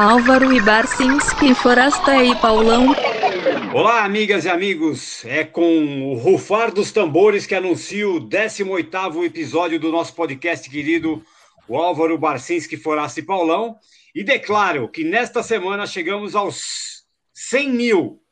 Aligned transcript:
Álvaro 0.00 0.50
e 0.50 0.58
Barcinski, 0.62 1.54
Forasta 1.54 2.24
e 2.24 2.34
Paulão. 2.36 2.86
Olá, 3.74 4.02
amigas 4.02 4.46
e 4.46 4.48
amigos. 4.48 5.22
É 5.26 5.44
com 5.44 6.10
o 6.10 6.14
rufar 6.14 6.72
dos 6.72 6.90
tambores 6.90 7.44
que 7.44 7.54
anuncio 7.54 8.16
o 8.16 8.20
18º 8.26 9.26
episódio 9.26 9.78
do 9.78 9.92
nosso 9.92 10.14
podcast 10.14 10.70
querido, 10.70 11.22
o 11.68 11.76
Álvaro 11.76 12.16
Barcinski, 12.16 12.78
Forasta 12.78 13.20
e 13.20 13.22
Paulão. 13.22 13.76
E 14.14 14.24
declaro 14.24 14.88
que 14.88 15.04
nesta 15.04 15.42
semana 15.42 15.86
chegamos 15.86 16.34
aos 16.34 17.04
100 17.34 17.70
mil. 17.70 18.22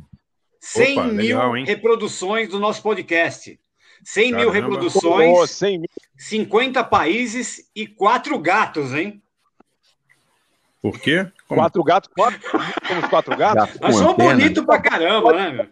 100 0.61 0.93
Opa, 0.93 1.09
mil 1.09 1.37
legal, 1.37 1.53
reproduções 1.53 2.49
do 2.49 2.59
nosso 2.59 2.83
podcast. 2.83 3.61
100 4.05 4.33
mil 4.33 4.51
Caramba. 4.51 4.55
reproduções, 4.55 5.37
Pô, 5.39 5.47
100 5.47 5.79
mil. 5.81 5.89
50 6.17 6.83
países 6.85 7.69
e 7.77 7.87
quatro 7.87 8.39
gatos, 8.39 8.95
hein? 8.95 9.23
Por 10.81 10.99
quê? 10.99 11.27
Como? 11.49 11.61
Quatro 11.61 11.83
gatos, 11.83 12.11
quatro. 12.15 12.41
Temos 12.87 13.05
quatro 13.09 13.37
gatos? 13.37 13.81
Nós 13.81 13.97
somos 13.97 14.17
bonitos 14.17 14.65
pra 14.65 14.79
caramba, 14.81 15.33
né, 15.33 15.51
meu? 15.51 15.67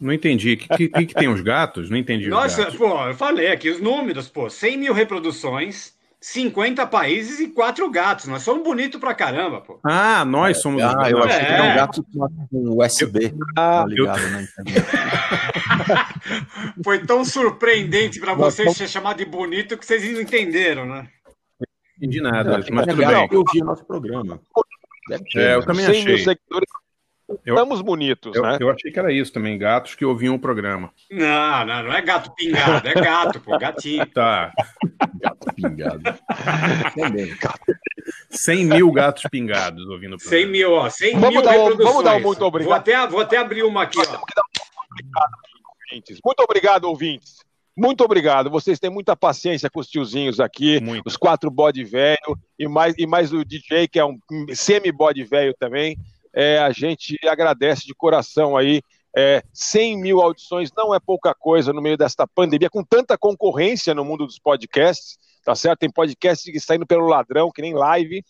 Não 0.00 0.12
entendi. 0.12 0.52
O 0.52 0.56
que, 0.76 0.88
que, 0.88 1.06
que 1.06 1.14
tem 1.14 1.28
os 1.28 1.40
gatos? 1.40 1.90
Não 1.90 1.96
entendi. 1.96 2.24
os 2.26 2.30
Nossa, 2.30 2.58
gatos. 2.64 2.76
pô, 2.76 3.06
eu 3.08 3.14
falei 3.14 3.48
aqui 3.48 3.70
os 3.70 3.80
números, 3.80 4.28
pô, 4.28 4.48
100 4.48 4.76
mil 4.78 4.92
reproduções, 4.94 5.94
50 6.20 6.86
países 6.86 7.40
e 7.40 7.48
quatro 7.48 7.90
gatos. 7.90 8.26
Nós 8.26 8.42
somos 8.44 8.62
bonitos 8.62 9.00
pra 9.00 9.12
caramba, 9.14 9.60
pô. 9.60 9.80
Ah, 9.84 10.24
nós 10.24 10.60
somos 10.62 10.80
os 10.80 10.94
Ah, 10.94 11.10
eu 11.10 11.18
achei 11.24 11.40
que 11.40 11.46
É. 11.46 11.54
era 11.54 11.64
um 11.64 11.74
gato 11.74 12.04
com 12.12 12.28
USB. 12.80 13.34
Ah, 13.56 13.80
tá 13.82 13.86
ligado 13.88 14.30
na 14.30 14.42
internet. 14.42 14.86
Foi 16.84 16.98
tão 17.04 17.24
surpreendente 17.24 18.20
pra 18.20 18.34
vocês 18.34 18.66
somos- 18.66 18.78
ser 18.78 18.88
chamado 18.88 19.18
de 19.18 19.24
bonito 19.24 19.76
que 19.76 19.84
vocês 19.84 20.04
não 20.12 20.20
entenderam, 20.20 20.86
né? 20.86 21.08
Não 22.06 22.10
entendi 22.10 22.18
Eu 22.18 22.22
nada, 22.30 22.50
mas 22.70 22.86
tudo 22.86 22.96
gato 23.00 23.14
bem. 23.14 23.28
que 23.28 23.36
ouvia 23.36 23.62
o 23.62 23.66
nosso 23.66 23.84
programa. 23.84 24.40
Deve 25.08 25.24
ter, 25.24 25.38
É, 25.40 25.54
eu 25.54 25.60
né? 25.60 25.66
também 25.66 25.84
100 25.86 26.04
mil 26.04 26.14
achei. 26.14 26.18
seguidores. 26.24 26.68
Eu- 27.46 27.54
Estamos 27.54 27.80
bonitos, 27.80 28.36
Eu, 28.36 28.42
né? 28.42 28.58
eu 28.60 28.70
achei 28.70 28.92
que 28.92 28.98
era 28.98 29.10
isso 29.10 29.32
também, 29.32 29.56
gatos 29.58 29.94
que 29.94 30.04
ouviam 30.04 30.34
o 30.34 30.38
programa. 30.38 30.92
Não, 31.10 31.64
não, 31.66 31.82
não 31.84 31.92
é 31.94 32.02
gato 32.02 32.30
pingado, 32.34 32.86
é 32.86 32.92
gato, 32.94 33.40
pô, 33.40 33.58
gatinho. 33.58 34.04
Tá. 34.06 34.52
Gato 35.20 35.54
pingado. 35.54 36.02
Também. 36.94 37.34
100 38.30 38.66
mil 38.66 38.92
gatos 38.92 39.22
pingados 39.30 39.86
ouvindo 39.88 40.16
o 40.16 40.20
100 40.20 40.28
programa. 40.28 40.52
mil, 40.52 40.72
ó, 40.72 40.90
100 40.90 41.12
Vamos 41.14 41.30
mil 41.30 41.42
dar 41.42 41.50
reproduções. 41.52 41.88
vamos 41.88 42.04
dar 42.04 42.16
um 42.16 42.20
muito 42.20 42.42
obrigado. 42.44 42.68
Vou 42.68 42.76
até, 42.78 43.06
vou 43.08 43.20
até 43.22 43.36
abrir 43.38 43.62
uma 43.62 43.82
aqui, 43.84 43.98
ó. 43.98 44.18
ouvintes. 45.90 46.18
Muito 46.24 46.40
obrigado, 46.40 46.84
ouvintes. 46.84 47.36
Muito 47.76 48.04
obrigado. 48.04 48.50
Vocês 48.50 48.78
têm 48.78 48.90
muita 48.90 49.16
paciência 49.16 49.68
com 49.68 49.80
os 49.80 49.88
tiozinhos 49.88 50.38
aqui, 50.38 50.80
Muito. 50.80 51.06
os 51.06 51.16
quatro 51.16 51.50
bode 51.50 51.82
velho 51.82 52.38
e 52.58 52.68
mais, 52.68 52.94
e 52.96 53.06
mais 53.06 53.32
o 53.32 53.44
DJ, 53.44 53.88
que 53.88 53.98
é 53.98 54.04
um 54.04 54.16
semi-bode 54.54 55.24
velho 55.24 55.52
também. 55.58 55.96
É, 56.32 56.58
a 56.58 56.70
gente 56.70 57.18
agradece 57.26 57.84
de 57.86 57.94
coração 57.94 58.56
aí. 58.56 58.80
É, 59.16 59.42
100 59.52 60.00
mil 60.00 60.20
audições 60.20 60.70
não 60.76 60.94
é 60.94 60.98
pouca 60.98 61.34
coisa 61.34 61.72
no 61.72 61.80
meio 61.80 61.96
desta 61.96 62.26
pandemia, 62.26 62.70
com 62.70 62.82
tanta 62.82 63.16
concorrência 63.16 63.94
no 63.94 64.04
mundo 64.04 64.26
dos 64.26 64.40
podcasts, 64.40 65.18
tá 65.44 65.54
certo? 65.54 65.80
Tem 65.80 65.90
podcast 65.90 66.60
saindo 66.60 66.86
pelo 66.86 67.06
ladrão, 67.06 67.50
que 67.50 67.62
nem 67.62 67.74
live. 67.74 68.24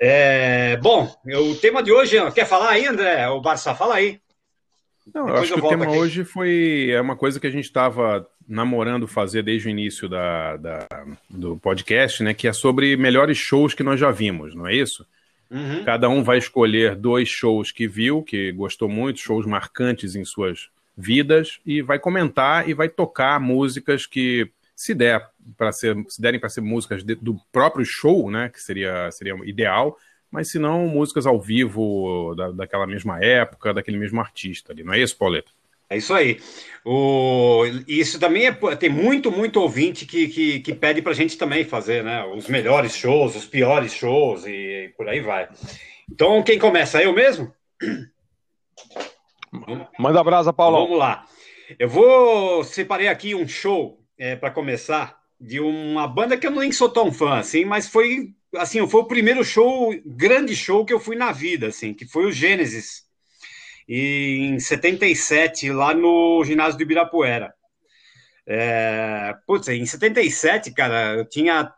É, 0.00 0.76
bom, 0.76 1.12
o 1.26 1.56
tema 1.56 1.82
de 1.82 1.92
hoje, 1.92 2.16
quer 2.32 2.46
falar 2.46 2.70
aí, 2.70 2.86
André? 2.86 3.28
O 3.28 3.40
Barça, 3.40 3.74
fala 3.74 3.96
aí. 3.96 4.20
Não, 5.12 5.28
eu 5.28 5.36
acho 5.36 5.52
eu 5.52 5.60
que 5.60 5.66
o 5.66 5.68
tema 5.68 5.84
aqui. 5.84 5.96
hoje 5.96 6.24
foi 6.24 6.88
é 6.90 7.00
uma 7.00 7.16
coisa 7.16 7.38
que 7.40 7.46
a 7.46 7.50
gente 7.50 7.64
estava 7.64 8.26
namorando 8.48 9.06
fazer 9.06 9.42
desde 9.42 9.68
o 9.68 9.70
início 9.70 10.08
da, 10.08 10.56
da- 10.56 10.86
do 11.28 11.56
podcast, 11.58 12.22
né? 12.22 12.32
Que 12.34 12.48
é 12.48 12.52
sobre 12.52 12.96
melhores 12.96 13.36
shows 13.38 13.74
que 13.74 13.82
nós 13.82 13.98
já 14.00 14.10
vimos, 14.10 14.54
não 14.54 14.66
é 14.66 14.74
isso? 14.74 15.06
Uhum. 15.50 15.84
Cada 15.84 16.08
um 16.08 16.22
vai 16.22 16.38
escolher 16.38 16.96
dois 16.96 17.28
shows 17.28 17.70
que 17.70 17.86
viu, 17.86 18.22
que 18.22 18.50
gostou 18.52 18.88
muito, 18.88 19.20
shows 19.20 19.46
marcantes 19.46 20.16
em 20.16 20.24
suas 20.24 20.68
vidas, 20.96 21.60
e 21.66 21.82
vai 21.82 21.98
comentar 21.98 22.68
e 22.68 22.72
vai 22.74 22.88
tocar 22.88 23.38
músicas 23.40 24.06
que, 24.06 24.48
se 24.74 24.94
der 24.94 25.28
para 25.56 25.70
ser, 25.72 25.96
se 26.08 26.20
derem 26.20 26.40
para 26.40 26.48
ser 26.48 26.60
músicas 26.60 27.04
de- 27.04 27.14
do 27.16 27.36
próprio 27.52 27.84
show, 27.84 28.30
né? 28.30 28.48
Que 28.48 28.60
seria, 28.60 29.10
seria 29.10 29.36
ideal, 29.44 29.96
mas 30.34 30.50
se 30.50 30.58
não, 30.58 30.88
músicas 30.88 31.26
ao 31.26 31.40
vivo 31.40 32.34
da, 32.34 32.50
daquela 32.50 32.88
mesma 32.88 33.24
época, 33.24 33.72
daquele 33.72 33.96
mesmo 33.96 34.20
artista 34.20 34.72
ali, 34.72 34.82
não 34.82 34.92
é 34.92 34.98
isso, 34.98 35.16
Pauleta? 35.16 35.52
É 35.88 35.96
isso 35.96 36.12
aí. 36.12 36.40
O, 36.84 37.62
isso 37.86 38.18
também 38.18 38.46
é, 38.46 38.52
tem 38.74 38.90
muito, 38.90 39.30
muito 39.30 39.60
ouvinte 39.60 40.04
que, 40.04 40.26
que, 40.26 40.58
que 40.58 40.74
pede 40.74 41.00
pra 41.00 41.12
gente 41.12 41.38
também 41.38 41.64
fazer, 41.64 42.02
né? 42.02 42.24
Os 42.24 42.48
melhores 42.48 42.96
shows, 42.96 43.36
os 43.36 43.46
piores 43.46 43.94
shows 43.94 44.44
e, 44.44 44.92
por 44.96 45.08
aí 45.08 45.20
vai. 45.20 45.48
Então, 46.10 46.42
quem 46.42 46.58
começa? 46.58 47.00
Eu 47.00 47.12
mesmo? 47.12 47.54
Manda 49.96 50.24
brasa, 50.24 50.52
Paulão. 50.52 50.82
Vamos 50.82 50.98
lá. 50.98 51.26
Eu 51.78 51.88
vou 51.88 52.64
separei 52.64 53.06
aqui 53.06 53.36
um 53.36 53.46
show 53.46 54.00
é, 54.18 54.34
para 54.34 54.50
começar 54.50 55.16
de 55.40 55.60
uma 55.60 56.08
banda 56.08 56.36
que 56.36 56.44
eu 56.44 56.50
nem 56.50 56.72
sou 56.72 56.88
tão 56.88 57.12
fã 57.12 57.34
assim, 57.38 57.64
mas 57.64 57.86
foi 57.86 58.34
assim, 58.56 58.86
foi 58.88 59.00
o 59.00 59.06
primeiro 59.06 59.44
show, 59.44 59.94
grande 60.04 60.54
show 60.54 60.84
que 60.84 60.92
eu 60.92 61.00
fui 61.00 61.16
na 61.16 61.32
vida, 61.32 61.68
assim, 61.68 61.94
que 61.94 62.06
foi 62.06 62.26
o 62.26 62.32
Gênesis 62.32 63.04
em 63.88 64.58
77 64.58 65.70
lá 65.70 65.94
no 65.94 66.42
ginásio 66.44 66.78
do 66.78 66.82
Ibirapuera. 66.82 67.54
É, 68.46 69.34
putz, 69.46 69.68
em 69.68 69.84
77, 69.86 70.70
cara, 70.72 71.14
eu 71.14 71.24
tinha 71.24 71.72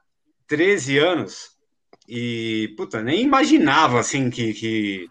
13 0.48 0.98
anos 0.98 1.56
e 2.08 2.72
puta, 2.76 3.02
nem 3.02 3.22
imaginava 3.22 3.98
assim 4.00 4.30
que, 4.30 4.52
que 4.54 5.08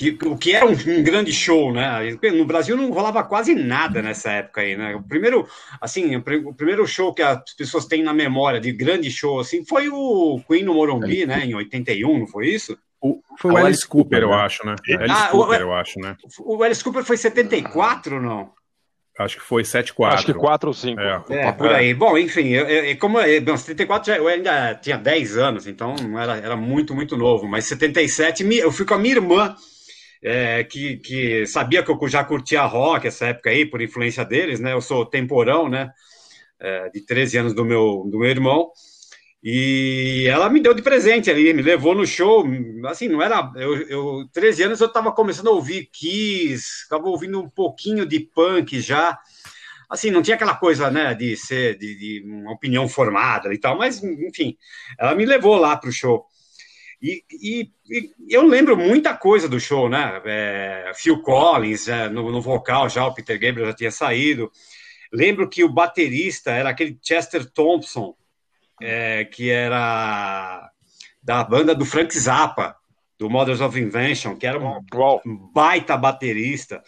que, 0.00 0.26
o 0.26 0.36
que 0.36 0.52
era 0.54 0.64
um, 0.66 0.70
um, 0.72 1.02
grande 1.02 1.32
show, 1.32 1.72
né? 1.72 2.16
No 2.32 2.44
Brasil 2.46 2.76
não 2.76 2.90
rolava 2.90 3.22
quase 3.22 3.54
nada 3.54 4.00
nessa 4.00 4.30
época 4.32 4.62
aí, 4.62 4.76
né? 4.76 4.94
O 4.96 5.02
primeiro, 5.02 5.46
assim, 5.80 6.16
o, 6.16 6.20
o 6.48 6.54
primeiro 6.54 6.86
show 6.86 7.12
que 7.12 7.22
as 7.22 7.42
pessoas 7.54 7.84
têm 7.84 8.02
na 8.02 8.14
memória 8.14 8.58
de 8.58 8.72
grande 8.72 9.10
show, 9.10 9.38
assim, 9.40 9.64
foi 9.64 9.88
o 9.90 10.40
Queen 10.48 10.62
no 10.64 10.74
Morumbi, 10.74 11.26
né? 11.26 11.44
Em 11.44 11.54
81, 11.54 12.18
não 12.20 12.26
foi 12.26 12.48
isso? 12.48 12.78
O, 13.00 13.20
foi 13.38 13.50
o 13.50 13.56
Ah, 13.56 13.60
o 13.60 13.64
Alice 13.64 13.68
Alice 13.68 13.88
Cooper, 13.88 14.20
Cooper, 14.20 14.22
eu 14.22 14.36
né? 14.38 14.42
acho, 14.44 14.66
né? 14.66 14.76
Alice 14.98 15.22
Ah, 15.22 15.28
o- 15.34 15.38
Cooper, 15.38 15.60
eu 15.60 15.74
acho, 15.74 16.00
né? 16.00 16.16
O 16.40 16.62
Alice 16.62 16.82
Cooper 16.84 17.04
foi 17.04 17.16
74, 17.16 18.20
não? 18.20 18.52
Acho 19.18 19.36
que 19.36 19.42
foi 19.42 19.64
7-4. 19.64 20.14
Acho 20.14 20.24
que 20.26 20.34
4 20.34 20.68
ou 20.70 20.74
5. 20.74 20.98
É. 21.00 21.22
É, 21.28 21.52
por 21.52 21.68
aí. 21.68 21.92
Bom, 21.92 22.16
enfim, 22.16 22.48
eu, 22.48 22.66
eu, 22.66 22.96
como 22.96 23.20
eu, 23.20 23.42
bom, 23.42 23.54
74 23.54 24.06
já, 24.12 24.16
eu 24.18 24.26
ainda 24.26 24.74
tinha 24.76 24.96
10 24.96 25.36
anos, 25.36 25.66
então 25.66 25.94
era, 26.18 26.36
era 26.38 26.56
muito, 26.56 26.94
muito 26.94 27.18
novo. 27.18 27.46
Mas 27.46 27.66
77, 27.66 28.42
mi- 28.44 28.56
eu 28.56 28.72
fui 28.72 28.86
com 28.86 28.94
a 28.94 28.98
minha 28.98 29.16
irmã, 29.16 29.54
é, 30.22 30.64
que, 30.64 30.98
que 30.98 31.46
sabia 31.46 31.82
que 31.82 31.90
eu 31.90 32.08
já 32.08 32.22
curtia 32.24 32.62
rock 32.62 33.06
essa 33.06 33.26
época 33.26 33.50
aí, 33.50 33.64
por 33.64 33.80
influência 33.80 34.24
deles, 34.24 34.60
né? 34.60 34.72
Eu 34.72 34.80
sou 34.80 35.06
temporão, 35.06 35.68
né? 35.68 35.90
É, 36.58 36.90
de 36.90 37.00
13 37.00 37.38
anos 37.38 37.54
do 37.54 37.64
meu, 37.64 38.06
do 38.10 38.18
meu 38.18 38.28
irmão. 38.28 38.70
E 39.42 40.26
ela 40.28 40.50
me 40.50 40.60
deu 40.60 40.74
de 40.74 40.82
presente 40.82 41.30
ali, 41.30 41.54
me 41.54 41.62
levou 41.62 41.94
no 41.94 42.06
show. 42.06 42.44
Assim, 42.86 43.08
não 43.08 43.22
era. 43.22 43.50
Eu, 43.56 43.74
eu 43.88 44.28
13 44.32 44.64
anos 44.64 44.80
eu 44.80 44.86
estava 44.86 45.10
começando 45.12 45.48
a 45.48 45.52
ouvir 45.52 45.88
Kiss, 45.90 46.82
estava 46.82 47.08
ouvindo 47.08 47.40
um 47.40 47.48
pouquinho 47.48 48.04
de 48.04 48.20
punk 48.20 48.78
já. 48.80 49.18
Assim, 49.88 50.10
não 50.10 50.22
tinha 50.22 50.36
aquela 50.36 50.54
coisa, 50.54 50.88
né, 50.90 51.14
de 51.14 51.36
ser 51.36 51.76
de, 51.76 51.98
de 51.98 52.24
uma 52.24 52.52
opinião 52.52 52.88
formada 52.88 53.52
e 53.52 53.58
tal, 53.58 53.76
mas 53.76 54.00
enfim, 54.04 54.56
ela 54.96 55.16
me 55.16 55.26
levou 55.26 55.56
lá 55.56 55.76
para 55.76 55.90
o 55.90 55.92
show. 55.92 56.29
E, 57.02 57.24
e, 57.30 57.70
e, 57.90 58.10
eu 58.28 58.42
lembro 58.46 58.76
muita 58.76 59.16
coisa 59.16 59.48
do 59.48 59.58
show, 59.58 59.88
né? 59.88 60.20
É, 60.24 60.92
Phil 60.94 61.22
Collins 61.22 61.88
é, 61.88 62.08
no, 62.08 62.30
no, 62.30 62.42
vocal 62.42 62.88
já, 62.88 63.06
o 63.06 63.14
Peter 63.14 63.38
Gabriel 63.40 63.68
já 63.68 63.74
tinha 63.74 63.90
saído. 63.90 64.50
Lembro 65.12 65.48
que 65.48 65.64
o 65.64 65.72
baterista 65.72 66.50
era 66.50 66.70
aquele 66.70 66.98
Chester 67.02 67.44
Thompson, 67.50 68.14
é, 68.80 69.24
que 69.24 69.50
era 69.50 70.70
da 71.22 71.42
banda 71.42 71.74
do 71.74 71.84
Frank 71.84 72.16
Zappa, 72.16 72.76
do 73.18 73.30
Mothers 73.30 73.60
of 73.60 73.78
Invention, 73.78 74.36
que 74.36 74.46
era 74.46 74.58
um 74.58 74.80
baita 75.54 75.96
baterista. 75.96 76.82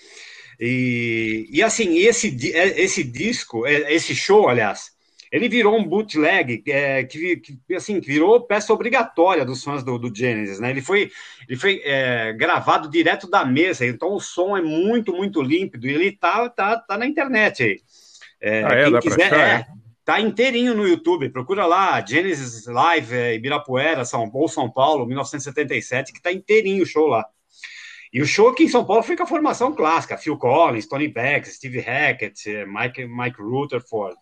E, 0.60 1.48
e 1.50 1.62
assim, 1.62 1.98
esse, 1.98 2.36
esse 2.54 3.02
disco, 3.02 3.66
esse 3.66 4.14
show, 4.14 4.48
aliás, 4.48 4.91
ele 5.32 5.48
virou 5.48 5.78
um 5.78 5.82
bootleg 5.82 6.62
é, 6.68 7.02
que, 7.04 7.38
que, 7.38 7.74
assim, 7.74 7.98
virou 8.00 8.42
peça 8.42 8.70
obrigatória 8.70 9.46
dos 9.46 9.64
fãs 9.64 9.82
do, 9.82 9.98
do 9.98 10.14
Genesis, 10.14 10.60
né? 10.60 10.68
Ele 10.68 10.82
foi, 10.82 11.10
ele 11.48 11.58
foi 11.58 11.80
é, 11.84 12.34
gravado 12.34 12.90
direto 12.90 13.26
da 13.26 13.42
mesa, 13.42 13.86
então 13.86 14.12
o 14.12 14.20
som 14.20 14.54
é 14.54 14.60
muito, 14.60 15.10
muito 15.14 15.40
límpido 15.40 15.86
e 15.86 15.94
ele 15.94 16.12
tá, 16.12 16.50
tá, 16.50 16.76
tá 16.76 16.98
na 16.98 17.06
internet 17.06 17.62
aí. 17.62 17.80
É, 18.42 18.62
Ah, 18.64 18.74
é? 18.74 18.90
quem 18.90 19.00
quiser, 19.00 19.32
achar, 19.32 19.48
é, 19.48 19.52
é? 19.54 19.66
tá 20.04 20.20
inteirinho 20.20 20.74
no 20.74 20.86
YouTube, 20.86 21.30
procura 21.30 21.64
lá, 21.64 22.04
Genesis 22.04 22.66
Live, 22.66 23.16
é, 23.16 23.34
Ibirapuera, 23.34 24.04
São, 24.04 24.30
ou 24.34 24.48
São 24.48 24.70
Paulo, 24.70 25.06
1977, 25.06 26.12
que 26.12 26.20
tá 26.20 26.30
inteirinho 26.30 26.82
o 26.82 26.86
show 26.86 27.06
lá. 27.06 27.24
E 28.12 28.20
o 28.20 28.26
show 28.26 28.50
aqui 28.50 28.64
em 28.64 28.68
São 28.68 28.84
Paulo 28.84 29.02
foi 29.02 29.16
com 29.16 29.22
a 29.22 29.26
formação 29.26 29.74
clássica: 29.74 30.18
Phil 30.18 30.36
Collins, 30.36 30.86
Tony 30.86 31.08
Beck, 31.08 31.48
Steve 31.48 31.80
Hackett, 31.80 32.50
eh, 32.50 32.66
Mike, 32.66 33.06
Mike 33.06 33.40
Rutherford, 33.40 34.14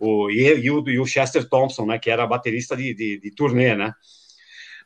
o, 0.00 0.30
e, 0.30 0.60
e 0.60 0.70
o, 0.70 0.88
e 0.88 0.98
o 0.98 1.06
Chester 1.06 1.48
Thompson, 1.48 1.86
né, 1.86 1.98
que 1.98 2.10
era 2.10 2.26
baterista 2.26 2.76
de, 2.76 2.94
de, 2.94 3.18
de 3.20 3.30
turnê, 3.34 3.74
né? 3.74 3.92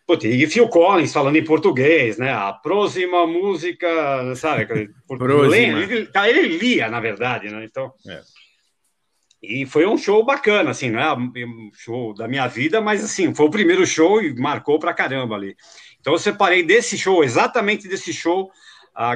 Putz, 0.06 0.24
e 0.24 0.46
Phil 0.48 0.68
Collins 0.68 1.12
falando 1.12 1.36
em 1.36 1.44
português, 1.44 2.18
né? 2.18 2.32
A 2.32 2.52
próxima 2.52 3.24
música, 3.26 4.34
sabe? 4.34 4.66
Ele, 5.82 6.06
tá, 6.06 6.28
ele 6.28 6.58
lia, 6.58 6.88
na 6.88 6.98
verdade, 6.98 7.48
né? 7.50 7.64
Então. 7.64 7.92
É. 8.08 8.20
E 9.42 9.66
foi 9.66 9.86
um 9.86 9.96
show 9.98 10.24
bacana, 10.24 10.70
assim, 10.70 10.90
não 10.90 11.00
é 11.00 11.14
um 11.16 11.70
show 11.74 12.14
da 12.14 12.28
minha 12.28 12.46
vida, 12.46 12.80
mas 12.80 13.02
assim, 13.04 13.34
foi 13.34 13.46
o 13.46 13.50
primeiro 13.50 13.84
show 13.86 14.22
e 14.22 14.34
marcou 14.34 14.78
pra 14.78 14.94
caramba 14.94 15.34
ali. 15.34 15.56
Então 16.00 16.12
eu 16.12 16.18
separei 16.18 16.62
desse 16.62 16.96
show, 16.96 17.24
exatamente 17.24 17.88
desse 17.88 18.12
show, 18.12 18.50
a, 18.94 19.14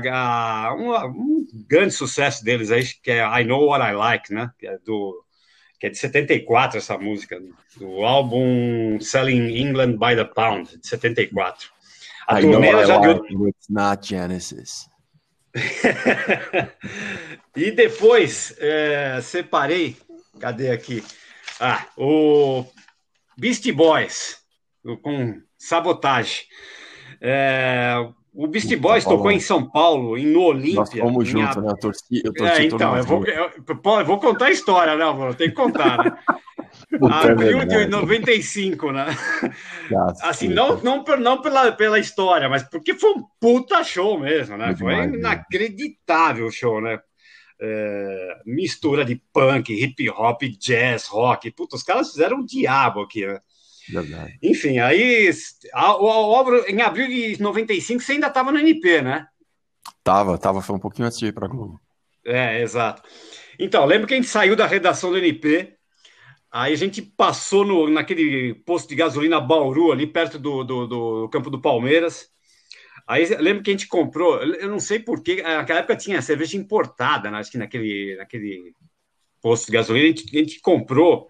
a- 0.69 0.75
um, 0.75 0.93
um 1.07 1.47
grande 1.69 1.95
sucesso 1.95 2.45
deles 2.45 2.71
aí, 2.73 2.85
que 3.03 3.11
é 3.11 3.21
I 3.41 3.45
Know 3.45 3.67
What 3.67 3.85
I 3.85 3.93
Like, 3.93 4.33
né? 4.35 4.51
Que 4.59 4.67
é, 4.67 4.79
do, 4.85 5.25
que 5.79 5.87
é 5.87 5.91
de 5.91 5.99
74 5.99 6.79
essa 6.79 6.97
música, 6.97 7.41
do 7.77 8.05
álbum 8.05 8.99
Selling 9.01 9.57
England 9.57 9.99
by 9.99 10.17
the 10.17 10.25
Pound, 10.25 10.79
de 10.79 10.87
74. 10.87 11.71
A 12.27 12.41
I 12.41 12.43
turnê 12.43 12.69
ela 12.69 12.83
I 12.83 12.87
já 12.87 12.99
deu, 12.99 13.49
it's 13.49 13.69
not 13.69 14.07
Genesis. 14.07 14.89
e 17.57 17.71
depois 17.71 18.55
é, 18.59 19.21
separei, 19.23 19.97
cadê 20.39 20.71
aqui? 20.71 21.03
Ah, 21.61 21.87
o 21.97 22.65
Beastie 23.39 23.73
Boys, 23.73 24.39
com 25.03 25.41
sabotagem. 25.57 26.45
É, 27.21 27.95
o 28.37 28.47
Beastie 28.47 28.77
Boys 28.77 29.05
tocou 29.05 29.19
Paulão. 29.19 29.37
em 29.37 29.41
São 29.41 29.69
Paulo, 29.69 30.17
em 30.19 30.27
no 30.27 30.41
Nós 30.41 30.49
Olímpia. 30.49 31.03
fomos 31.03 31.27
em 31.27 31.31
juntos, 31.31 31.57
a- 31.57 31.61
né? 31.63 31.69
Eu 31.71 31.77
torci, 31.79 32.23
eu 32.25 32.33
torci 32.35 32.63
É, 32.63 32.65
então, 32.65 32.97
eu 32.97 33.05
vou, 33.05 33.25
eu, 33.25 33.51
eu 33.67 34.05
vou 34.05 34.19
contar 34.19 34.47
a 34.47 34.51
história, 34.51 34.95
né, 34.97 35.05
mano? 35.05 35.35
Tem 35.35 35.49
que 35.49 35.55
contar, 35.55 35.99
né? 35.99 36.17
É 36.93 37.31
Abril 37.31 37.59
de 37.61 37.67
verdade. 37.77 37.91
95, 37.91 38.93
né? 38.93 39.07
Nossa, 39.91 40.27
Assim, 40.29 40.49
não, 40.49 40.81
não, 40.83 41.03
não 41.19 41.43
pela, 41.43 41.73
pela 41.73 41.99
história, 41.99 42.49
mas 42.49 42.63
porque 42.65 42.95
foi 42.95 43.11
um 43.13 43.23
puta 43.41 43.83
show 43.83 44.19
mesmo, 44.19 44.57
né? 44.57 44.67
Foi 44.69 44.77
Foi 44.77 44.91
demais, 44.93 45.11
né? 45.13 45.19
inacreditável 45.19 46.47
o 46.47 46.51
show, 46.53 46.81
né? 46.81 46.99
É, 47.61 48.37
mistura 48.45 49.05
de 49.05 49.21
punk, 49.33 49.73
hip 49.73 50.09
hop, 50.11 50.43
jazz, 50.61 51.07
rock. 51.07 51.51
Puta, 51.51 51.77
os 51.77 51.83
caras 51.83 52.11
fizeram 52.11 52.39
um 52.39 52.45
diabo 52.45 53.01
aqui, 53.01 53.27
né? 53.27 53.41
Verdade. 53.89 54.39
Enfim, 54.43 54.79
aí 54.79 55.31
a- 55.73 55.97
o, 55.97 56.05
o 56.05 56.35
Álvaro, 56.35 56.65
em 56.69 56.81
abril 56.83 57.07
de 57.09 57.41
95, 57.41 58.03
você 58.03 58.13
ainda 58.13 58.27
estava 58.27 58.51
no 58.51 58.59
NP, 58.59 59.03
né? 59.03 59.27
Tava, 60.03 60.39
tava, 60.39 60.63
foi 60.63 60.77
um 60.77 60.81
pouquinho 60.81 61.07
antes 61.07 61.19
de 61.19 61.27
ir 61.27 61.33
pra 61.33 61.49
Globo. 61.49 61.81
É, 62.25 62.61
exato. 62.61 63.03
Então, 63.59 63.85
lembro 63.85 64.07
que 64.07 64.15
a 64.15 64.17
gente 64.17 64.29
saiu 64.29 64.57
da 64.57 64.67
redação 64.67 65.11
do 65.11 65.19
NP, 65.19 65.75
aí 66.51 66.73
a 66.73 66.77
gente 66.77 67.01
passou 67.03 67.65
no, 67.65 67.89
naquele 67.89 68.55
posto 68.67 68.89
de 68.89 68.97
gasolina 68.97 69.41
Bauru, 69.41 69.93
ali 69.93 70.07
perto 70.07 70.39
do, 70.39 70.65
do, 70.65 70.87
do 70.87 71.29
campo 71.29 71.51
do 71.51 71.61
Palmeiras. 71.61 72.29
Aí 73.07 73.25
lembro 73.37 73.63
que 73.63 73.71
a 73.71 73.73
gente 73.75 73.87
comprou, 73.87 74.43
eu 74.43 74.69
não 74.69 74.81
sei 74.81 74.99
porquê, 74.99 75.41
naquela 75.43 75.79
época 75.79 75.97
tinha 75.97 76.21
cerveja 76.21 76.57
importada, 76.57 77.31
né, 77.31 77.39
acho 77.39 77.53
que 77.53 77.59
naquele, 77.59 78.17
naquele 78.17 78.75
posto 79.41 79.67
de 79.67 79.73
gasolina, 79.73 80.07
a 80.07 80.09
gente, 80.09 80.37
a 80.37 80.41
gente 80.41 80.61
comprou 80.61 81.29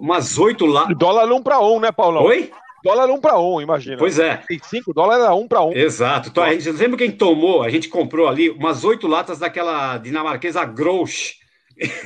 umas 0.00 0.36
oito 0.38 0.66
lá. 0.66 0.84
Dólar 0.92 1.32
um 1.32 1.42
para 1.42 1.60
um, 1.60 1.80
né, 1.80 1.90
Paulão? 1.90 2.24
Oi? 2.24 2.50
Dólar 2.84 3.10
um 3.10 3.20
para 3.20 3.38
um, 3.40 3.60
imagina. 3.60 3.96
Pois 3.96 4.18
é. 4.18 4.36
35 4.36 4.92
dólares 4.94 5.24
era 5.24 5.34
um 5.34 5.48
para 5.48 5.62
um. 5.64 5.72
Exato. 5.72 6.28
Então, 6.28 6.44
a 6.44 6.52
gente, 6.52 6.70
lembra 6.70 6.96
que 6.96 7.04
a 7.04 7.06
gente 7.06 7.18
tomou, 7.18 7.62
a 7.62 7.70
gente 7.70 7.88
comprou 7.88 8.28
ali 8.28 8.50
umas 8.50 8.84
oito 8.84 9.08
latas 9.08 9.38
daquela 9.38 9.98
dinamarquesa 9.98 10.64
Grouch. 10.64 11.36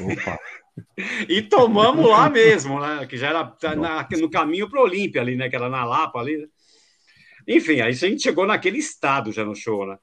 Opa. 0.00 0.38
E 1.28 1.42
tomamos 1.42 2.08
lá 2.08 2.28
mesmo, 2.30 2.80
né? 2.80 3.04
Que 3.06 3.18
já 3.18 3.28
era 3.28 3.54
na- 3.76 4.08
no 4.18 4.30
caminho 4.30 4.70
para 4.70 4.80
o 4.80 4.84
Olímpia 4.84 5.20
ali, 5.20 5.36
né? 5.36 5.50
Que 5.50 5.54
era 5.56 5.68
na 5.68 5.84
Lapa 5.84 6.18
ali. 6.18 6.38
né? 6.38 6.46
Enfim, 7.46 7.74
aí 7.82 7.90
a 7.90 7.92
gente 7.92 8.22
chegou 8.22 8.46
naquele 8.46 8.78
estado 8.78 9.30
já 9.32 9.44
no 9.44 9.54
show, 9.54 9.86
né? 9.86 9.98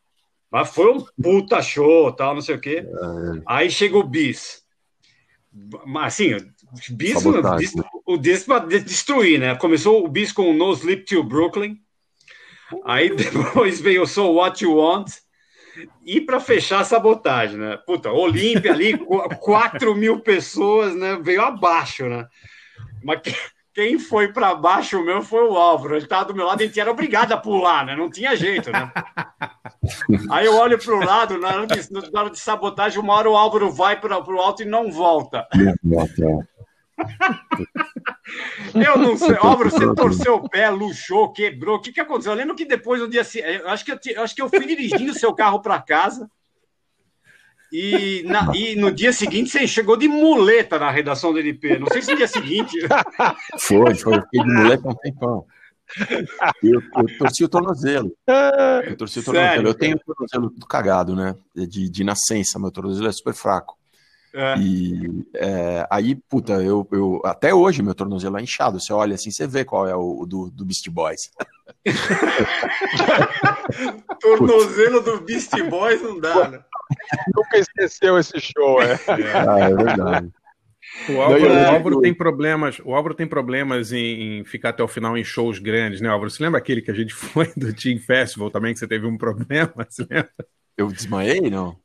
Mas 0.51 0.69
foi 0.69 0.91
um 0.93 1.03
puta 1.21 1.59
show, 1.63 2.11
tal, 2.11 2.35
não 2.35 2.41
sei 2.41 2.55
o 2.55 2.61
quê. 2.61 2.85
Aí 3.47 3.71
chega 3.71 3.97
o 3.97 4.03
Bis. 4.03 4.63
Mas 5.87 6.13
assim, 6.13 6.37
Bis. 6.91 7.13
Bis- 7.57 7.73
o 8.05 8.17
Bis 8.17 8.43
para 8.43 8.65
destruir, 8.65 9.39
né? 9.39 9.55
Começou 9.55 10.03
o 10.03 10.07
Bis 10.07 10.31
com 10.31 10.53
No 10.53 10.71
Sleep 10.73 11.03
Till 11.05 11.23
Brooklyn. 11.23 11.77
Aí 12.85 13.09
depois 13.15 13.79
veio 13.81 14.05
So 14.05 14.31
What 14.33 14.63
You 14.63 14.75
Want. 14.75 15.07
E 16.05 16.19
para 16.19 16.39
fechar 16.39 16.81
a 16.81 16.83
sabotagem, 16.83 17.57
né? 17.57 17.77
Puta, 17.85 18.11
Olímpia 18.11 18.71
ali, 18.73 18.97
qu- 18.97 19.29
4 19.39 19.95
mil 19.95 20.19
pessoas, 20.19 20.95
né? 20.95 21.17
Veio 21.21 21.41
abaixo, 21.41 22.05
né? 22.07 22.27
Mas 23.03 23.21
que- 23.21 23.35
quem 23.73 23.97
foi 23.97 24.33
para 24.33 24.53
baixo 24.55 25.01
mesmo 25.01 25.21
foi 25.21 25.43
o 25.47 25.55
Álvaro. 25.55 25.95
Ele 25.95 26.03
estava 26.03 26.25
do 26.25 26.35
meu 26.35 26.45
lado, 26.45 26.61
a 26.61 26.65
gente 26.65 26.79
era 26.79 26.91
obrigado 26.91 27.31
a 27.31 27.37
pular, 27.37 27.85
né? 27.85 27.95
Não 27.95 28.09
tinha 28.09 28.35
jeito, 28.35 28.69
né? 28.71 28.91
Aí 30.31 30.45
eu 30.45 30.55
olho 30.55 30.77
para 30.77 30.93
o 30.95 30.99
lado, 30.99 31.37
na 31.37 31.47
hora, 31.49 31.67
de, 31.67 31.93
na 32.11 32.21
hora 32.21 32.29
de 32.29 32.39
sabotagem, 32.39 32.99
uma 32.99 33.13
hora 33.13 33.29
o 33.29 33.37
Álvaro 33.37 33.71
vai 33.71 33.99
para 33.99 34.19
o 34.19 34.41
alto 34.41 34.63
e 34.63 34.65
não 34.65 34.91
volta. 34.91 35.47
Eu 38.75 38.97
não 38.99 39.17
sei, 39.17 39.35
Álvaro, 39.37 39.69
você 39.71 39.93
torceu 39.95 40.35
o 40.35 40.49
pé, 40.49 40.69
luxou, 40.69 41.31
quebrou. 41.33 41.77
O 41.77 41.81
que, 41.81 41.91
que 41.91 41.99
aconteceu? 41.99 42.31
Eu 42.33 42.37
lembro 42.37 42.55
que 42.55 42.65
depois, 42.65 43.01
no 43.01 43.07
dia 43.09 43.23
se- 43.23 43.39
eu 43.39 43.67
acho 43.69 43.83
que 43.83 43.91
eu, 43.91 44.21
acho 44.23 44.35
que 44.35 44.41
eu 44.41 44.49
fui 44.49 44.65
dirigindo 44.65 45.11
o 45.11 45.15
seu 45.15 45.33
carro 45.33 45.61
para 45.61 45.81
casa. 45.81 46.29
E, 47.71 48.23
na- 48.25 48.51
e 48.55 48.75
no 48.75 48.91
dia 48.91 49.13
seguinte 49.13 49.49
você 49.51 49.67
chegou 49.67 49.95
de 49.97 50.07
muleta 50.07 50.77
na 50.79 50.89
redação 50.91 51.31
do 51.33 51.39
NP. 51.39 51.77
Não 51.79 51.87
sei 51.87 52.01
se 52.01 52.11
no 52.11 52.17
dia 52.17 52.27
seguinte. 52.27 52.77
Foi, 53.59 53.93
foi. 53.95 54.17
Eu 54.17 54.21
fiquei 54.23 54.43
de 54.43 54.53
muleta 54.53 54.87
um 54.87 54.95
tempão. 54.95 55.45
Eu, 56.63 56.81
eu 56.97 57.17
torci 57.17 57.43
o 57.43 57.49
tornozelo. 57.49 58.11
Eu 58.85 58.95
torci 58.97 59.19
o 59.19 59.23
tornozelo. 59.23 59.49
Sério, 59.53 59.67
eu 59.69 59.73
tenho 59.73 59.95
o 59.97 59.99
tornozelo 59.99 60.49
tudo 60.51 60.65
cagado, 60.67 61.15
né? 61.15 61.35
De, 61.55 61.89
de 61.89 62.03
nascença, 62.03 62.59
meu 62.59 62.71
tornozelo 62.71 63.07
é 63.07 63.11
super 63.11 63.33
fraco. 63.33 63.78
É, 64.33 64.55
E 64.57 65.25
é, 65.35 65.87
aí, 65.89 66.15
puta, 66.15 66.53
eu, 66.61 66.87
eu 66.91 67.21
até 67.25 67.53
hoje 67.53 67.81
meu 67.81 67.95
tornozelo 67.95 68.37
é 68.37 68.41
inchado. 68.41 68.79
Você 68.79 68.93
olha 68.93 69.15
assim, 69.15 69.31
você 69.31 69.47
vê 69.47 69.65
qual 69.65 69.87
é 69.87 69.95
o 69.95 70.25
do, 70.25 70.49
do 70.51 70.65
Beast 70.65 70.87
Boys. 70.89 71.31
tornozelo 74.19 75.01
do 75.01 75.21
Beast 75.21 75.51
Boys 75.69 76.01
não 76.01 76.19
dá, 76.19 76.49
né? 76.49 76.59
Nunca 77.35 77.57
esqueceu 77.57 78.17
esse 78.17 78.39
show, 78.39 78.81
é. 78.81 78.99
Ah, 79.07 79.59
é 79.59 79.75
verdade. 79.75 80.31
O 81.07 81.21
Álvaro, 81.21 81.49
Não, 81.49 81.61
o 81.61 81.75
Álvaro 81.75 82.01
tem 82.01 82.13
problemas, 82.13 82.79
o 82.83 82.95
Álvaro 82.95 83.13
tem 83.13 83.27
problemas 83.27 83.91
em, 83.91 84.39
em 84.39 84.45
ficar 84.45 84.69
até 84.69 84.83
o 84.83 84.87
final 84.87 85.17
em 85.17 85.23
shows 85.23 85.59
grandes, 85.59 86.01
né, 86.01 86.09
Álvaro? 86.09 86.29
Você 86.29 86.43
lembra 86.43 86.59
aquele 86.59 86.81
que 86.81 86.91
a 86.91 86.93
gente 86.93 87.13
foi 87.33 87.51
do 87.55 87.73
Team 87.73 87.99
Festival 87.99 88.49
também, 88.49 88.73
que 88.73 88.79
você 88.79 88.87
teve 88.87 89.05
um 89.05 89.17
problema? 89.17 89.73
Você 89.87 90.05
lembra? 90.09 90.31
Eu 90.77 90.87
desmaiei, 90.87 91.49
não? 91.49 91.77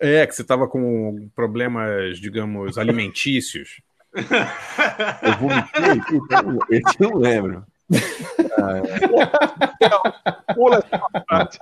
É, 0.00 0.26
que 0.26 0.34
você 0.34 0.42
estava 0.42 0.68
com 0.68 1.28
problemas, 1.34 2.18
digamos, 2.18 2.78
alimentícios. 2.78 3.80
Eu 5.22 5.36
vomitei? 5.38 6.00
Puta, 6.08 6.66
esse 6.70 6.96
eu 6.98 7.10
não 7.10 7.18
lembro. 7.18 7.64
Pula 10.54 10.76
essa 10.76 10.98
parte. 11.26 11.58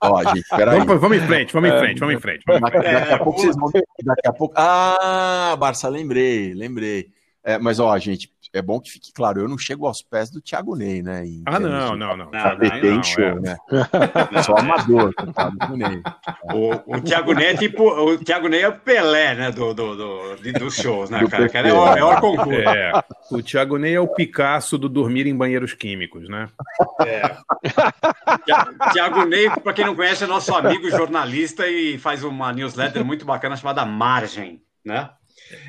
Ó, 0.00 0.34
gente, 0.34 0.48
peraí. 0.48 0.78
Vamos, 0.78 1.00
vamos 1.00 1.18
em 1.18 1.26
frente, 1.26 1.52
vamos 1.52 1.70
em 1.70 1.78
frente, 1.78 2.00
vamos 2.00 2.14
em 2.14 2.20
frente. 2.20 2.42
Vamos 2.46 2.62
em 2.62 2.70
frente. 2.70 2.82
Daqui, 2.82 2.92
daqui 2.92 3.12
a 3.12 3.18
pouco 3.18 3.40
vocês 3.40 3.56
vão 3.56 3.68
ver. 3.68 3.84
Daqui 4.02 4.28
a 4.28 4.32
pouco. 4.32 4.54
Ah, 4.56 5.56
Barça, 5.58 5.88
lembrei, 5.88 6.54
lembrei. 6.54 7.10
É, 7.48 7.58
mas, 7.58 7.78
ó, 7.78 7.96
gente, 7.96 8.28
é 8.52 8.60
bom 8.60 8.80
que 8.80 8.90
fique 8.90 9.12
claro, 9.12 9.40
eu 9.40 9.48
não 9.48 9.56
chego 9.56 9.86
aos 9.86 10.02
pés 10.02 10.30
do 10.30 10.40
Thiago 10.40 10.74
Ney, 10.74 11.00
né? 11.00 11.24
em 11.24 11.42
Ah, 11.46 11.60
não, 11.60 11.92
de 11.92 11.96
não, 11.98 12.16
não. 12.16 12.30
KBT 12.30 12.90
Não, 12.90 12.98
em 12.98 13.02
show, 13.04 13.22
é. 13.22 13.34
né? 13.40 13.56
Só 14.42 14.56
amador, 14.56 15.14
coitado 15.14 15.56
do 15.56 15.76
Ney. 15.76 16.02
O, 16.52 16.96
o 16.96 17.00
Thiago 17.00 17.32
Ney 17.34 17.46
é 17.46 17.56
tipo. 17.56 17.84
O 17.88 18.18
Thiago 18.18 18.48
Ney 18.48 18.62
é 18.62 18.68
o 18.68 18.76
Pelé, 18.80 19.34
né? 19.36 19.50
Do, 19.52 19.72
do, 19.74 19.94
do, 19.96 20.36
de- 20.42 20.52
dos 20.52 20.74
shows, 20.74 21.08
né, 21.08 21.20
Do 21.20 21.28
cara? 21.30 21.44
O 21.46 21.52
cara 21.52 21.68
é 21.68 21.72
o 21.72 21.86
é 21.96 22.04
o 22.04 22.20
concurso. 22.20 22.50
É, 22.68 22.92
o 23.30 23.40
Thiago 23.42 23.78
Ney 23.78 23.94
é 23.94 24.00
o 24.00 24.08
Picasso 24.08 24.76
do 24.76 24.88
dormir 24.88 25.26
em 25.28 25.36
banheiros 25.36 25.72
químicos, 25.72 26.28
né? 26.28 26.48
Thi- 28.44 28.92
Thiago 28.92 29.24
Ney, 29.24 29.50
para 29.50 29.72
quem 29.72 29.84
não 29.84 29.94
conhece, 29.94 30.24
é 30.24 30.26
nosso 30.26 30.54
amigo 30.54 30.90
jornalista 30.90 31.66
e 31.68 31.98
faz 31.98 32.24
uma 32.24 32.52
newsletter 32.52 33.04
muito 33.04 33.24
bacana 33.24 33.56
chamada 33.56 33.84
Margem, 33.84 34.60
né? 34.84 35.10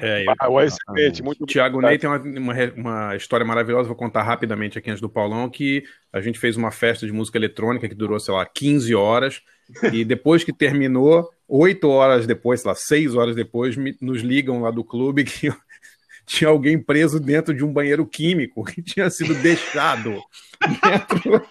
É, 0.02 0.26
eu... 0.26 0.34
Ah, 0.40 0.66
excelente, 0.66 1.22
muito 1.22 1.46
Tiago 1.46 1.82
Ney 1.82 1.98
tem 1.98 2.10
uma, 2.10 2.20
uma, 2.20 2.54
uma, 2.76 3.16
história 3.16 3.46
maravilhosa, 3.46 3.88
vou 3.88 3.96
contar 3.96 4.24
rapidamente 4.24 4.78
aqui 4.78 4.90
antes 4.90 5.02
do 5.02 5.10
Paulão, 5.10 5.50
que 5.50 5.84
a 6.12 6.20
gente 6.20 6.40
fez 6.40 6.58
uma 6.58 6.72
festa 6.72 7.06
de 7.06 7.12
música 7.12 7.38
eletrônica 7.38 7.88
que 7.88 7.96
durou, 7.96 8.20
sei 8.20 8.34
lá, 8.34 8.46
15 8.46 8.96
horas, 8.96 9.42
e 9.94 10.04
depois 10.04 10.44
que 10.44 10.54
terminou, 10.54 11.30
oito 11.48 11.90
horas 11.90 12.26
depois, 12.26 12.62
sei 12.62 12.70
lá, 12.70 12.76
seis 12.76 13.16
horas 13.16 13.36
depois, 13.36 13.76
nos 14.02 14.22
ligam 14.22 14.62
lá 14.62 14.72
do 14.72 14.84
clube 14.84 15.24
que 15.24 15.52
tinha 16.26 16.50
alguém 16.50 16.82
preso 16.82 17.20
dentro 17.20 17.54
de 17.54 17.64
um 17.64 17.72
banheiro 17.72 18.06
químico 18.06 18.64
que 18.64 18.82
tinha 18.82 19.10
sido 19.10 19.34
deixado 19.36 20.22
dentro, 20.60 21.48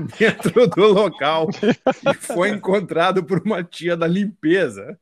dentro 0.18 0.66
do 0.66 0.86
local 0.92 1.48
e 1.62 2.14
foi 2.14 2.50
encontrado 2.50 3.22
por 3.22 3.40
uma 3.44 3.62
tia 3.62 3.96
da 3.96 4.06
limpeza. 4.06 4.98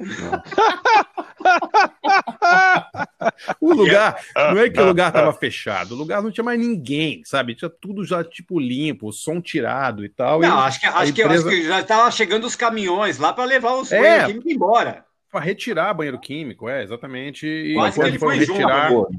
o 3.60 3.74
lugar, 3.74 4.16
não 4.34 4.58
é 4.58 4.70
que 4.70 4.80
o 4.80 4.86
lugar 4.86 5.08
estava 5.08 5.32
fechado, 5.32 5.94
o 5.94 5.98
lugar 5.98 6.22
não 6.22 6.30
tinha 6.30 6.44
mais 6.44 6.58
ninguém, 6.58 7.22
sabe? 7.24 7.54
Tinha 7.54 7.68
tudo 7.68 8.04
já 8.04 8.24
tipo 8.24 8.58
limpo, 8.58 9.08
o 9.08 9.12
som 9.12 9.40
tirado 9.40 10.04
e 10.04 10.08
tal. 10.08 10.40
Não, 10.40 10.48
e 10.48 10.66
acho 10.66 10.80
que, 10.80 10.86
acho, 10.86 11.10
empresa... 11.10 11.48
que, 11.48 11.48
acho 11.48 11.48
que 11.48 11.68
já 11.68 11.80
estava 11.80 12.10
chegando 12.10 12.46
os 12.46 12.56
caminhões 12.56 13.18
lá 13.18 13.32
para 13.32 13.44
levar 13.44 13.74
os 13.74 13.92
é, 13.92 14.26
químicos 14.26 14.50
embora. 14.50 15.04
Para 15.30 15.40
retirar 15.40 15.94
banheiro 15.94 16.18
químico, 16.18 16.68
é, 16.68 16.82
exatamente. 16.82 17.46
E 17.46 17.74
Quase 17.74 17.94
que 17.94 18.00
quando 18.00 18.08
ele 18.08 18.18
foram 18.18 18.36
foi 18.36 18.46
retirar, 18.46 18.90
junto, 18.90 19.10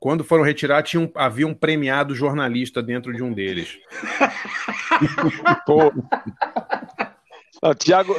quando 0.00 0.24
foram 0.24 0.44
retirar, 0.44 0.82
tinha 0.82 1.00
um, 1.00 1.10
havia 1.14 1.46
um 1.46 1.54
premiado 1.54 2.14
jornalista 2.14 2.82
dentro 2.82 3.12
de 3.12 3.22
um 3.22 3.32
deles. 3.32 3.78
Pô. 5.64 5.92
Não, 7.62 7.74
Tiago. 7.74 8.14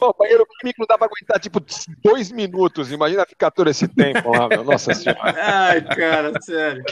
O 0.00 0.14
banheiro 0.14 0.46
químico 0.60 0.80
não 0.80 0.86
dá 0.86 0.98
pra 0.98 1.06
aguentar 1.06 1.40
tipo 1.40 1.60
dois 2.02 2.30
minutos. 2.30 2.90
Imagina 2.92 3.24
ficar 3.26 3.50
todo 3.50 3.70
esse 3.70 3.86
tempo 3.88 4.30
lá, 4.30 4.48
meu. 4.48 4.64
Nossa 4.64 4.92
senhora. 4.94 5.20
Ai, 5.38 5.80
cara, 5.82 6.32
sério. 6.42 6.82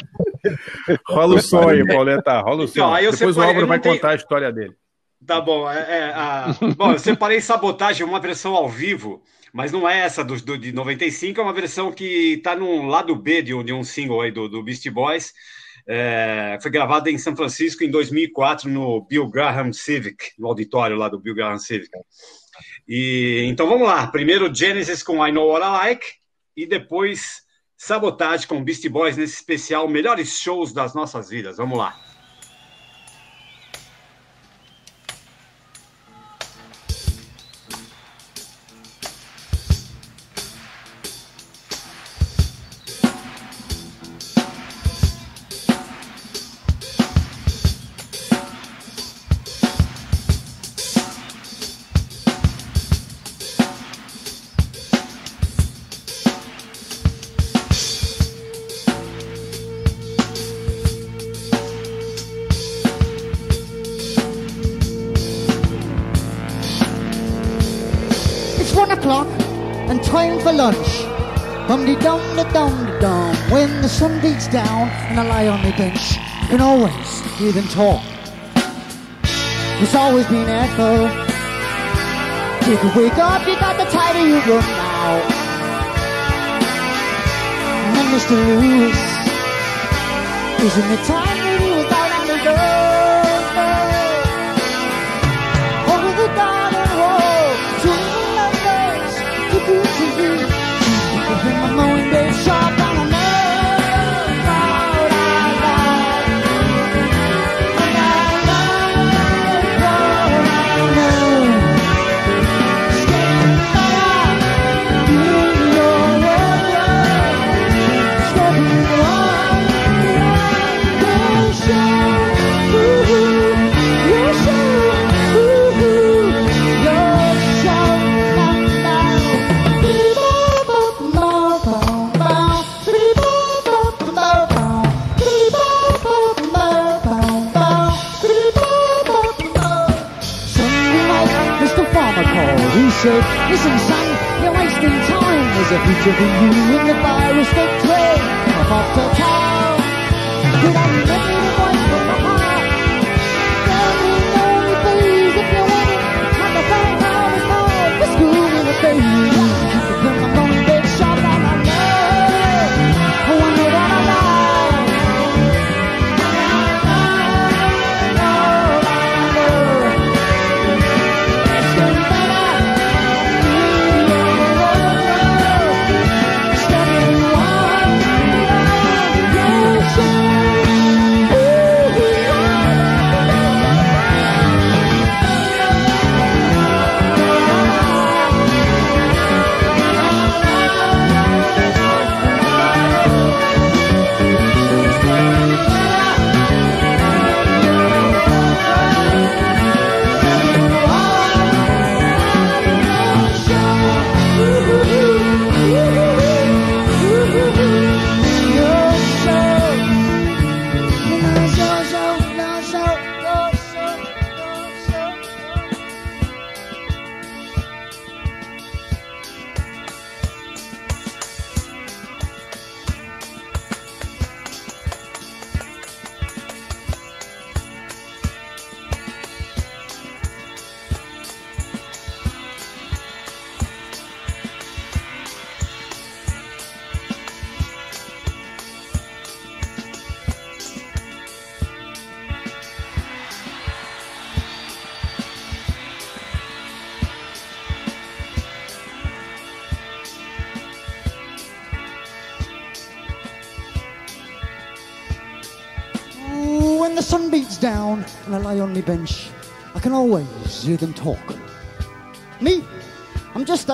Rola 1.09 1.37
o 1.37 1.43
sonho, 1.43 1.87
Pauleta. 1.87 2.41
Rola 2.41 2.63
o 2.63 2.65
Então, 2.65 2.85
sonho. 2.87 2.95
aí 2.95 3.05
eu 3.05 3.13
Depois 3.13 3.31
o 3.31 3.33
separei- 3.35 3.49
Álvaro 3.49 3.65
eu 3.65 3.69
vai 3.69 3.81
tenho- 3.81 3.95
contar 3.97 4.11
a 4.11 4.15
história 4.15 4.53
dele. 4.53 4.75
Tá 5.27 5.41
bom. 5.41 5.71
É, 5.71 5.79
é, 5.99 6.05
a- 6.15 6.55
Bom, 6.77 6.93
eu 6.93 6.99
separei 6.99 7.41
Sabotagem, 7.41 8.07
uma 8.07 8.21
versão 8.21 8.55
ao 8.55 8.69
vivo, 8.69 9.23
mas 9.53 9.73
não 9.73 9.89
é 9.89 9.99
essa 9.99 10.23
do, 10.25 10.37
do- 10.41 10.57
de 10.57 10.73
95, 10.73 11.41
é 11.41 11.43
uma 11.45 11.53
versão 11.53 11.93
que 11.93 12.41
tá 12.43 12.55
no 12.55 12.87
lado 12.87 13.15
B 13.17 13.43
de 13.43 13.53
um, 13.53 13.65
de 13.65 13.73
um 13.73 13.83
single 13.83 14.21
aí 14.21 14.31
do, 14.31 14.49
do 14.49 14.63
Beastie 14.63 14.91
Boys. 14.91 15.33
É, 15.91 16.59
foi 16.61 16.71
gravada 16.71 17.11
em 17.11 17.17
São 17.17 17.35
Francisco 17.35 17.83
em 17.83 17.91
2004 17.91 18.69
no 18.69 19.07
Bill 19.07 19.27
Graham 19.27 19.73
Civic, 19.73 20.33
no 20.39 20.49
auditório 20.49 20.97
lá 20.97 21.09
do 21.09 21.19
Bill 21.19 21.35
Graham 21.35 21.59
Civic. 21.59 21.89
E, 22.87 23.45
então 23.47 23.67
vamos 23.67 23.89
lá. 23.89 24.07
Primeiro 24.07 24.55
Genesis 24.55 25.03
com 25.03 25.27
I 25.27 25.33
Know 25.33 25.49
What 25.49 25.65
I 25.65 25.71
Like 25.71 26.07
e 26.55 26.67
depois 26.67 27.43
Sabotage 27.75 28.47
com 28.47 28.63
Beastie 28.63 28.91
Boys 28.91 29.17
nesse 29.17 29.37
especial 29.37 29.89
Melhores 29.89 30.39
Shows 30.39 30.75
das 30.75 30.95
Nossas 30.95 31.31
Vidas. 31.31 31.57
Vamos 31.57 31.79
lá. 31.79 32.08
Lie 75.39 75.47
on 75.47 75.63
my 75.63 75.71
bench, 75.77 76.17
you 76.43 76.49
can 76.49 76.61
always 76.61 77.21
hear 77.39 77.53
them 77.53 77.69
talk. 77.69 78.03
It's 79.81 79.95
always 79.95 80.27
been 80.27 80.49
echo. 80.49 81.03
You 82.69 82.77
can 82.77 82.91
wake 82.99 83.19
up, 83.19 83.47
you 83.47 83.55
got 83.55 83.77
the 83.77 83.85
title 83.85 84.27
you 84.27 84.39
run 84.51 84.67
now. 84.83 85.11
And 87.95 88.09
Mr. 88.15 88.37
Lewis 88.61 89.01
isn't 90.67 90.89
the 90.91 91.01
time 91.05 91.28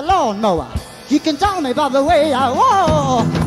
lawnmower. 0.05 0.71
You 1.09 1.19
can 1.19 1.37
tell 1.37 1.61
me 1.61 1.73
by 1.73 1.89
the 1.89 2.03
way 2.03 2.33
I 2.33 2.51
walk. 2.51 3.44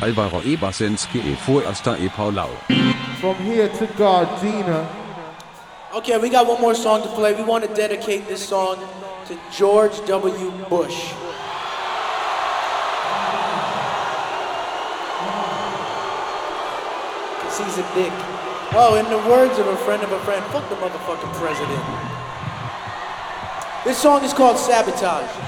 Alvaro 0.00 0.40
Ebersenski 0.42 1.18
e 1.18 1.36
vorerster 1.44 1.96
e 2.00 2.08
Paulau. 2.08 2.50
From 3.20 3.34
here 3.36 3.68
to 3.68 3.86
Gardena. 3.98 4.86
Okay, 5.92 6.18
we 6.18 6.30
got 6.30 6.46
one 6.46 6.60
more 6.60 6.74
song 6.74 7.02
to 7.02 7.08
play. 7.08 7.34
We 7.34 7.42
want 7.42 7.64
to 7.64 7.74
dedicate 7.74 8.28
this 8.28 8.46
song 8.46 8.76
to 9.26 9.36
George 9.50 9.98
W. 10.06 10.50
Bush. 10.68 11.12
Cause 17.42 17.58
he's 17.58 17.78
a 17.78 17.86
dick. 17.94 18.12
Oh, 18.74 18.94
in 19.00 19.06
the 19.10 19.18
words 19.28 19.58
of 19.58 19.66
a 19.66 19.76
friend 19.78 20.02
of 20.02 20.12
a 20.12 20.20
friend, 20.20 20.44
fuck 20.52 20.68
the 20.68 20.76
motherfucking 20.76 21.32
president. 21.34 21.82
This 23.84 23.98
song 23.98 24.22
is 24.22 24.32
called 24.32 24.58
Sabotage. 24.58 25.47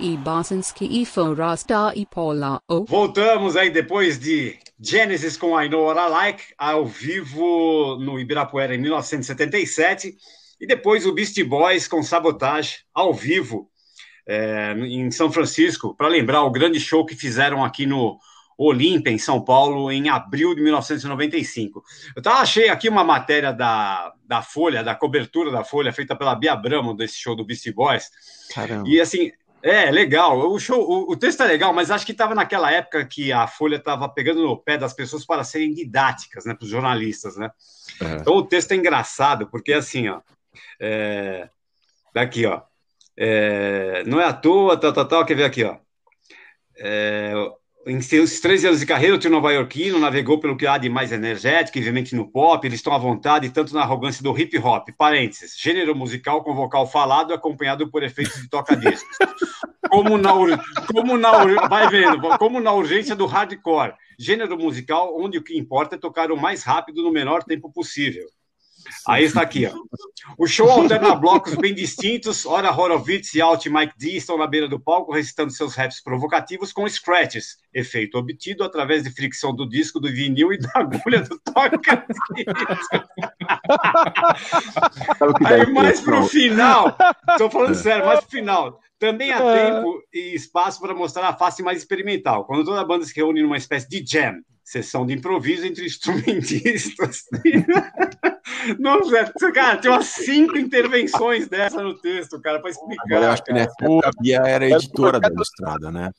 E 0.00 0.16
Bosanski 0.16 1.02
e 1.02 1.04
Forasta 1.04 1.92
e 1.96 2.06
Paula 2.06 2.62
O. 2.68 2.84
Voltamos 2.84 3.56
aí 3.56 3.70
depois 3.70 4.20
de 4.20 4.56
Genesis 4.78 5.36
com 5.36 5.60
I 5.60 5.68
Know 5.68 5.86
What 5.86 5.98
I 5.98 6.10
Like, 6.10 6.42
ao 6.56 6.86
vivo 6.86 7.98
no 7.98 8.20
Ibirapuera 8.20 8.76
em 8.76 8.78
1977, 8.78 10.16
e 10.60 10.66
depois 10.66 11.04
o 11.04 11.12
Beastie 11.12 11.42
Boys 11.42 11.88
com 11.88 12.04
Sabotage, 12.04 12.84
ao 12.94 13.12
vivo, 13.12 13.68
é, 14.28 14.76
em 14.78 15.10
São 15.10 15.32
Francisco, 15.32 15.92
para 15.96 16.06
lembrar 16.06 16.44
o 16.44 16.52
grande 16.52 16.78
show 16.78 17.04
que 17.04 17.16
fizeram 17.16 17.64
aqui 17.64 17.84
no 17.84 18.16
Olímpia, 18.56 19.10
em 19.10 19.18
São 19.18 19.42
Paulo, 19.42 19.90
em 19.90 20.08
abril 20.08 20.54
de 20.54 20.62
1995. 20.62 21.82
Eu 22.14 22.22
tava, 22.22 22.38
achei 22.38 22.68
aqui 22.68 22.88
uma 22.88 23.02
matéria 23.02 23.52
da, 23.52 24.12
da 24.24 24.40
Folha, 24.40 24.84
da 24.84 24.94
cobertura 24.94 25.50
da 25.50 25.64
Folha, 25.64 25.92
feita 25.92 26.14
pela 26.14 26.36
Bia 26.36 26.54
Bramo, 26.54 26.94
desse 26.94 27.16
show 27.16 27.34
do 27.34 27.44
Beastie 27.44 27.72
Boys. 27.72 28.08
Caramba. 28.54 28.88
E 28.88 29.00
assim, 29.00 29.32
é 29.64 29.90
legal. 29.90 30.38
O 30.38 30.60
show, 30.60 30.78
o, 30.78 31.12
o 31.12 31.16
texto 31.16 31.42
é 31.42 31.46
legal, 31.46 31.72
mas 31.72 31.90
acho 31.90 32.04
que 32.04 32.12
estava 32.12 32.34
naquela 32.34 32.70
época 32.70 33.02
que 33.06 33.32
a 33.32 33.46
Folha 33.46 33.76
estava 33.76 34.06
pegando 34.08 34.42
no 34.42 34.58
pé 34.58 34.76
das 34.76 34.92
pessoas 34.92 35.24
para 35.24 35.42
serem 35.42 35.72
didáticas, 35.72 36.44
né, 36.44 36.54
para 36.54 36.64
os 36.64 36.70
jornalistas, 36.70 37.36
né? 37.36 37.50
É. 38.02 38.16
Então 38.16 38.34
o 38.34 38.44
texto 38.44 38.72
é 38.72 38.76
engraçado, 38.76 39.46
porque 39.46 39.72
assim, 39.72 40.08
ó, 40.10 40.20
é, 40.78 41.48
daqui, 42.12 42.44
ó, 42.44 42.60
é, 43.16 44.04
não 44.06 44.20
é 44.20 44.26
à 44.26 44.34
toa, 44.34 44.78
tal, 44.78 44.92
tal, 44.92 45.08
tal, 45.08 45.24
quer 45.24 45.34
ver 45.34 45.44
aqui, 45.44 45.64
ó. 45.64 45.78
É, 46.76 47.32
em 47.86 48.00
seus 48.00 48.40
13 48.40 48.68
anos 48.68 48.80
de 48.80 48.86
carreira, 48.86 49.14
o 49.14 49.18
trio 49.18 49.30
nova-iorquino 49.30 49.98
navegou 49.98 50.38
pelo 50.38 50.56
que 50.56 50.66
há 50.66 50.78
de 50.78 50.88
mais 50.88 51.12
energético, 51.12 51.78
evidentemente 51.78 52.16
no 52.16 52.30
pop, 52.30 52.66
eles 52.66 52.78
estão 52.78 52.92
à 52.92 52.98
vontade 52.98 53.50
tanto 53.50 53.74
na 53.74 53.82
arrogância 53.82 54.22
do 54.22 54.38
hip 54.38 54.56
hop, 54.58 54.88
parênteses, 54.96 55.56
gênero 55.58 55.94
musical 55.94 56.42
com 56.42 56.54
vocal 56.54 56.86
falado 56.86 57.34
acompanhado 57.34 57.90
por 57.90 58.02
efeitos 58.02 58.40
de 58.40 58.48
toca-discos. 58.48 59.16
Como 59.90 60.16
na, 60.16 60.32
como 60.92 61.16
na, 61.16 61.68
vai 61.68 61.88
vendo, 61.88 62.18
como 62.38 62.58
na 62.58 62.72
urgência 62.72 63.14
do 63.14 63.26
hardcore, 63.26 63.92
gênero 64.18 64.58
musical 64.58 65.14
onde 65.16 65.38
o 65.38 65.42
que 65.42 65.56
importa 65.56 65.94
é 65.94 65.98
tocar 65.98 66.32
o 66.32 66.36
mais 66.36 66.64
rápido 66.64 67.02
no 67.02 67.12
menor 67.12 67.44
tempo 67.44 67.70
possível. 67.70 68.26
Aí 69.06 69.24
está 69.24 69.42
aqui, 69.42 69.66
ó. 69.66 69.72
O 70.38 70.46
show 70.46 70.70
alterna 70.70 71.14
blocos 71.14 71.54
bem 71.54 71.74
distintos. 71.74 72.46
Ora, 72.46 72.72
Horowitz 72.72 73.34
e 73.34 73.40
Alt 73.40 73.66
Mike 73.66 73.94
D 73.96 74.16
estão 74.16 74.38
na 74.38 74.46
beira 74.46 74.68
do 74.68 74.80
palco 74.80 75.12
recitando 75.12 75.52
seus 75.52 75.74
raps 75.74 76.02
provocativos 76.02 76.72
com 76.72 76.88
scratches, 76.88 77.58
efeito 77.72 78.16
obtido 78.16 78.64
através 78.64 79.02
de 79.02 79.10
fricção 79.10 79.54
do 79.54 79.68
disco, 79.68 80.00
do 80.00 80.10
vinil 80.10 80.52
e 80.52 80.58
da 80.58 80.70
agulha 80.74 81.20
do 81.22 81.38
toca 81.38 82.06
Aí, 85.44 85.72
mais 85.72 86.00
pro 86.00 86.24
final, 86.26 86.96
estou 87.30 87.50
falando 87.50 87.74
sério, 87.74 88.06
mais 88.06 88.20
pro 88.20 88.30
final. 88.30 88.80
Também 88.98 89.32
há 89.32 89.40
tempo 89.40 90.02
e 90.12 90.34
espaço 90.34 90.80
para 90.80 90.94
mostrar 90.94 91.28
a 91.28 91.36
face 91.36 91.62
mais 91.62 91.78
experimental, 91.78 92.46
quando 92.46 92.64
toda 92.64 92.80
a 92.80 92.84
banda 92.84 93.04
se 93.04 93.14
reúne 93.14 93.42
numa 93.42 93.56
espécie 93.56 93.88
de 93.88 94.04
jam, 94.06 94.36
sessão 94.64 95.04
de 95.04 95.12
improviso 95.12 95.66
entre 95.66 95.84
instrumentistas. 95.84 97.24
Nossa, 98.80 99.30
cara, 99.52 99.76
tem 99.76 99.90
umas 99.90 100.06
cinco 100.06 100.56
intervenções 100.56 101.46
dessa 101.48 101.82
no 101.82 101.94
texto, 101.98 102.40
cara, 102.40 102.60
para 102.60 102.70
explicar. 102.70 103.04
Agora 103.04 103.26
eu 103.26 103.30
acho 103.32 103.44
que 103.44 103.52
cara. 103.52 103.64
nessa 103.64 103.84
época 103.84 104.08
a 104.08 104.22
Bia 104.22 104.42
era 104.46 104.70
editora 104.70 105.20
da 105.20 105.28
Ilustrada, 105.28 105.90
né? 105.90 106.10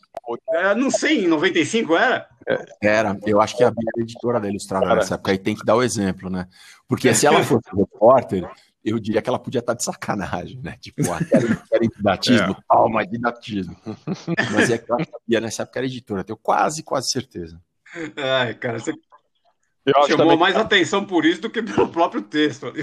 É, 0.53 0.75
não 0.75 0.91
sei, 0.91 1.25
em 1.25 1.27
95 1.27 1.95
era? 1.95 2.27
Era, 2.81 3.17
eu 3.25 3.41
acho 3.41 3.57
que 3.57 3.63
a 3.63 3.71
Bia 3.71 3.89
era 3.95 4.03
editora 4.03 4.39
da 4.39 4.47
Ilustrada 4.47 4.95
nessa 4.95 5.15
época, 5.15 5.31
aí 5.31 5.37
tem 5.39 5.55
que 5.55 5.65
dar 5.65 5.75
o 5.75 5.83
exemplo, 5.83 6.29
né? 6.29 6.47
Porque 6.87 7.13
se 7.15 7.25
ela 7.25 7.43
fosse 7.43 7.65
repórter, 7.75 8.47
eu 8.83 8.99
diria 8.99 9.23
que 9.23 9.29
ela 9.29 9.39
podia 9.39 9.59
estar 9.59 9.73
de 9.73 9.83
sacanagem, 9.83 10.59
né? 10.61 10.77
Tipo, 10.79 11.11
ah, 11.11 11.19
quero, 11.27 11.47
quero 11.67 11.89
didatismo, 11.97 12.51
É. 12.51 12.55
calma, 12.69 13.07
didatismo. 13.07 13.75
Mas 14.53 14.69
é 14.69 14.77
que 14.77 14.91
eu 14.91 14.95
acho 14.97 15.07
que 15.07 15.15
a 15.15 15.19
Bia 15.27 15.41
nessa 15.41 15.63
época 15.63 15.79
era 15.79 15.87
editora, 15.87 16.23
tenho 16.23 16.37
quase, 16.37 16.83
quase 16.83 17.09
certeza. 17.09 17.59
Ai, 18.17 18.53
cara, 18.55 18.79
você 18.79 18.91
Eu 19.85 19.93
acho 19.97 20.07
chamou 20.09 20.25
também- 20.25 20.37
mais 20.39 20.55
atenção 20.55 21.05
por 21.05 21.25
isso 21.25 21.41
do 21.41 21.49
que 21.49 21.61
pelo 21.61 21.87
próprio 21.89 22.21
texto. 22.21 22.71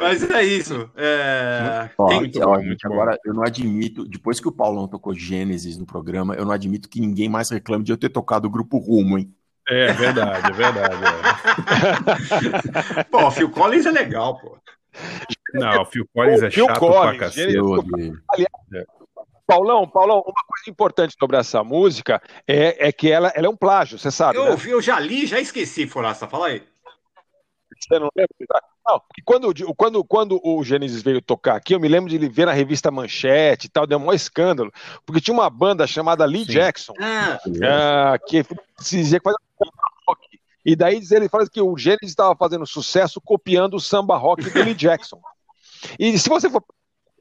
Mas 0.00 0.28
é 0.30 0.42
isso. 0.44 0.88
É... 0.96 1.90
Ó, 1.98 2.08
Tem- 2.08 2.30
ó, 2.42 2.60
gente, 2.60 2.86
agora 2.86 3.18
eu 3.24 3.34
não 3.34 3.42
admito, 3.42 4.04
depois 4.06 4.38
que 4.40 4.48
o 4.48 4.52
Paulão 4.52 4.86
tocou 4.86 5.12
Gênesis 5.14 5.76
no 5.76 5.84
programa, 5.86 6.34
eu 6.34 6.44
não 6.44 6.52
admito 6.52 6.88
que 6.88 7.00
ninguém 7.00 7.28
mais 7.28 7.50
reclame 7.50 7.84
de 7.84 7.92
eu 7.92 7.96
ter 7.96 8.08
tocado 8.08 8.46
o 8.46 8.50
grupo 8.50 8.78
Rumo, 8.78 9.18
hein? 9.18 9.34
É 9.68 9.92
verdade, 9.92 10.50
é 10.50 10.54
verdade. 10.54 10.94
é. 12.96 13.04
Pô, 13.10 13.26
o 13.26 13.30
Phil 13.30 13.50
Collins 13.50 13.84
é 13.86 13.90
legal, 13.90 14.38
pô. 14.40 14.56
Não, 15.54 15.82
o 15.82 15.84
Phil 15.84 16.08
Collins 16.14 16.42
é 16.42 16.50
Phil 16.50 16.66
chato 16.66 16.78
Collins, 16.78 17.00
pra 17.00 17.18
cacete. 17.18 17.52
gênio. 17.52 17.84
Paulão, 19.48 19.88
Paulão, 19.88 20.18
uma 20.18 20.44
coisa 20.46 20.68
importante 20.68 21.16
sobre 21.18 21.38
essa 21.38 21.64
música 21.64 22.22
é, 22.46 22.88
é 22.88 22.92
que 22.92 23.10
ela, 23.10 23.32
ela 23.34 23.46
é 23.46 23.48
um 23.48 23.56
plágio, 23.56 23.98
você 23.98 24.10
sabe, 24.10 24.38
Eu, 24.38 24.44
né? 24.44 24.50
ouvi, 24.50 24.68
eu 24.70 24.82
já 24.82 25.00
li, 25.00 25.26
já 25.26 25.40
esqueci, 25.40 25.86
Forasta. 25.86 26.28
Fala 26.28 26.48
aí. 26.48 26.62
Você 27.80 27.98
não 27.98 28.10
lembra? 28.14 28.34
Não, 28.86 29.00
quando, 29.24 29.48
o- 29.48 29.74
quando, 29.74 30.04
quando 30.04 30.40
o 30.44 30.62
Gênesis 30.62 31.00
veio 31.00 31.22
tocar 31.22 31.56
aqui, 31.56 31.74
eu 31.74 31.80
me 31.80 31.88
lembro 31.88 32.10
de 32.10 32.16
ele 32.16 32.28
ver 32.28 32.44
na 32.44 32.52
revista 32.52 32.90
Manchete 32.90 33.68
e 33.68 33.70
tal, 33.70 33.86
deu 33.86 33.96
um 33.96 34.02
maior 34.02 34.14
escândalo, 34.14 34.70
porque 35.06 35.20
tinha 35.20 35.32
uma 35.34 35.48
banda 35.48 35.86
chamada 35.86 36.26
Lee 36.26 36.44
Sim. 36.44 36.52
Jackson, 36.52 36.92
Ah, 37.00 37.38
ah, 38.14 38.18
que 38.18 38.44
se 38.80 38.96
dizia 38.98 39.18
que 39.18 39.24
fazia 39.24 39.38
samba 39.58 39.72
rock. 40.06 40.20
E 40.66 40.76
daí 40.76 41.00
diz- 41.00 41.10
ele 41.12 41.28
fala 41.28 41.48
que 41.48 41.62
o 41.62 41.78
Gênesis 41.78 42.10
estava 42.10 42.36
fazendo 42.36 42.66
sucesso 42.66 43.18
copiando 43.18 43.74
o 43.76 43.80
samba 43.80 44.16
rock 44.18 44.50
do 44.50 44.62
Lee 44.62 44.74
Jackson. 44.74 45.20
E 45.98 46.18
se 46.18 46.28
você 46.28 46.50
for, 46.50 46.62